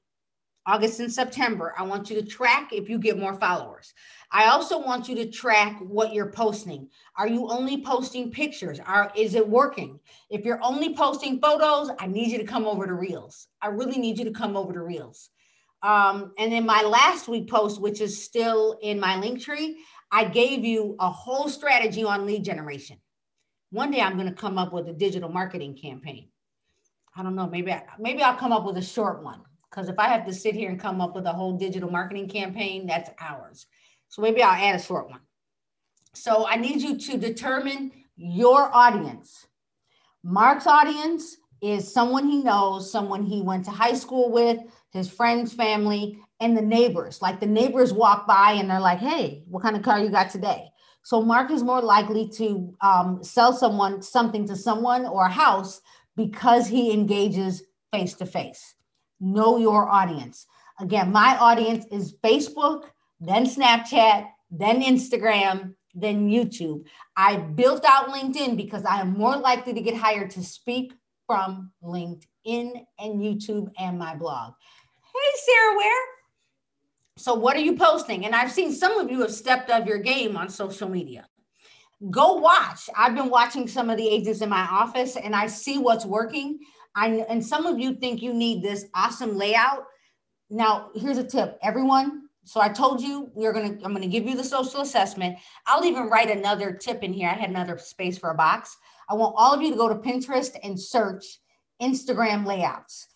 August 0.65 0.99
and 0.99 1.11
September. 1.11 1.73
I 1.77 1.83
want 1.83 2.09
you 2.09 2.21
to 2.21 2.25
track 2.25 2.71
if 2.71 2.87
you 2.87 2.99
get 2.99 3.17
more 3.17 3.33
followers. 3.33 3.93
I 4.33 4.45
also 4.45 4.79
want 4.79 5.09
you 5.09 5.15
to 5.15 5.29
track 5.29 5.77
what 5.81 6.13
you're 6.13 6.31
posting. 6.31 6.89
Are 7.17 7.27
you 7.27 7.49
only 7.49 7.83
posting 7.83 8.31
pictures? 8.31 8.79
Are 8.79 9.11
is 9.15 9.35
it 9.35 9.47
working? 9.47 9.99
If 10.29 10.45
you're 10.45 10.63
only 10.63 10.95
posting 10.95 11.39
photos, 11.41 11.91
I 11.99 12.07
need 12.07 12.31
you 12.31 12.37
to 12.37 12.45
come 12.45 12.65
over 12.65 12.87
to 12.87 12.93
Reels. 12.93 13.47
I 13.61 13.67
really 13.67 13.97
need 13.97 14.17
you 14.17 14.25
to 14.25 14.31
come 14.31 14.55
over 14.55 14.71
to 14.71 14.81
Reels. 14.81 15.29
Um, 15.83 16.31
and 16.37 16.51
then 16.51 16.65
my 16.65 16.81
last 16.83 17.27
week 17.27 17.49
post, 17.49 17.81
which 17.81 17.99
is 17.99 18.23
still 18.23 18.77
in 18.81 18.99
my 18.99 19.17
link 19.17 19.41
tree, 19.41 19.79
I 20.11 20.25
gave 20.25 20.63
you 20.63 20.95
a 20.99 21.09
whole 21.09 21.49
strategy 21.49 22.03
on 22.03 22.25
lead 22.25 22.45
generation. 22.45 22.97
One 23.71 23.91
day 23.91 24.01
I'm 24.01 24.15
going 24.15 24.29
to 24.29 24.35
come 24.35 24.57
up 24.57 24.71
with 24.71 24.87
a 24.87 24.93
digital 24.93 25.29
marketing 25.29 25.75
campaign. 25.75 26.27
I 27.15 27.23
don't 27.23 27.35
know, 27.35 27.47
maybe 27.47 27.71
I, 27.71 27.83
maybe 27.99 28.21
I'll 28.21 28.37
come 28.37 28.53
up 28.53 28.65
with 28.65 28.77
a 28.77 28.81
short 28.81 29.23
one 29.23 29.41
because 29.69 29.89
if 29.89 29.99
I 29.99 30.07
have 30.07 30.25
to 30.25 30.33
sit 30.33 30.55
here 30.55 30.69
and 30.69 30.79
come 30.79 31.01
up 31.01 31.15
with 31.15 31.25
a 31.25 31.33
whole 31.33 31.57
digital 31.57 31.89
marketing 31.89 32.29
campaign, 32.29 32.85
that's 32.85 33.09
hours. 33.19 33.67
So 34.11 34.21
maybe 34.21 34.43
I'll 34.43 34.61
add 34.61 34.75
a 34.75 34.83
short 34.83 35.09
one. 35.09 35.21
So 36.13 36.45
I 36.45 36.57
need 36.57 36.81
you 36.81 36.97
to 36.97 37.17
determine 37.17 37.91
your 38.17 38.69
audience. 38.75 39.47
Mark's 40.21 40.67
audience 40.67 41.37
is 41.61 41.91
someone 41.91 42.27
he 42.27 42.43
knows, 42.43 42.91
someone 42.91 43.23
he 43.23 43.41
went 43.41 43.63
to 43.65 43.71
high 43.71 43.93
school 43.93 44.29
with, 44.29 44.59
his 44.91 45.09
friends, 45.09 45.53
family, 45.53 46.19
and 46.41 46.57
the 46.57 46.61
neighbors. 46.61 47.21
Like 47.21 47.39
the 47.39 47.45
neighbors 47.45 47.93
walk 47.93 48.27
by 48.27 48.53
and 48.53 48.69
they're 48.69 48.81
like, 48.81 48.99
hey, 48.99 49.43
what 49.47 49.63
kind 49.63 49.77
of 49.77 49.81
car 49.81 49.99
you 50.01 50.09
got 50.09 50.29
today? 50.29 50.67
So 51.03 51.21
Mark 51.21 51.49
is 51.49 51.63
more 51.63 51.81
likely 51.81 52.27
to 52.35 52.75
um, 52.81 53.23
sell 53.23 53.53
someone 53.53 54.01
something 54.01 54.45
to 54.47 54.57
someone 54.57 55.05
or 55.05 55.27
a 55.27 55.31
house 55.31 55.79
because 56.17 56.67
he 56.67 56.91
engages 56.91 57.63
face 57.93 58.13
to 58.15 58.25
face. 58.25 58.75
Know 59.21 59.57
your 59.57 59.87
audience. 59.87 60.47
Again, 60.81 61.11
my 61.13 61.37
audience 61.37 61.85
is 61.91 62.15
Facebook, 62.23 62.85
then 63.21 63.45
Snapchat, 63.45 64.27
then 64.49 64.81
Instagram, 64.81 65.75
then 65.93 66.27
YouTube. 66.27 66.85
I 67.15 67.37
built 67.37 67.85
out 67.85 68.09
LinkedIn 68.09 68.57
because 68.57 68.83
I 68.83 68.99
am 68.99 69.13
more 69.13 69.37
likely 69.37 69.73
to 69.73 69.81
get 69.81 69.95
hired 69.95 70.31
to 70.31 70.43
speak 70.43 70.93
from 71.27 71.71
LinkedIn 71.83 72.23
and 72.99 73.21
YouTube 73.21 73.71
and 73.79 73.97
my 73.97 74.15
blog. 74.15 74.53
Hey, 75.13 75.31
Sarah 75.45 75.77
Ware. 75.77 76.03
So, 77.17 77.35
what 77.35 77.55
are 77.55 77.61
you 77.61 77.75
posting? 77.75 78.25
And 78.25 78.33
I've 78.33 78.51
seen 78.51 78.73
some 78.73 78.97
of 78.97 79.11
you 79.11 79.21
have 79.21 79.31
stepped 79.31 79.69
up 79.69 79.87
your 79.87 79.99
game 79.99 80.35
on 80.35 80.49
social 80.49 80.89
media. 80.89 81.27
Go 82.09 82.35
watch. 82.35 82.89
I've 82.97 83.13
been 83.13 83.29
watching 83.29 83.67
some 83.67 83.89
of 83.91 83.97
the 83.97 84.09
agents 84.09 84.41
in 84.41 84.49
my 84.49 84.67
office 84.71 85.17
and 85.17 85.35
I 85.35 85.45
see 85.45 85.77
what's 85.77 86.05
working. 86.05 86.59
I 86.95 87.25
and 87.29 87.45
some 87.45 87.67
of 87.67 87.77
you 87.77 87.93
think 87.93 88.23
you 88.23 88.33
need 88.33 88.63
this 88.63 88.85
awesome 88.95 89.37
layout. 89.37 89.85
Now, 90.49 90.89
here's 90.95 91.17
a 91.17 91.23
tip. 91.23 91.59
Everyone, 91.61 92.20
so 92.43 92.59
I 92.59 92.69
told 92.69 93.01
you 93.01 93.29
we're 93.33 93.53
gonna 93.53 93.77
I'm 93.83 93.93
gonna 93.93 94.07
give 94.07 94.25
you 94.25 94.35
the 94.35 94.43
social 94.43 94.81
assessment. 94.81 95.37
I'll 95.67 95.85
even 95.85 96.09
write 96.09 96.29
another 96.29 96.71
tip 96.71 97.03
in 97.03 97.13
here. 97.13 97.29
I 97.29 97.33
had 97.33 97.49
another 97.49 97.77
space 97.77 98.17
for 98.17 98.31
a 98.31 98.35
box. 98.35 98.77
I 99.09 99.13
want 99.13 99.35
all 99.37 99.53
of 99.53 99.61
you 99.61 99.71
to 99.71 99.77
go 99.77 99.89
to 99.89 99.95
Pinterest 99.95 100.55
and 100.63 100.79
search 100.79 101.39
Instagram 101.81 102.45
layouts. 102.45 103.07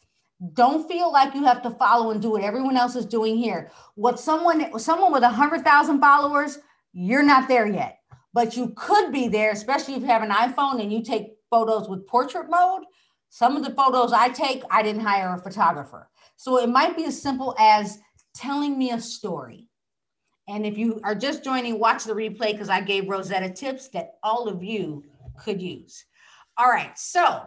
Don't 0.54 0.88
feel 0.88 1.12
like 1.12 1.34
you 1.34 1.44
have 1.46 1.62
to 1.64 1.72
follow 1.72 2.12
and 2.12 2.22
do 2.22 2.32
what 2.32 2.44
everyone 2.44 2.78
else 2.78 2.96
is 2.96 3.06
doing 3.06 3.38
here. 3.38 3.72
What 3.96 4.20
someone 4.20 4.78
someone 4.80 5.12
with 5.12 5.24
a 5.24 5.30
hundred 5.30 5.64
thousand 5.64 6.02
followers, 6.02 6.60
you're 6.94 7.24
not 7.24 7.48
there 7.48 7.68
yet, 7.68 8.00
but 8.34 8.56
you 8.56 8.74
could 8.76 9.12
be 9.12 9.28
there, 9.28 9.52
especially 9.52 9.96
if 9.96 10.02
you 10.02 10.08
have 10.08 10.24
an 10.24 10.30
iPhone 10.30 10.82
and 10.82 10.94
you 10.94 11.04
take 11.04 11.38
photos 11.50 11.90
with 11.90 12.06
portrait 12.06 12.50
mode. 12.50 12.84
Some 13.30 13.58
of 13.58 13.64
the 13.64 13.72
photos 13.72 14.14
I 14.14 14.30
take, 14.30 14.62
I 14.70 14.84
didn't 14.84 15.02
hire 15.02 15.34
a 15.34 15.42
photographer. 15.42 16.10
So 16.36 16.60
it 16.60 16.70
might 16.70 16.96
be 16.96 17.06
as 17.06 17.22
simple 17.22 17.56
as 17.60 18.00
telling 18.36 18.78
me 18.78 18.92
a 18.92 19.00
story. 19.00 19.70
And 20.48 20.66
if 20.66 20.78
you 20.78 21.00
are 21.04 21.16
just 21.16 21.44
joining, 21.44 21.80
watch 21.80 22.04
the 22.04 22.14
replay 22.14 22.52
because 22.52 22.70
I 22.70 22.82
gave 22.82 23.10
Rosetta 23.10 23.50
tips 23.50 23.88
that 23.90 24.16
all 24.22 24.48
of 24.48 24.64
you 24.64 25.04
could 25.44 25.62
use. 25.62 26.06
All 26.58 26.70
right, 26.70 26.98
so 26.98 27.42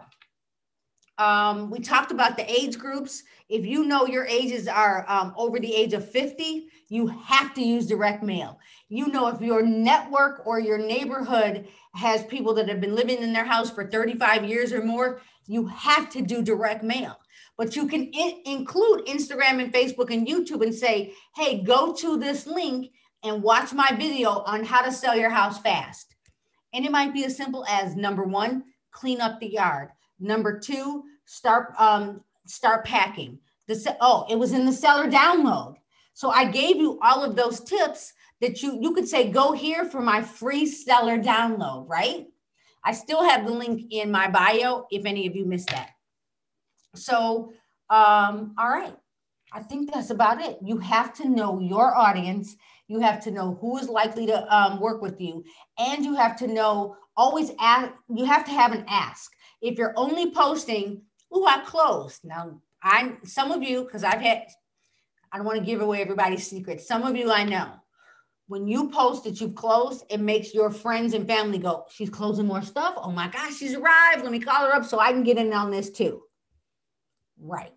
um, 1.17 1.69
we 1.69 1.79
talked 1.79 2.11
about 2.11 2.37
the 2.37 2.49
age 2.49 2.77
groups. 2.77 3.23
If 3.47 3.65
you 3.65 3.85
know 3.85 4.05
your 4.05 4.25
ages 4.25 4.67
are 4.67 5.05
um, 5.07 5.33
over 5.37 5.59
the 5.59 5.73
age 5.73 5.93
of 5.93 6.09
50, 6.09 6.67
you 6.89 7.07
have 7.07 7.53
to 7.53 7.61
use 7.61 7.87
direct 7.87 8.23
mail. 8.23 8.59
You 8.87 9.07
know, 9.07 9.27
if 9.27 9.41
your 9.41 9.61
network 9.63 10.45
or 10.45 10.59
your 10.59 10.77
neighborhood 10.77 11.67
has 11.93 12.23
people 12.25 12.53
that 12.55 12.69
have 12.69 12.81
been 12.81 12.95
living 12.95 13.21
in 13.21 13.33
their 13.33 13.45
house 13.45 13.69
for 13.69 13.87
35 13.87 14.45
years 14.45 14.73
or 14.73 14.83
more, 14.83 15.21
you 15.45 15.65
have 15.67 16.09
to 16.11 16.21
do 16.21 16.41
direct 16.41 16.83
mail 16.83 17.18
but 17.59 17.75
you 17.75 17.87
can 17.87 18.05
in- 18.05 18.41
include 18.45 19.05
Instagram 19.05 19.61
and 19.61 19.73
Facebook 19.73 20.13
and 20.13 20.25
YouTube 20.25 20.63
and 20.63 20.73
say, 20.73 21.13
hey, 21.35 21.61
go 21.61 21.93
to 21.93 22.17
this 22.17 22.47
link 22.47 22.89
and 23.21 23.43
watch 23.43 23.73
my 23.73 23.91
video 23.99 24.29
on 24.29 24.63
how 24.63 24.81
to 24.81 24.93
sell 24.93 25.13
your 25.13 25.29
house 25.29 25.59
fast. 25.59 26.15
And 26.73 26.85
it 26.85 26.91
might 26.91 27.13
be 27.13 27.25
as 27.25 27.35
simple 27.35 27.65
as 27.65 27.97
number 27.97 28.23
one, 28.23 28.63
clean 28.91 29.19
up 29.19 29.41
the 29.41 29.47
yard. 29.47 29.89
Number 30.21 30.57
two, 30.57 31.03
start 31.25 31.73
um, 31.77 32.21
start 32.47 32.85
packing. 32.85 33.39
The 33.67 33.97
oh, 33.99 34.25
it 34.29 34.39
was 34.39 34.53
in 34.53 34.65
the 34.65 34.71
seller 34.71 35.11
download. 35.11 35.75
So 36.13 36.29
I 36.29 36.45
gave 36.45 36.77
you 36.77 36.97
all 37.01 37.25
of 37.25 37.35
those 37.35 37.59
tips 37.59 38.13
that 38.39 38.63
you 38.63 38.79
you 38.81 38.93
could 38.93 39.07
say 39.07 39.31
go 39.31 39.51
here 39.51 39.83
for 39.83 39.99
my 39.99 40.21
free 40.21 40.65
seller 40.65 41.19
download, 41.19 41.89
right? 41.89 42.27
I 42.85 42.93
still 42.93 43.21
have 43.21 43.45
the 43.45 43.51
link 43.51 43.91
in 43.91 44.11
my 44.11 44.29
bio 44.29 44.85
if 44.91 45.05
any 45.05 45.27
of 45.27 45.35
you 45.35 45.45
missed 45.45 45.71
that. 45.71 45.89
So, 46.95 47.53
um, 47.89 48.55
all 48.57 48.69
right. 48.69 48.95
I 49.51 49.61
think 49.61 49.91
that's 49.91 50.11
about 50.11 50.41
it. 50.41 50.59
You 50.63 50.77
have 50.77 51.13
to 51.15 51.27
know 51.27 51.59
your 51.59 51.95
audience. 51.95 52.55
You 52.87 52.99
have 52.99 53.19
to 53.23 53.31
know 53.31 53.57
who 53.59 53.77
is 53.77 53.89
likely 53.89 54.27
to 54.27 54.55
um, 54.55 54.79
work 54.79 55.01
with 55.01 55.19
you. 55.19 55.43
And 55.77 56.05
you 56.05 56.15
have 56.15 56.35
to 56.37 56.47
know, 56.47 56.95
always 57.17 57.51
ask, 57.59 57.91
you 58.13 58.25
have 58.25 58.45
to 58.45 58.51
have 58.51 58.73
an 58.73 58.85
ask. 58.87 59.31
If 59.61 59.77
you're 59.77 59.93
only 59.97 60.31
posting, 60.31 61.01
oh, 61.31 61.45
I 61.45 61.61
closed. 61.65 62.21
Now, 62.23 62.61
I'm 62.83 63.17
some 63.25 63.51
of 63.51 63.63
you, 63.63 63.83
because 63.83 64.03
I've 64.03 64.21
had, 64.21 64.43
I 65.31 65.37
don't 65.37 65.45
want 65.45 65.59
to 65.59 65.65
give 65.65 65.81
away 65.81 66.01
everybody's 66.01 66.47
secrets. 66.47 66.87
Some 66.87 67.03
of 67.03 67.15
you 67.15 67.31
I 67.31 67.43
know. 67.43 67.71
When 68.47 68.67
you 68.67 68.89
post 68.89 69.25
that 69.25 69.39
you've 69.41 69.53
closed, 69.53 70.05
it 70.09 70.19
makes 70.19 70.55
your 70.55 70.71
friends 70.71 71.13
and 71.13 71.27
family 71.27 71.59
go, 71.59 71.85
she's 71.91 72.09
closing 72.09 72.47
more 72.47 72.63
stuff. 72.63 72.95
Oh 72.97 73.11
my 73.11 73.27
gosh, 73.27 73.55
she's 73.57 73.75
arrived. 73.75 74.23
Let 74.23 74.31
me 74.31 74.39
call 74.39 74.65
her 74.65 74.73
up 74.73 74.85
so 74.85 74.99
I 74.99 75.11
can 75.11 75.23
get 75.23 75.37
in 75.37 75.53
on 75.53 75.69
this 75.69 75.91
too. 75.91 76.23
Right. 77.39 77.73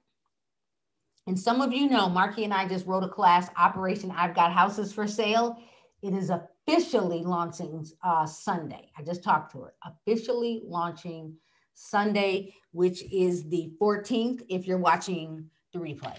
And 1.27 1.39
some 1.39 1.61
of 1.61 1.73
you 1.73 1.89
know, 1.89 2.09
Marky 2.09 2.45
and 2.45 2.53
I 2.53 2.67
just 2.67 2.87
wrote 2.87 3.05
a 3.05 3.09
class, 3.09 3.49
Operation 3.57 4.11
I've 4.11 4.35
Got 4.35 4.53
Houses 4.53 4.93
for 4.93 5.07
Sale. 5.07 5.57
It 6.03 6.15
is 6.15 6.31
officially 6.31 7.23
launching 7.23 7.87
uh, 8.03 8.27
Sunday. 8.27 8.91
I 8.99 9.03
just 9.03 9.23
talked 9.23 9.53
to 9.53 9.61
her. 9.61 9.75
Officially 9.85 10.63
launching 10.65 11.37
Sunday, 11.75 12.55
which 12.73 13.03
is 13.13 13.49
the 13.49 13.73
14th 13.81 14.43
if 14.49 14.67
you're 14.67 14.79
watching 14.79 15.49
the 15.73 15.79
replay. 15.79 16.17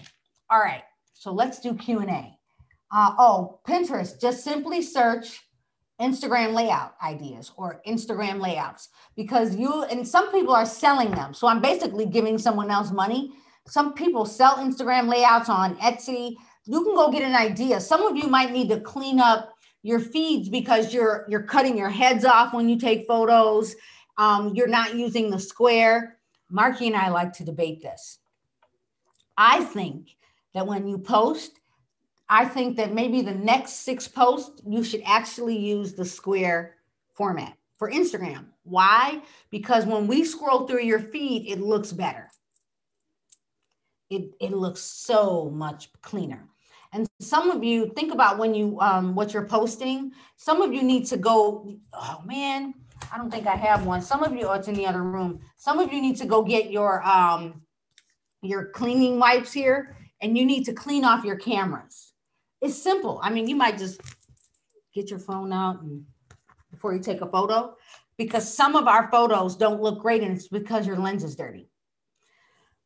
All 0.50 0.58
right, 0.58 0.82
so 1.12 1.32
let's 1.32 1.60
do 1.60 1.74
Q&A. 1.74 2.38
Uh, 2.90 3.14
oh, 3.18 3.60
Pinterest, 3.66 4.20
just 4.20 4.42
simply 4.42 4.80
search 4.80 5.40
Instagram 6.00 6.52
layout 6.54 6.94
ideas 7.02 7.52
or 7.56 7.80
Instagram 7.86 8.40
layouts 8.40 8.88
because 9.16 9.54
you 9.54 9.84
and 9.84 10.06
some 10.06 10.32
people 10.32 10.54
are 10.54 10.66
selling 10.66 11.10
them. 11.12 11.32
So 11.32 11.46
I'm 11.46 11.60
basically 11.60 12.06
giving 12.06 12.38
someone 12.38 12.70
else 12.70 12.90
money. 12.90 13.32
Some 13.66 13.94
people 13.94 14.26
sell 14.26 14.56
Instagram 14.56 15.08
layouts 15.08 15.48
on 15.48 15.76
Etsy. 15.76 16.34
You 16.66 16.82
can 16.82 16.94
go 16.94 17.10
get 17.10 17.22
an 17.22 17.34
idea. 17.34 17.80
Some 17.80 18.02
of 18.04 18.16
you 18.16 18.26
might 18.26 18.50
need 18.50 18.68
to 18.70 18.80
clean 18.80 19.20
up 19.20 19.54
your 19.82 20.00
feeds 20.00 20.48
because 20.48 20.92
you're 20.92 21.26
you're 21.28 21.42
cutting 21.42 21.78
your 21.78 21.90
heads 21.90 22.24
off 22.24 22.52
when 22.52 22.68
you 22.68 22.78
take 22.78 23.06
photos. 23.06 23.76
Um, 24.18 24.54
you're 24.54 24.68
not 24.68 24.94
using 24.94 25.30
the 25.30 25.38
square. 25.38 26.18
Marky 26.50 26.88
and 26.88 26.96
I 26.96 27.08
like 27.10 27.32
to 27.34 27.44
debate 27.44 27.82
this. 27.82 28.18
I 29.36 29.64
think 29.64 30.16
that 30.54 30.66
when 30.66 30.86
you 30.86 30.98
post, 30.98 31.60
I 32.28 32.46
think 32.46 32.76
that 32.76 32.94
maybe 32.94 33.20
the 33.20 33.34
next 33.34 33.84
six 33.84 34.08
posts, 34.08 34.62
you 34.66 34.82
should 34.82 35.02
actually 35.04 35.58
use 35.58 35.94
the 35.94 36.04
square 36.04 36.76
format 37.12 37.56
for 37.78 37.90
Instagram. 37.90 38.46
Why? 38.62 39.20
Because 39.50 39.84
when 39.84 40.06
we 40.06 40.24
scroll 40.24 40.66
through 40.66 40.82
your 40.82 41.00
feed, 41.00 41.50
it 41.50 41.60
looks 41.60 41.92
better. 41.92 42.30
It, 44.08 44.30
it 44.40 44.52
looks 44.52 44.80
so 44.80 45.50
much 45.50 45.90
cleaner. 46.00 46.48
And 46.92 47.06
some 47.20 47.50
of 47.50 47.64
you 47.64 47.92
think 47.96 48.12
about 48.12 48.38
when 48.38 48.54
you 48.54 48.78
um, 48.80 49.16
what 49.16 49.34
you're 49.34 49.46
posting. 49.46 50.12
Some 50.36 50.62
of 50.62 50.72
you 50.72 50.80
need 50.80 51.06
to 51.06 51.16
go. 51.16 51.76
Oh 51.92 52.22
man, 52.24 52.72
I 53.12 53.18
don't 53.18 53.32
think 53.32 53.48
I 53.48 53.56
have 53.56 53.84
one. 53.84 54.00
Some 54.00 54.22
of 54.22 54.32
you, 54.36 54.46
oh, 54.46 54.52
it's 54.52 54.68
in 54.68 54.74
the 54.74 54.86
other 54.86 55.02
room. 55.02 55.40
Some 55.56 55.80
of 55.80 55.92
you 55.92 56.00
need 56.00 56.16
to 56.18 56.26
go 56.26 56.44
get 56.44 56.70
your 56.70 57.02
um, 57.02 57.62
your 58.42 58.66
cleaning 58.66 59.18
wipes 59.18 59.52
here, 59.52 59.96
and 60.20 60.38
you 60.38 60.46
need 60.46 60.64
to 60.66 60.72
clean 60.72 61.04
off 61.04 61.24
your 61.24 61.34
cameras 61.34 62.13
it's 62.64 62.82
simple. 62.82 63.20
I 63.22 63.30
mean, 63.30 63.46
you 63.46 63.56
might 63.56 63.76
just 63.76 64.00
get 64.94 65.10
your 65.10 65.18
phone 65.18 65.52
out 65.52 65.82
and 65.82 66.04
before 66.70 66.94
you 66.94 67.00
take 67.00 67.20
a 67.20 67.26
photo 67.26 67.76
because 68.16 68.52
some 68.52 68.74
of 68.74 68.88
our 68.88 69.10
photos 69.10 69.54
don't 69.56 69.82
look 69.82 70.00
great 70.00 70.22
and 70.22 70.34
it's 70.34 70.48
because 70.48 70.86
your 70.86 70.96
lens 70.96 71.22
is 71.22 71.36
dirty. 71.36 71.68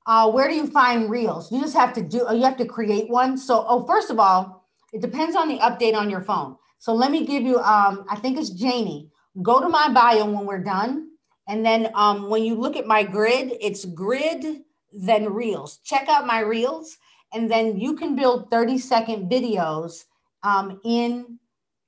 Uh, 0.06 0.30
where 0.30 0.48
do 0.48 0.54
you 0.54 0.66
find 0.66 1.08
reels? 1.08 1.52
You 1.52 1.60
just 1.60 1.76
have 1.76 1.92
to 1.92 2.02
do, 2.02 2.26
you 2.32 2.42
have 2.42 2.56
to 2.56 2.64
create 2.64 3.08
one. 3.08 3.38
So, 3.38 3.64
oh, 3.68 3.86
first 3.86 4.10
of 4.10 4.18
all, 4.18 4.66
it 4.92 5.00
depends 5.00 5.36
on 5.36 5.48
the 5.48 5.58
update 5.58 5.94
on 5.94 6.10
your 6.10 6.22
phone. 6.22 6.56
So 6.78 6.94
let 6.94 7.10
me 7.10 7.24
give 7.24 7.42
you, 7.42 7.58
um, 7.58 8.04
I 8.08 8.16
think 8.16 8.38
it's 8.38 8.50
Janie. 8.50 9.10
Go 9.42 9.60
to 9.60 9.68
my 9.68 9.92
bio 9.92 10.24
when 10.24 10.44
we're 10.44 10.64
done. 10.64 11.10
And 11.46 11.64
then 11.64 11.90
um, 11.94 12.28
when 12.30 12.42
you 12.42 12.54
look 12.54 12.76
at 12.76 12.86
my 12.86 13.02
grid, 13.02 13.52
it's 13.60 13.84
grid, 13.84 14.62
then 14.92 15.32
reels. 15.32 15.78
Check 15.84 16.08
out 16.08 16.26
my 16.26 16.40
reels 16.40 16.96
and 17.32 17.50
then 17.50 17.78
you 17.78 17.94
can 17.94 18.16
build 18.16 18.50
30 18.50 18.78
second 18.78 19.30
videos 19.30 20.04
um, 20.42 20.80
in 20.84 21.38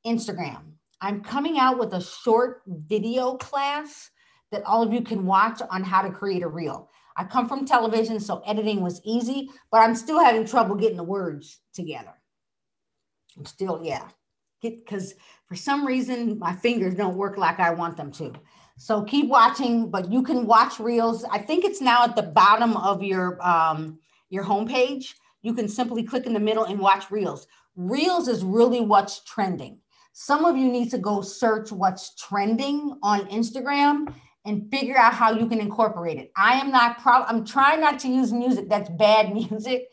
Instagram. 0.07 0.63
I'm 1.01 1.23
coming 1.23 1.59
out 1.59 1.79
with 1.79 1.95
a 1.95 2.03
short 2.03 2.63
video 2.67 3.37
class 3.37 4.11
that 4.53 4.65
all 4.65 4.83
of 4.83 4.93
you 4.93 5.03
can 5.03 5.25
watch 5.25 5.63
on 5.71 5.83
how 5.83 6.03
to 6.03 6.11
create 6.11 6.43
a 6.43 6.49
reel. 6.49 6.91
I 7.17 7.25
come 7.25 7.49
from 7.49 7.65
television, 7.65 8.21
so 8.21 8.43
editing 8.47 8.81
was 8.81 9.01
easy, 9.05 9.51
but 9.71 9.79
I'm 9.79 9.95
still 9.95 10.23
having 10.23 10.47
trouble 10.47 10.75
getting 10.75 10.97
the 10.97 11.05
words 11.05 11.61
together. 11.73 12.15
I'm 13.37 13.47
still, 13.47 13.81
yeah, 13.83 14.09
because 14.61 15.15
for 15.47 15.55
some 15.55 15.87
reason 15.87 16.39
my 16.39 16.55
fingers 16.55 16.95
don't 16.95 17.17
work 17.17 17.37
like 17.37 17.61
I 17.61 17.71
want 17.71 17.97
them 17.97 18.13
to. 18.13 18.33
So 18.77 19.03
keep 19.03 19.29
watching, 19.29 19.91
but 19.91 20.11
you 20.11 20.23
can 20.23 20.47
watch 20.47 20.81
reels. 20.81 21.25
I 21.25 21.39
think 21.39 21.65
it's 21.65 21.81
now 21.81 22.05
at 22.05 22.17
the 22.17 22.23
bottom 22.23 22.77
of 22.77 23.03
your 23.03 23.39
um, 23.47 23.99
your 24.31 24.45
homepage 24.45 25.15
you 25.43 25.55
can 25.55 25.69
simply 25.69 26.03
click 26.03 26.27
in 26.27 26.35
the 26.35 26.41
middle 26.41 26.65
and 26.65 26.79
watch 26.79 27.11
Reels. 27.11 27.47
Reels 27.77 28.29
is 28.29 28.45
really 28.45 28.81
what's 28.81 29.25
trending. 29.25 29.79
Some 30.13 30.45
of 30.45 30.57
you 30.57 30.71
need 30.71 30.91
to 30.91 30.99
go 30.99 31.23
search 31.23 31.73
what's 31.73 32.15
trending 32.17 32.99
on 33.03 33.27
Instagram 33.27 34.13
and 34.45 34.71
figure 34.71 34.97
out 34.97 35.15
how 35.15 35.33
you 35.33 35.47
can 35.47 35.61
incorporate 35.61 36.19
it. 36.19 36.33
I 36.37 36.55
am 36.55 36.71
not 36.71 36.99
proud. 36.99 37.27
I'm 37.29 37.45
trying 37.45 37.81
not 37.81 37.99
to 38.01 38.09
use 38.09 38.33
music 38.33 38.69
that's 38.69 38.91
bad 38.91 39.33
music 39.51 39.89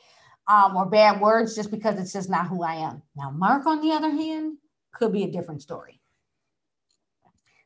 um, 0.48 0.76
or 0.76 0.86
bad 0.86 1.22
words 1.22 1.56
just 1.56 1.72
because 1.72 2.00
it's 2.00 2.14
just 2.14 2.30
not 2.30 2.48
who 2.48 2.64
I 2.64 2.76
am. 2.76 3.02
Now, 3.16 3.32
Mark, 3.32 3.66
on 3.66 3.82
the 3.82 3.92
other 3.92 4.10
hand, 4.10 4.58
could 4.94 5.14
be 5.14 5.24
a 5.24 5.32
different 5.32 5.62
story. 5.62 6.02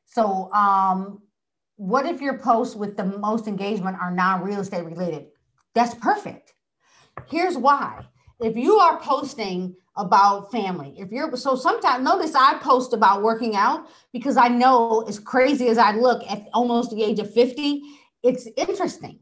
So, 0.06 0.52
um, 0.54 1.22
what 1.78 2.06
if 2.06 2.22
your 2.22 2.38
posts 2.38 2.76
with 2.76 2.98
the 2.98 3.06
most 3.06 3.48
engagement 3.48 3.98
are 4.00 4.12
non 4.12 4.44
real 4.44 4.60
estate 4.60 4.84
related? 4.84 5.28
That's 5.74 5.96
perfect. 5.96 6.51
Here's 7.30 7.58
why. 7.58 8.06
If 8.40 8.56
you 8.56 8.78
are 8.78 9.00
posting 9.00 9.76
about 9.98 10.52
family, 10.52 10.96
if 10.98 11.12
you're 11.12 11.36
so 11.36 11.56
sometimes 11.56 12.04
notice 12.04 12.34
I 12.34 12.56
post 12.56 12.94
about 12.94 13.22
working 13.22 13.56
out 13.56 13.88
because 14.14 14.38
I 14.38 14.48
know 14.48 15.02
as 15.08 15.20
crazy 15.20 15.68
as 15.68 15.78
I 15.78 15.92
look 15.92 16.24
at 16.30 16.48
almost 16.54 16.92
the 16.92 17.04
age 17.04 17.20
of 17.20 17.32
50, 17.34 17.82
it's 18.24 18.48
interesting. 18.58 19.20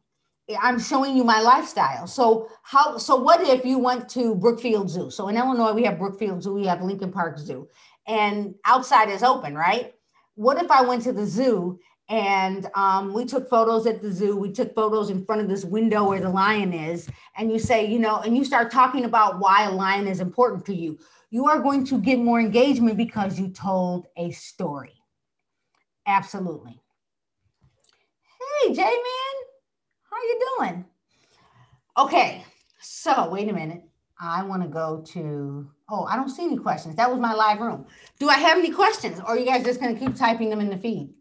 I'm 0.60 0.80
showing 0.80 1.16
you 1.16 1.24
my 1.24 1.42
lifestyle. 1.42 2.08
So 2.08 2.50
how 2.64 2.98
so 2.98 3.16
what 3.16 3.42
if 3.42 3.66
you 3.66 3.78
went 3.78 4.10
to 4.10 4.36
Brookfield 4.36 4.90
Zoo? 4.90 5.12
So 5.12 5.28
in 5.28 5.38
Illinois, 5.38 5.74
we 5.74 5.84
have 5.84 6.00
Brookfield 6.00 6.42
Zoo, 6.42 6.54
we 6.54 6.66
have 6.66 6.82
Lincoln 6.82 7.12
Park 7.12 7.38
Zoo, 7.38 7.68
and 8.08 8.56
outside 8.66 9.10
is 9.10 9.22
open, 9.22 9.56
right? 9.56 9.94
What 10.36 10.64
if 10.64 10.72
I 10.72 10.82
went 10.82 11.04
to 11.04 11.14
the 11.14 11.26
zoo 11.26 11.80
and 12.10 12.68
um, 12.74 13.14
we 13.14 13.24
took 13.24 13.48
photos 13.48 13.86
at 13.86 14.02
the 14.02 14.12
zoo. 14.12 14.36
We 14.36 14.52
took 14.52 14.74
photos 14.74 15.12
in 15.12 15.24
front 15.26 15.42
of 15.42 15.48
this 15.48 15.64
window 15.64 16.10
where 16.10 16.20
the 16.20 16.30
lion 16.30 16.74
is. 16.74 17.08
And 17.38 17.52
you 17.52 17.60
say 17.60 17.86
you 17.86 18.00
know 18.00 18.18
and 18.18 18.36
you 18.36 18.44
start 18.44 18.72
talking 18.72 19.06
about 19.06 19.40
why 19.40 19.66
a 19.66 19.72
lion 19.72 20.08
is 20.08 20.20
important 20.20 20.66
to 20.66 20.76
you. 20.76 20.98
You 21.30 21.48
are 21.48 21.60
going 21.60 21.86
to 21.86 22.00
get 22.00 22.18
more 22.18 22.40
engagement 22.40 22.98
because 22.98 23.40
you 23.40 23.50
told 23.50 24.08
a 24.18 24.32
story. 24.32 24.94
Absolutely. 26.08 26.82
Hey 28.64 28.74
j-man 28.74 29.36
how 30.10 30.18
you 30.18 30.48
doing? 30.58 30.86
Okay 31.98 32.44
so 32.82 33.30
wait 33.30 33.50
a 33.50 33.54
minute. 33.54 33.84
I 34.22 34.44
want 34.44 34.62
to 34.64 34.68
go 34.68 35.02
to 35.14 35.70
oh 35.90 36.04
i 36.06 36.16
don't 36.16 36.30
see 36.30 36.44
any 36.44 36.58
questions. 36.58 36.96
That 36.96 37.10
was 37.12 37.20
my 37.20 37.34
live 37.34 37.60
room. 37.60 37.86
Do 38.18 38.30
i 38.30 38.38
have 38.38 38.58
any 38.58 38.72
questions? 38.72 39.20
Or 39.20 39.28
are 39.28 39.38
you 39.38 39.46
guys 39.46 39.64
just 39.64 39.80
going 39.80 39.94
to 39.96 40.00
keep 40.04 40.16
typing 40.16 40.50
them 40.50 40.60
in 40.60 40.70
the 40.70 40.78
feed 40.78 41.14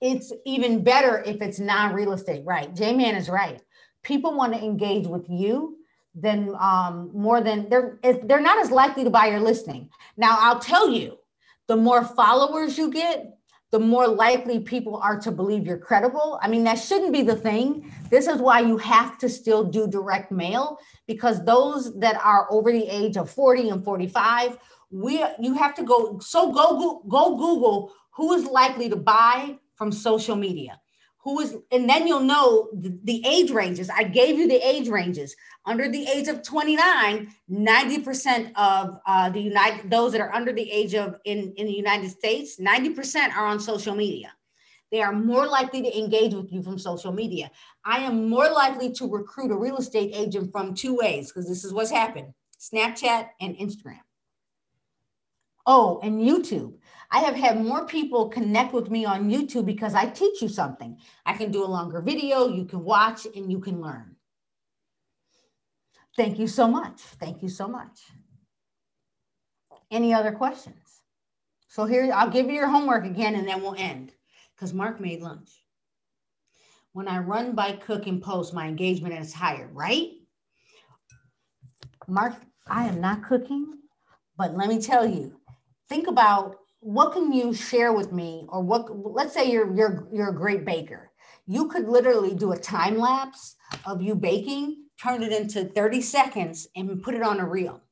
it's 0.00 0.32
even 0.44 0.84
better 0.84 1.22
if 1.24 1.40
it's 1.40 1.58
non-real 1.58 2.12
estate, 2.12 2.44
right? 2.44 2.74
J-Man 2.74 3.14
is 3.14 3.28
right. 3.28 3.60
People 4.02 4.36
want 4.36 4.52
to 4.52 4.62
engage 4.62 5.06
with 5.06 5.28
you 5.28 5.78
than 6.14 6.54
um, 6.58 7.10
more 7.12 7.40
than 7.40 7.68
they're 7.68 7.98
they're 8.24 8.40
not 8.40 8.58
as 8.58 8.70
likely 8.70 9.04
to 9.04 9.10
buy 9.10 9.26
your 9.26 9.40
listing. 9.40 9.90
Now, 10.16 10.36
I'll 10.40 10.58
tell 10.58 10.90
you, 10.90 11.18
the 11.66 11.76
more 11.76 12.04
followers 12.04 12.78
you 12.78 12.90
get, 12.90 13.36
the 13.72 13.78
more 13.78 14.06
likely 14.06 14.60
people 14.60 14.96
are 14.96 15.18
to 15.20 15.30
believe 15.30 15.66
you're 15.66 15.76
credible. 15.76 16.38
I 16.40 16.48
mean, 16.48 16.64
that 16.64 16.78
shouldn't 16.78 17.12
be 17.12 17.22
the 17.22 17.36
thing. 17.36 17.92
This 18.10 18.28
is 18.28 18.40
why 18.40 18.60
you 18.60 18.78
have 18.78 19.18
to 19.18 19.28
still 19.28 19.64
do 19.64 19.88
direct 19.88 20.30
mail 20.30 20.78
because 21.06 21.44
those 21.44 21.98
that 21.98 22.16
are 22.24 22.46
over 22.50 22.70
the 22.70 22.86
age 22.88 23.16
of 23.16 23.28
40 23.28 23.70
and 23.70 23.84
45, 23.84 24.58
we 24.90 25.24
you 25.40 25.54
have 25.54 25.74
to 25.74 25.82
go 25.82 26.18
so 26.20 26.52
go 26.52 27.02
go 27.08 27.36
Google 27.36 27.92
who 28.12 28.32
is 28.34 28.44
likely 28.46 28.88
to 28.88 28.96
buy 28.96 29.58
from 29.76 29.92
social 29.92 30.36
media. 30.36 30.80
Who 31.26 31.40
is 31.40 31.56
and 31.72 31.88
then 31.90 32.06
you'll 32.06 32.20
know 32.20 32.68
the, 32.72 32.96
the, 33.02 33.26
age 33.26 33.50
ranges. 33.50 33.90
I 33.90 34.04
gave 34.04 34.38
you 34.38 34.46
the 34.46 34.64
age 34.64 34.88
ranges. 34.88 35.34
Under 35.64 35.88
the 35.88 36.06
age 36.06 36.28
of 36.28 36.44
29 36.44 37.34
90% 37.50 38.52
of 38.54 39.00
uh, 39.06 39.30
the 39.30 39.40
united 39.40 39.90
those 39.90 40.12
that 40.12 40.20
are 40.20 40.32
under 40.32 40.52
the 40.52 40.70
age 40.70 40.94
of 40.94 41.16
in, 41.24 41.52
in 41.56 41.66
the 41.66 41.72
united 41.72 42.10
states 42.10 42.60
90% 42.60 43.36
are 43.36 43.46
on 43.46 43.58
social 43.58 43.96
media. 43.96 44.32
They 44.92 45.02
are 45.02 45.12
more 45.12 45.48
likely 45.48 45.82
to 45.82 45.98
engage 45.98 46.32
with 46.32 46.52
you 46.52 46.62
from 46.62 46.78
social 46.78 47.10
media. 47.10 47.50
I 47.84 47.98
am 47.98 48.30
more 48.30 48.48
likely 48.48 48.92
to 48.92 49.10
recruit 49.10 49.50
a 49.50 49.56
real 49.56 49.78
estate 49.78 50.12
agent 50.14 50.52
from 50.52 50.74
two 50.74 50.94
ways 50.94 51.32
because 51.32 51.48
this 51.48 51.64
is 51.64 51.72
what's 51.72 51.90
happened 51.90 52.34
snapchat 52.60 53.30
and 53.40 53.56
instagram. 53.56 54.00
Oh 55.66 55.98
and 56.04 56.20
youtube 56.20 56.74
I 57.10 57.20
have 57.20 57.36
had 57.36 57.62
more 57.62 57.86
people 57.86 58.28
connect 58.28 58.72
with 58.72 58.90
me 58.90 59.04
on 59.04 59.30
YouTube 59.30 59.66
because 59.66 59.94
I 59.94 60.06
teach 60.06 60.42
you 60.42 60.48
something. 60.48 60.98
I 61.24 61.34
can 61.34 61.50
do 61.50 61.64
a 61.64 61.66
longer 61.66 62.00
video, 62.00 62.48
you 62.48 62.64
can 62.64 62.82
watch, 62.84 63.26
and 63.34 63.50
you 63.50 63.60
can 63.60 63.80
learn. 63.80 64.16
Thank 66.16 66.38
you 66.38 66.48
so 66.48 66.66
much. 66.66 67.00
Thank 67.00 67.42
you 67.42 67.48
so 67.48 67.68
much. 67.68 68.00
Any 69.90 70.14
other 70.14 70.32
questions? 70.32 71.02
So 71.68 71.84
here, 71.84 72.10
I'll 72.12 72.30
give 72.30 72.46
you 72.46 72.54
your 72.54 72.68
homework 72.68 73.04
again 73.04 73.34
and 73.34 73.46
then 73.46 73.60
we'll 73.60 73.76
end 73.76 74.12
because 74.54 74.72
Mark 74.72 74.98
made 74.98 75.20
lunch. 75.20 75.50
When 76.92 77.06
I 77.06 77.18
run, 77.18 77.54
by 77.54 77.72
cook, 77.72 78.06
and 78.06 78.22
post, 78.22 78.54
my 78.54 78.66
engagement 78.66 79.12
is 79.12 79.34
higher, 79.34 79.68
right? 79.74 80.12
Mark, 82.08 82.34
I 82.66 82.86
am 82.86 83.00
not 83.02 83.22
cooking, 83.22 83.80
but 84.38 84.56
let 84.56 84.70
me 84.70 84.80
tell 84.80 85.06
you, 85.06 85.38
think 85.90 86.06
about 86.06 86.56
what 86.86 87.12
can 87.12 87.32
you 87.32 87.52
share 87.52 87.92
with 87.92 88.12
me 88.12 88.46
or 88.48 88.62
what 88.62 88.86
let's 89.12 89.34
say 89.34 89.50
you're 89.50 89.74
you're 89.74 90.06
you're 90.12 90.28
a 90.28 90.34
great 90.34 90.64
baker. 90.64 91.10
You 91.44 91.66
could 91.66 91.88
literally 91.88 92.32
do 92.32 92.52
a 92.52 92.56
time 92.56 92.96
lapse 92.96 93.56
of 93.84 94.00
you 94.00 94.14
baking 94.14 94.84
turn 95.02 95.24
it 95.24 95.32
into 95.32 95.64
30 95.64 96.00
seconds 96.00 96.68
and 96.76 97.02
put 97.02 97.14
it 97.16 97.22
on 97.22 97.40
a 97.40 97.44
reel. 97.44 97.82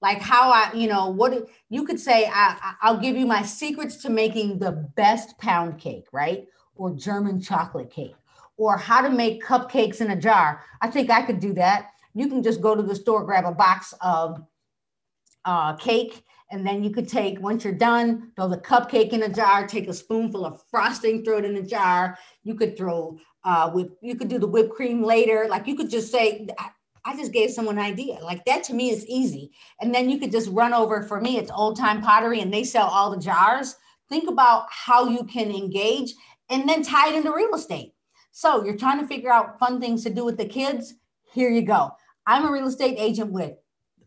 Like 0.00 0.20
how 0.20 0.50
i 0.50 0.72
you 0.74 0.88
know 0.88 1.08
what 1.08 1.48
you 1.68 1.84
could 1.84 2.00
say 2.00 2.28
I, 2.34 2.74
i'll 2.82 2.98
give 2.98 3.16
you 3.16 3.26
my 3.26 3.42
secrets 3.42 3.94
to 3.98 4.10
making 4.10 4.58
the 4.58 4.72
best 4.96 5.38
pound 5.38 5.78
cake 5.78 6.06
right? 6.10 6.48
Or 6.74 6.90
german 6.90 7.40
chocolate 7.40 7.92
cake. 7.92 8.16
Or 8.56 8.76
how 8.76 9.02
to 9.02 9.10
make 9.10 9.44
cupcakes 9.44 10.00
in 10.00 10.10
a 10.10 10.16
jar. 10.16 10.62
I 10.80 10.90
think 10.90 11.10
i 11.10 11.22
could 11.22 11.38
do 11.38 11.52
that. 11.52 11.90
You 12.12 12.26
can 12.26 12.42
just 12.42 12.60
go 12.60 12.74
to 12.74 12.82
the 12.82 12.96
store 12.96 13.22
grab 13.24 13.44
a 13.44 13.52
box 13.52 13.94
of 14.00 14.44
uh, 15.44 15.74
cake 15.76 16.24
and 16.52 16.66
then 16.66 16.84
you 16.84 16.90
could 16.90 17.08
take, 17.08 17.40
once 17.40 17.64
you're 17.64 17.72
done, 17.72 18.30
throw 18.36 18.46
the 18.46 18.58
cupcake 18.58 19.08
in 19.08 19.22
a 19.22 19.28
jar, 19.28 19.66
take 19.66 19.88
a 19.88 19.94
spoonful 19.94 20.44
of 20.44 20.62
frosting, 20.70 21.24
throw 21.24 21.38
it 21.38 21.46
in 21.46 21.56
a 21.56 21.62
jar. 21.62 22.18
You 22.44 22.54
could 22.54 22.76
throw, 22.76 23.18
uh, 23.42 23.70
whip, 23.70 23.96
you 24.02 24.14
could 24.16 24.28
do 24.28 24.38
the 24.38 24.46
whipped 24.46 24.74
cream 24.74 25.02
later. 25.02 25.46
Like 25.48 25.66
you 25.66 25.74
could 25.74 25.88
just 25.88 26.12
say, 26.12 26.46
I 27.06 27.16
just 27.16 27.32
gave 27.32 27.50
someone 27.50 27.78
an 27.78 27.84
idea. 27.84 28.18
Like 28.22 28.44
that 28.44 28.64
to 28.64 28.74
me 28.74 28.90
is 28.90 29.06
easy. 29.06 29.50
And 29.80 29.94
then 29.94 30.10
you 30.10 30.18
could 30.18 30.30
just 30.30 30.50
run 30.50 30.74
over 30.74 31.02
for 31.02 31.22
me, 31.22 31.38
it's 31.38 31.50
old 31.50 31.78
time 31.78 32.02
pottery 32.02 32.40
and 32.40 32.52
they 32.52 32.64
sell 32.64 32.86
all 32.86 33.10
the 33.10 33.20
jars. 33.20 33.76
Think 34.10 34.28
about 34.28 34.66
how 34.68 35.08
you 35.08 35.24
can 35.24 35.50
engage 35.50 36.12
and 36.50 36.68
then 36.68 36.82
tie 36.82 37.08
it 37.08 37.14
into 37.14 37.32
real 37.32 37.54
estate. 37.54 37.94
So 38.30 38.62
you're 38.62 38.76
trying 38.76 39.00
to 39.00 39.06
figure 39.06 39.32
out 39.32 39.58
fun 39.58 39.80
things 39.80 40.04
to 40.04 40.10
do 40.10 40.22
with 40.22 40.36
the 40.36 40.44
kids. 40.44 40.94
Here 41.32 41.48
you 41.48 41.62
go. 41.62 41.92
I'm 42.26 42.46
a 42.46 42.52
real 42.52 42.68
estate 42.68 42.96
agent 42.98 43.32
with 43.32 43.54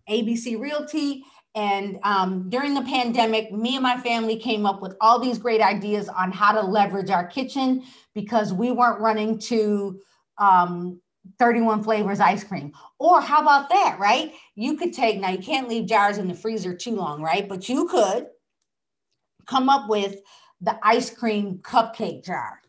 ABC 0.08 0.60
Realty 0.60 1.24
and 1.56 1.99
um, 2.03 2.49
during 2.49 2.74
the 2.74 2.82
pandemic, 2.82 3.51
me 3.53 3.76
and 3.76 3.84
my 3.84 3.97
family 3.97 4.38
came 4.38 4.66
up 4.66 4.82
with 4.82 4.93
all 4.99 5.20
these 5.20 5.38
great 5.38 5.62
ideas 5.62 6.10
on 6.10 6.32
how 6.34 6.51
to 6.51 6.62
leverage 6.62 7.10
our 7.10 7.26
kitchen 7.26 7.84
because 8.14 8.51
we 8.51 8.72
weren't 8.72 8.99
running 8.99 9.39
to 9.39 10.01
um, 10.38 10.99
31 11.39 11.82
flavors 11.82 12.20
ice 12.20 12.43
cream. 12.43 12.74
Or 12.99 13.22
how 13.22 13.41
about 13.41 13.70
that, 13.70 13.97
right? 13.99 14.34
You 14.56 14.76
could 14.76 14.93
take, 14.93 15.20
now 15.20 15.30
you 15.30 15.38
can't 15.38 15.70
leave 15.70 15.88
jars 15.88 16.18
in 16.18 16.28
the 16.28 16.34
freezer 16.34 16.76
too 16.76 16.95
long, 16.95 17.22
right? 17.22 17.47
But 17.47 17.70
you 17.70 17.88
could 17.88 18.28
come 19.47 19.70
up 19.70 19.89
with 19.89 20.20
the 20.60 20.78
ice 20.84 21.10
cream 21.10 21.60
cupcake 21.60 22.26
jar. 22.26 22.60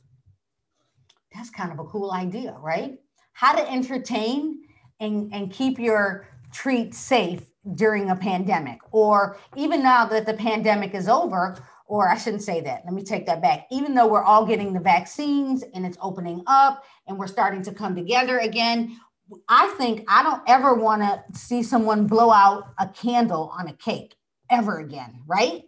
That's 1.34 1.50
kind 1.50 1.72
of 1.72 1.80
a 1.80 1.84
cool 1.84 2.12
idea, 2.12 2.56
right? 2.60 2.98
How 3.32 3.52
to 3.52 3.68
entertain 3.68 4.60
and, 5.00 5.34
and 5.34 5.52
keep 5.52 5.78
your 5.80 6.28
treat 6.52 6.94
safe 6.94 7.42
during 7.74 8.10
a 8.10 8.16
pandemic 8.16 8.78
or 8.92 9.38
even 9.56 9.82
now 9.82 10.06
that 10.06 10.26
the 10.26 10.34
pandemic 10.34 10.94
is 10.94 11.08
over 11.08 11.56
or 11.86 12.08
I 12.08 12.16
shouldn't 12.16 12.42
say 12.42 12.60
that. 12.62 12.82
Let 12.84 12.94
me 12.94 13.02
take 13.02 13.26
that 13.26 13.40
back. 13.40 13.66
Even 13.70 13.94
though 13.94 14.06
we're 14.06 14.22
all 14.22 14.44
getting 14.44 14.72
the 14.72 14.80
vaccines 14.80 15.64
and 15.74 15.86
it's 15.86 15.98
opening 16.00 16.42
up 16.46 16.84
and 17.06 17.18
we're 17.18 17.26
starting 17.26 17.62
to 17.62 17.72
come 17.72 17.94
together 17.94 18.38
again, 18.38 18.98
I 19.48 19.68
think 19.78 20.04
I 20.08 20.22
don't 20.22 20.42
ever 20.46 20.74
want 20.74 21.02
to 21.02 21.22
see 21.38 21.62
someone 21.62 22.06
blow 22.06 22.30
out 22.30 22.72
a 22.78 22.88
candle 22.88 23.52
on 23.56 23.68
a 23.68 23.72
cake 23.72 24.14
ever 24.50 24.78
again, 24.78 25.22
right? 25.26 25.62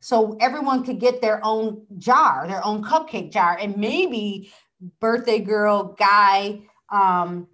So 0.00 0.36
everyone 0.40 0.84
could 0.84 1.00
get 1.00 1.20
their 1.20 1.44
own 1.44 1.84
jar, 1.98 2.46
their 2.46 2.64
own 2.64 2.82
cupcake 2.84 3.32
jar, 3.32 3.58
and 3.60 3.76
maybe 3.76 4.52
birthday 5.00 5.40
girl 5.40 5.96
guy 5.98 6.60
um, 6.92 7.48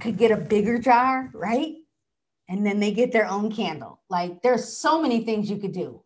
could 0.00 0.18
get 0.18 0.30
a 0.30 0.36
bigger 0.36 0.78
jar, 0.78 1.30
right? 1.32 1.76
And 2.52 2.66
then 2.66 2.78
they 2.78 2.92
get 2.92 3.12
their 3.12 3.26
own 3.26 3.50
candle. 3.50 3.94
Like 4.10 4.42
there's 4.42 4.76
so 4.76 5.00
many 5.00 5.24
things 5.24 5.48
you 5.50 5.56
could 5.56 5.72
do. 5.72 6.02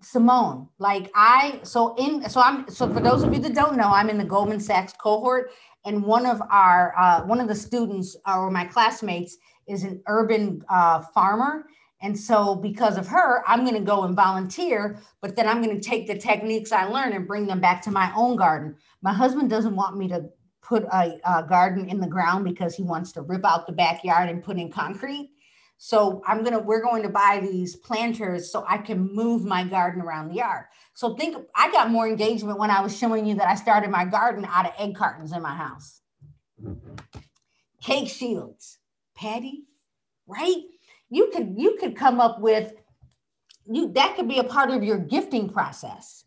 Simone, 0.00 0.68
like 0.78 1.10
I, 1.14 1.60
so 1.64 1.94
in, 1.96 2.28
so 2.30 2.40
I'm, 2.40 2.68
so 2.70 2.88
for 2.94 3.00
those 3.00 3.24
of 3.24 3.34
you 3.34 3.40
that 3.40 3.54
don't 3.54 3.76
know, 3.76 3.90
I'm 3.98 4.08
in 4.08 4.16
the 4.16 4.24
Goldman 4.24 4.60
Sachs 4.60 4.94
cohort, 4.94 5.50
and 5.84 6.02
one 6.02 6.24
of 6.24 6.40
our, 6.50 6.94
uh, 6.96 7.24
one 7.26 7.40
of 7.40 7.48
the 7.48 7.54
students 7.54 8.16
or 8.26 8.50
my 8.50 8.64
classmates 8.64 9.36
is 9.66 9.82
an 9.82 10.00
urban 10.06 10.62
uh, 10.70 11.02
farmer, 11.14 11.66
And 12.00 12.16
so, 12.18 12.54
because 12.54 12.96
of 12.96 13.08
her, 13.08 13.42
I'm 13.48 13.64
going 13.64 13.74
to 13.74 13.80
go 13.80 14.04
and 14.04 14.14
volunteer, 14.14 15.00
but 15.20 15.34
then 15.34 15.48
I'm 15.48 15.60
going 15.60 15.78
to 15.78 15.88
take 15.88 16.06
the 16.06 16.16
techniques 16.16 16.70
I 16.70 16.84
learned 16.84 17.14
and 17.14 17.26
bring 17.26 17.46
them 17.46 17.60
back 17.60 17.82
to 17.82 17.90
my 17.90 18.12
own 18.14 18.36
garden. 18.36 18.76
My 19.02 19.12
husband 19.12 19.50
doesn't 19.50 19.74
want 19.74 19.96
me 19.96 20.06
to 20.08 20.28
put 20.68 20.84
a, 20.92 21.18
a 21.24 21.42
garden 21.42 21.88
in 21.88 21.98
the 21.98 22.06
ground 22.06 22.44
because 22.44 22.74
he 22.74 22.82
wants 22.82 23.12
to 23.12 23.22
rip 23.22 23.44
out 23.44 23.66
the 23.66 23.72
backyard 23.72 24.28
and 24.28 24.44
put 24.44 24.58
in 24.58 24.70
concrete. 24.70 25.30
So 25.78 26.22
I'm 26.26 26.42
gonna 26.42 26.58
we're 26.58 26.82
going 26.82 27.02
to 27.04 27.08
buy 27.08 27.38
these 27.40 27.76
planters 27.76 28.52
so 28.52 28.64
I 28.68 28.78
can 28.78 29.14
move 29.14 29.44
my 29.44 29.64
garden 29.64 30.02
around 30.02 30.28
the 30.28 30.34
yard. 30.34 30.64
So 30.94 31.14
think 31.14 31.36
I 31.54 31.70
got 31.70 31.90
more 31.90 32.06
engagement 32.08 32.58
when 32.58 32.70
I 32.70 32.80
was 32.80 32.96
showing 32.96 33.24
you 33.24 33.36
that 33.36 33.48
I 33.48 33.54
started 33.54 33.88
my 33.88 34.04
garden 34.04 34.44
out 34.44 34.66
of 34.66 34.72
egg 34.78 34.96
cartons 34.96 35.32
in 35.32 35.40
my 35.40 35.54
house. 35.54 36.00
Cake 37.80 38.08
shields, 38.08 38.78
Patty, 39.16 39.64
right? 40.26 40.56
You 41.10 41.30
could 41.32 41.54
you 41.56 41.78
could 41.80 41.96
come 41.96 42.20
up 42.20 42.40
with 42.40 42.72
you 43.70 43.92
that 43.92 44.16
could 44.16 44.28
be 44.28 44.38
a 44.38 44.44
part 44.44 44.70
of 44.70 44.82
your 44.82 44.98
gifting 44.98 45.48
process. 45.48 46.24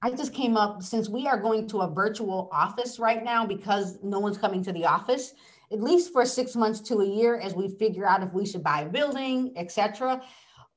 I 0.00 0.10
just 0.10 0.32
came 0.32 0.56
up 0.56 0.82
since 0.82 1.08
we 1.08 1.26
are 1.26 1.40
going 1.40 1.66
to 1.68 1.80
a 1.80 1.90
virtual 1.90 2.48
office 2.52 2.98
right 2.98 3.24
now 3.24 3.44
because 3.44 3.98
no 4.02 4.20
one's 4.20 4.38
coming 4.38 4.62
to 4.64 4.72
the 4.72 4.86
office 4.86 5.34
at 5.72 5.82
least 5.82 6.12
for 6.12 6.24
six 6.24 6.56
months 6.56 6.80
to 6.80 7.00
a 7.00 7.06
year 7.06 7.38
as 7.38 7.54
we 7.54 7.68
figure 7.68 8.06
out 8.06 8.22
if 8.22 8.32
we 8.32 8.46
should 8.46 8.62
buy 8.62 8.82
a 8.82 8.88
building, 8.88 9.52
etc. 9.56 10.22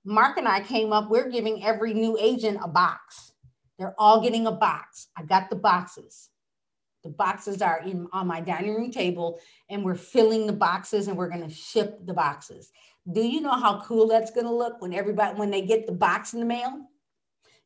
Mark 0.03 0.37
and 0.37 0.47
I 0.47 0.61
came 0.61 0.91
up, 0.91 1.09
we're 1.09 1.29
giving 1.29 1.63
every 1.63 1.93
new 1.93 2.17
agent 2.19 2.59
a 2.61 2.67
box. 2.67 3.31
They're 3.77 3.95
all 3.97 4.21
getting 4.21 4.47
a 4.47 4.51
box. 4.51 5.07
I 5.15 5.23
got 5.23 5.49
the 5.49 5.55
boxes. 5.55 6.29
The 7.03 7.09
boxes 7.09 7.61
are 7.61 7.79
in 7.79 8.07
on 8.11 8.27
my 8.27 8.41
dining 8.41 8.75
room 8.75 8.91
table 8.91 9.39
and 9.69 9.83
we're 9.83 9.95
filling 9.95 10.45
the 10.45 10.53
boxes 10.53 11.07
and 11.07 11.17
we're 11.17 11.29
going 11.29 11.47
to 11.47 11.53
ship 11.53 11.99
the 12.05 12.13
boxes. 12.13 12.71
Do 13.11 13.21
you 13.21 13.41
know 13.41 13.53
how 13.53 13.81
cool 13.81 14.07
that's 14.07 14.29
going 14.29 14.45
to 14.45 14.53
look 14.53 14.81
when 14.81 14.93
everybody 14.93 15.39
when 15.39 15.49
they 15.49 15.63
get 15.63 15.87
the 15.87 15.93
box 15.93 16.33
in 16.33 16.39
the 16.39 16.45
mail? 16.45 16.90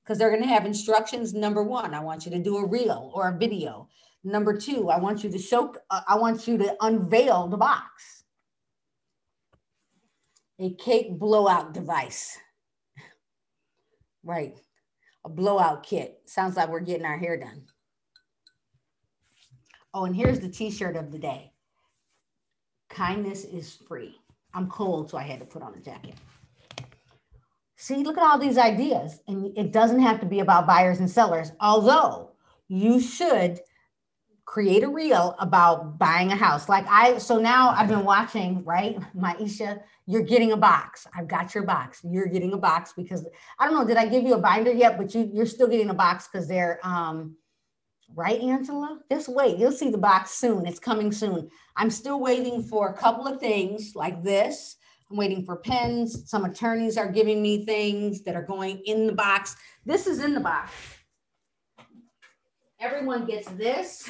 Because 0.05 0.19
they're 0.19 0.29
going 0.29 0.43
to 0.43 0.47
have 0.47 0.67
instructions. 0.67 1.33
Number 1.33 1.63
one, 1.63 1.95
I 1.95 1.99
want 1.99 2.25
you 2.25 2.31
to 2.31 2.39
do 2.39 2.57
a 2.57 2.67
reel 2.67 3.11
or 3.15 3.29
a 3.29 3.37
video. 3.37 3.89
Number 4.23 4.55
two, 4.55 4.89
I 4.89 4.99
want 4.99 5.23
you 5.23 5.31
to 5.31 5.39
show, 5.39 5.73
uh, 5.89 6.01
I 6.07 6.17
want 6.17 6.47
you 6.47 6.59
to 6.59 6.75
unveil 6.81 7.47
the 7.47 7.57
box. 7.57 8.23
A 10.59 10.73
cake 10.75 11.17
blowout 11.17 11.73
device. 11.73 12.37
Right. 14.23 14.57
A 15.25 15.29
blowout 15.29 15.83
kit. 15.83 16.21
Sounds 16.25 16.55
like 16.55 16.69
we're 16.69 16.79
getting 16.81 17.05
our 17.05 17.17
hair 17.17 17.37
done. 17.37 17.63
Oh, 19.93 20.05
and 20.05 20.15
here's 20.15 20.39
the 20.39 20.49
t-shirt 20.49 20.95
of 20.95 21.11
the 21.11 21.17
day. 21.19 21.51
Kindness 22.89 23.43
is 23.43 23.75
free. 23.87 24.15
I'm 24.53 24.69
cold, 24.69 25.09
so 25.09 25.17
I 25.17 25.23
had 25.23 25.39
to 25.39 25.45
put 25.45 25.63
on 25.63 25.73
a 25.73 25.79
jacket. 25.79 26.15
See, 27.85 27.97
look 27.97 28.17
at 28.17 28.23
all 28.23 28.39
these 28.39 28.57
ideas. 28.57 29.19
And 29.27 29.55
it 29.55 29.71
doesn't 29.71 29.99
have 29.99 30.19
to 30.21 30.25
be 30.25 30.39
about 30.39 30.65
buyers 30.65 30.97
and 31.01 31.07
sellers, 31.07 31.51
although 31.59 32.31
you 32.67 32.99
should 32.99 33.59
create 34.43 34.81
a 34.81 34.89
reel 34.89 35.35
about 35.37 35.99
buying 35.99 36.31
a 36.31 36.35
house. 36.35 36.67
Like 36.67 36.87
I, 36.89 37.19
so 37.19 37.37
now 37.37 37.69
I've 37.69 37.87
been 37.87 38.03
watching, 38.03 38.63
right? 38.63 38.97
Maisha, 39.15 39.83
you're 40.07 40.23
getting 40.23 40.51
a 40.51 40.57
box. 40.57 41.05
I've 41.15 41.27
got 41.27 41.53
your 41.53 41.63
box. 41.63 42.01
You're 42.03 42.25
getting 42.25 42.53
a 42.53 42.57
box 42.57 42.91
because 42.97 43.23
I 43.59 43.65
don't 43.65 43.75
know, 43.75 43.85
did 43.85 43.97
I 43.97 44.07
give 44.07 44.23
you 44.23 44.33
a 44.33 44.39
binder 44.39 44.71
yet? 44.71 44.97
But 44.97 45.13
you, 45.13 45.29
you're 45.31 45.45
still 45.45 45.67
getting 45.67 45.91
a 45.91 45.93
box 45.93 46.27
because 46.27 46.47
they're, 46.47 46.79
um, 46.81 47.37
right, 48.15 48.41
Angela? 48.41 48.99
Just 49.11 49.29
wait. 49.29 49.59
You'll 49.59 49.71
see 49.71 49.91
the 49.91 49.97
box 49.99 50.31
soon. 50.31 50.65
It's 50.65 50.79
coming 50.79 51.11
soon. 51.11 51.51
I'm 51.75 51.91
still 51.91 52.19
waiting 52.19 52.63
for 52.63 52.89
a 52.89 52.97
couple 52.97 53.27
of 53.27 53.39
things 53.39 53.91
like 53.93 54.23
this. 54.23 54.77
I'm 55.09 55.17
waiting 55.17 55.45
for 55.45 55.57
pens. 55.57 56.29
Some 56.29 56.45
attorneys 56.45 56.97
are 56.97 57.11
giving 57.11 57.41
me 57.41 57.65
things 57.65 58.23
that 58.23 58.35
are 58.35 58.43
going 58.43 58.81
in 58.85 59.07
the 59.07 59.13
box. 59.13 59.55
This 59.85 60.07
is 60.07 60.23
in 60.23 60.33
the 60.33 60.39
box. 60.39 60.71
Everyone 62.79 63.25
gets 63.25 63.47
this 63.51 64.09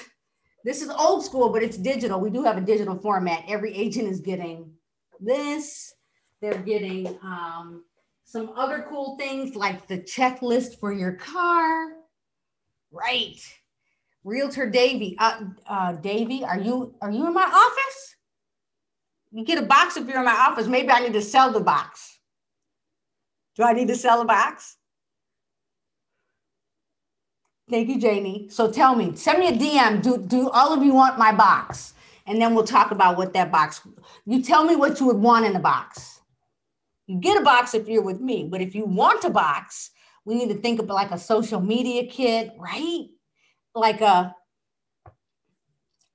this 0.66 0.82
is 0.82 0.90
old 0.90 1.24
school, 1.24 1.50
but 1.50 1.62
it's 1.62 1.78
digital. 1.78 2.20
We 2.20 2.32
do 2.32 2.44
have 2.44 2.58
a 2.58 2.62
digital 2.62 2.98
format. 2.98 3.44
Every 3.48 3.72
agent 3.76 4.10
is 4.10 4.20
getting 4.20 4.72
this. 5.20 5.94
They're 6.42 6.58
getting 6.58 7.08
um, 7.22 7.86
some 8.24 8.50
other 8.56 8.84
cool 8.90 9.16
things 9.18 9.56
like 9.56 9.88
the 9.88 10.00
checklist 10.00 10.80
for 10.80 10.92
your 10.92 11.14
car. 11.14 11.90
Right. 12.92 13.40
Realtor 14.24 14.68
Davy. 14.68 15.16
Uh, 15.20 15.42
uh, 15.68 15.92
Davy, 15.94 16.44
are 16.44 16.60
you 16.60 16.96
are 17.00 17.12
you 17.12 17.28
in 17.28 17.34
my 17.36 17.44
office? 17.44 18.15
You 19.36 19.44
get 19.44 19.58
a 19.62 19.66
box 19.66 19.98
if 19.98 20.08
you're 20.08 20.20
in 20.20 20.26
my 20.26 20.32
office. 20.32 20.66
Maybe 20.66 20.90
I 20.92 21.02
need 21.02 21.12
to 21.12 21.22
sell 21.22 21.52
the 21.52 21.60
box. 21.60 22.20
Do 23.58 23.64
I 23.64 23.74
need 23.74 23.90
to 23.90 23.96
sell 23.96 24.22
a 24.22 24.26
box? 24.26 24.78
Thank 27.70 27.90
you, 27.90 28.00
Janie. 28.00 28.48
So 28.50 28.72
tell 28.72 28.96
me, 28.96 29.14
send 29.18 29.40
me 29.40 29.50
a 29.50 29.52
DM. 29.52 30.02
Do, 30.02 30.18
do 30.18 30.50
all 30.52 30.72
of 30.72 30.84
you 30.84 30.94
want 30.94 31.18
my 31.18 31.34
box? 31.34 31.96
And 32.26 32.42
then 32.42 32.56
we'll 32.56 32.64
talk 32.64 32.92
about 32.92 33.18
what 33.18 33.34
that 33.34 33.52
box, 33.52 33.82
you 34.26 34.42
tell 34.42 34.64
me 34.64 34.78
what 34.78 35.02
you 35.02 35.08
would 35.08 35.18
want 35.18 35.46
in 35.46 35.52
the 35.52 35.60
box. 35.60 36.22
You 37.08 37.20
get 37.20 37.40
a 37.40 37.44
box 37.44 37.74
if 37.74 37.90
you're 37.90 38.02
with 38.02 38.22
me, 38.22 38.48
but 38.50 38.62
if 38.62 38.74
you 38.74 38.86
want 38.86 39.26
a 39.26 39.30
box, 39.30 39.92
we 40.24 40.36
need 40.36 40.48
to 40.48 40.60
think 40.62 40.80
of 40.80 40.88
like 40.88 41.12
a 41.12 41.20
social 41.20 41.60
media 41.60 42.08
kit, 42.08 42.52
right? 42.58 43.08
Like 43.76 44.00
a, 44.00 44.34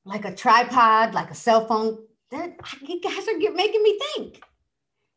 like 0.06 0.24
a 0.24 0.34
tripod, 0.34 1.12
like 1.12 1.30
a 1.30 1.34
cell 1.34 1.66
phone. 1.66 1.98
That 2.30 2.56
you 2.82 3.00
guys 3.00 3.26
are 3.28 3.38
get, 3.38 3.54
making 3.54 3.82
me 3.82 3.98
think. 4.14 4.42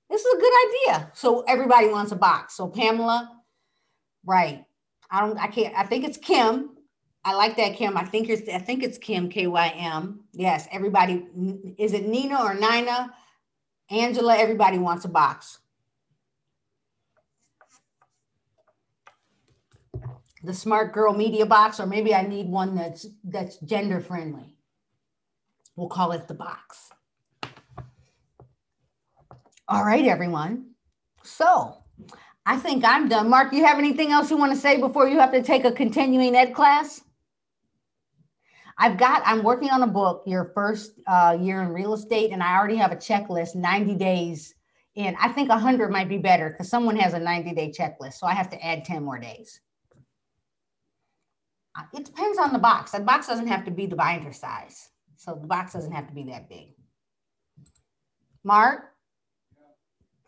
This 0.09 0.23
is 0.23 0.33
a 0.33 0.37
good 0.37 0.53
idea. 0.67 1.11
So 1.13 1.41
everybody 1.41 1.87
wants 1.87 2.11
a 2.11 2.15
box. 2.15 2.55
So 2.55 2.67
Pamela, 2.67 3.41
right? 4.25 4.65
I 5.09 5.21
don't, 5.21 5.37
I 5.37 5.47
can't, 5.47 5.73
I 5.75 5.83
think 5.83 6.05
it's 6.05 6.17
Kim. 6.17 6.71
I 7.23 7.35
like 7.35 7.55
that 7.57 7.75
Kim. 7.75 7.97
I 7.97 8.03
think 8.03 8.29
it's, 8.29 8.49
I 8.49 8.57
think 8.57 8.83
it's 8.83 8.97
Kim, 8.97 9.29
K-Y-M. 9.29 10.19
Yes, 10.33 10.67
everybody, 10.71 11.25
is 11.77 11.93
it 11.93 12.07
Nina 12.07 12.41
or 12.41 12.53
Nina? 12.53 13.13
Angela, 13.89 14.37
everybody 14.37 14.77
wants 14.77 15.05
a 15.05 15.09
box. 15.09 15.59
The 20.43 20.53
smart 20.53 20.93
girl 20.93 21.13
media 21.13 21.45
box, 21.45 21.79
or 21.79 21.85
maybe 21.85 22.13
I 22.13 22.23
need 22.23 22.47
one 22.49 22.75
that's 22.75 23.05
that's 23.23 23.57
gender 23.57 24.01
friendly. 24.01 24.57
We'll 25.77 25.87
call 25.87 26.11
it 26.11 26.27
the 26.27 26.33
box. 26.33 26.89
All 29.67 29.85
right, 29.85 30.05
everyone. 30.05 30.71
So 31.23 31.77
I 32.45 32.57
think 32.57 32.83
I'm 32.83 33.07
done. 33.07 33.29
Mark, 33.29 33.53
you 33.53 33.63
have 33.63 33.77
anything 33.77 34.11
else 34.11 34.29
you 34.29 34.35
want 34.35 34.51
to 34.51 34.59
say 34.59 34.79
before 34.79 35.07
you 35.07 35.19
have 35.19 35.31
to 35.31 35.41
take 35.41 35.63
a 35.63 35.71
continuing 35.71 36.35
ed 36.35 36.53
class? 36.53 37.01
I've 38.77 38.97
got, 38.97 39.21
I'm 39.25 39.43
working 39.43 39.69
on 39.69 39.83
a 39.83 39.87
book, 39.87 40.23
your 40.25 40.51
first 40.53 40.99
uh, 41.07 41.37
year 41.39 41.61
in 41.61 41.69
real 41.69 41.93
estate, 41.93 42.31
and 42.31 42.43
I 42.43 42.57
already 42.57 42.75
have 42.75 42.91
a 42.91 42.97
checklist 42.97 43.55
90 43.55 43.95
days 43.95 44.53
in. 44.95 45.15
I 45.21 45.29
think 45.29 45.47
100 45.47 45.91
might 45.91 46.09
be 46.09 46.17
better 46.17 46.49
because 46.49 46.69
someone 46.69 46.97
has 46.97 47.13
a 47.13 47.19
90 47.19 47.53
day 47.53 47.71
checklist. 47.71 48.13
So 48.13 48.27
I 48.27 48.33
have 48.33 48.49
to 48.49 48.65
add 48.65 48.83
10 48.83 49.03
more 49.03 49.19
days. 49.19 49.61
Uh, 51.77 51.83
it 51.93 52.03
depends 52.03 52.37
on 52.37 52.51
the 52.51 52.59
box. 52.59 52.91
The 52.91 52.99
box 52.99 53.27
doesn't 53.27 53.47
have 53.47 53.63
to 53.65 53.71
be 53.71 53.85
the 53.85 53.95
binder 53.95 54.33
size. 54.33 54.89
So 55.15 55.37
the 55.39 55.47
box 55.47 55.71
doesn't 55.71 55.93
have 55.93 56.07
to 56.07 56.13
be 56.13 56.23
that 56.23 56.49
big. 56.49 56.73
Mark, 58.43 58.92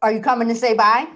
are 0.05 0.11
you 0.11 0.21
coming 0.21 0.47
to 0.47 0.53
say 0.53 0.75
bye? 0.75 1.07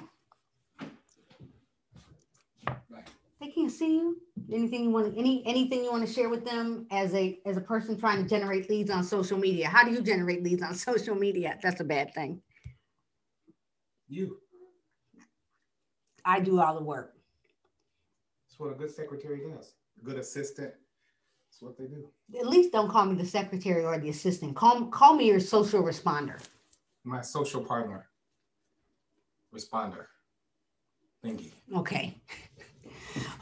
they 3.39 3.49
can't 3.49 3.71
see 3.71 3.97
you. 3.97 4.17
Anything 4.51 4.85
you 4.85 4.89
want, 4.89 5.15
any 5.15 5.45
anything 5.45 5.83
you 5.83 5.91
want 5.91 6.07
to 6.07 6.11
share 6.11 6.27
with 6.27 6.43
them 6.43 6.87
as 6.89 7.13
a 7.13 7.39
as 7.45 7.55
a 7.55 7.61
person 7.61 7.99
trying 7.99 8.23
to 8.23 8.27
generate 8.27 8.67
leads 8.67 8.89
on 8.89 9.03
social 9.03 9.37
media? 9.37 9.67
How 9.67 9.83
do 9.83 9.91
you 9.91 10.01
generate 10.01 10.41
leads 10.41 10.63
on 10.63 10.73
social 10.89 11.13
media? 11.13 11.59
That's 11.61 11.81
a 11.81 11.83
bad 11.83 12.15
thing. 12.15 12.41
You. 14.07 14.37
I 16.25 16.39
do 16.39 16.59
all 16.59 16.73
the 16.73 16.83
work. 16.83 17.13
That's 18.47 18.59
what 18.59 18.71
a 18.71 18.75
good 18.75 18.89
secretary 18.89 19.41
does. 19.55 19.75
A 20.01 20.03
good 20.03 20.17
assistant. 20.17 20.73
That's 21.51 21.61
what 21.61 21.77
they 21.77 21.85
do. 21.85 22.09
At 22.39 22.47
least 22.47 22.71
don't 22.71 22.89
call 22.89 23.05
me 23.05 23.13
the 23.15 23.25
secretary 23.25 23.85
or 23.85 23.99
the 23.99 24.09
assistant. 24.09 24.55
Call 24.55 24.87
call 24.87 25.13
me 25.13 25.27
your 25.27 25.39
social 25.39 25.83
responder. 25.83 26.39
My 27.03 27.21
social 27.21 27.63
partner. 27.63 28.08
Responder. 29.53 30.05
Thank 31.23 31.43
you. 31.43 31.51
Okay. 31.75 32.15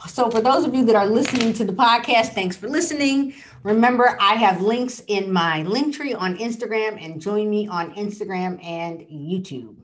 So, 0.08 0.30
for 0.30 0.40
those 0.40 0.64
of 0.64 0.74
you 0.74 0.84
that 0.86 0.96
are 0.96 1.06
listening 1.06 1.52
to 1.54 1.64
the 1.64 1.72
podcast, 1.72 2.28
thanks 2.28 2.56
for 2.56 2.68
listening. 2.68 3.34
Remember, 3.62 4.16
I 4.20 4.34
have 4.34 4.62
links 4.62 5.02
in 5.08 5.30
my 5.32 5.62
link 5.62 5.94
tree 5.94 6.14
on 6.14 6.38
Instagram 6.38 7.02
and 7.04 7.20
join 7.20 7.50
me 7.50 7.68
on 7.68 7.94
Instagram 7.94 8.64
and 8.64 9.00
YouTube. 9.00 9.76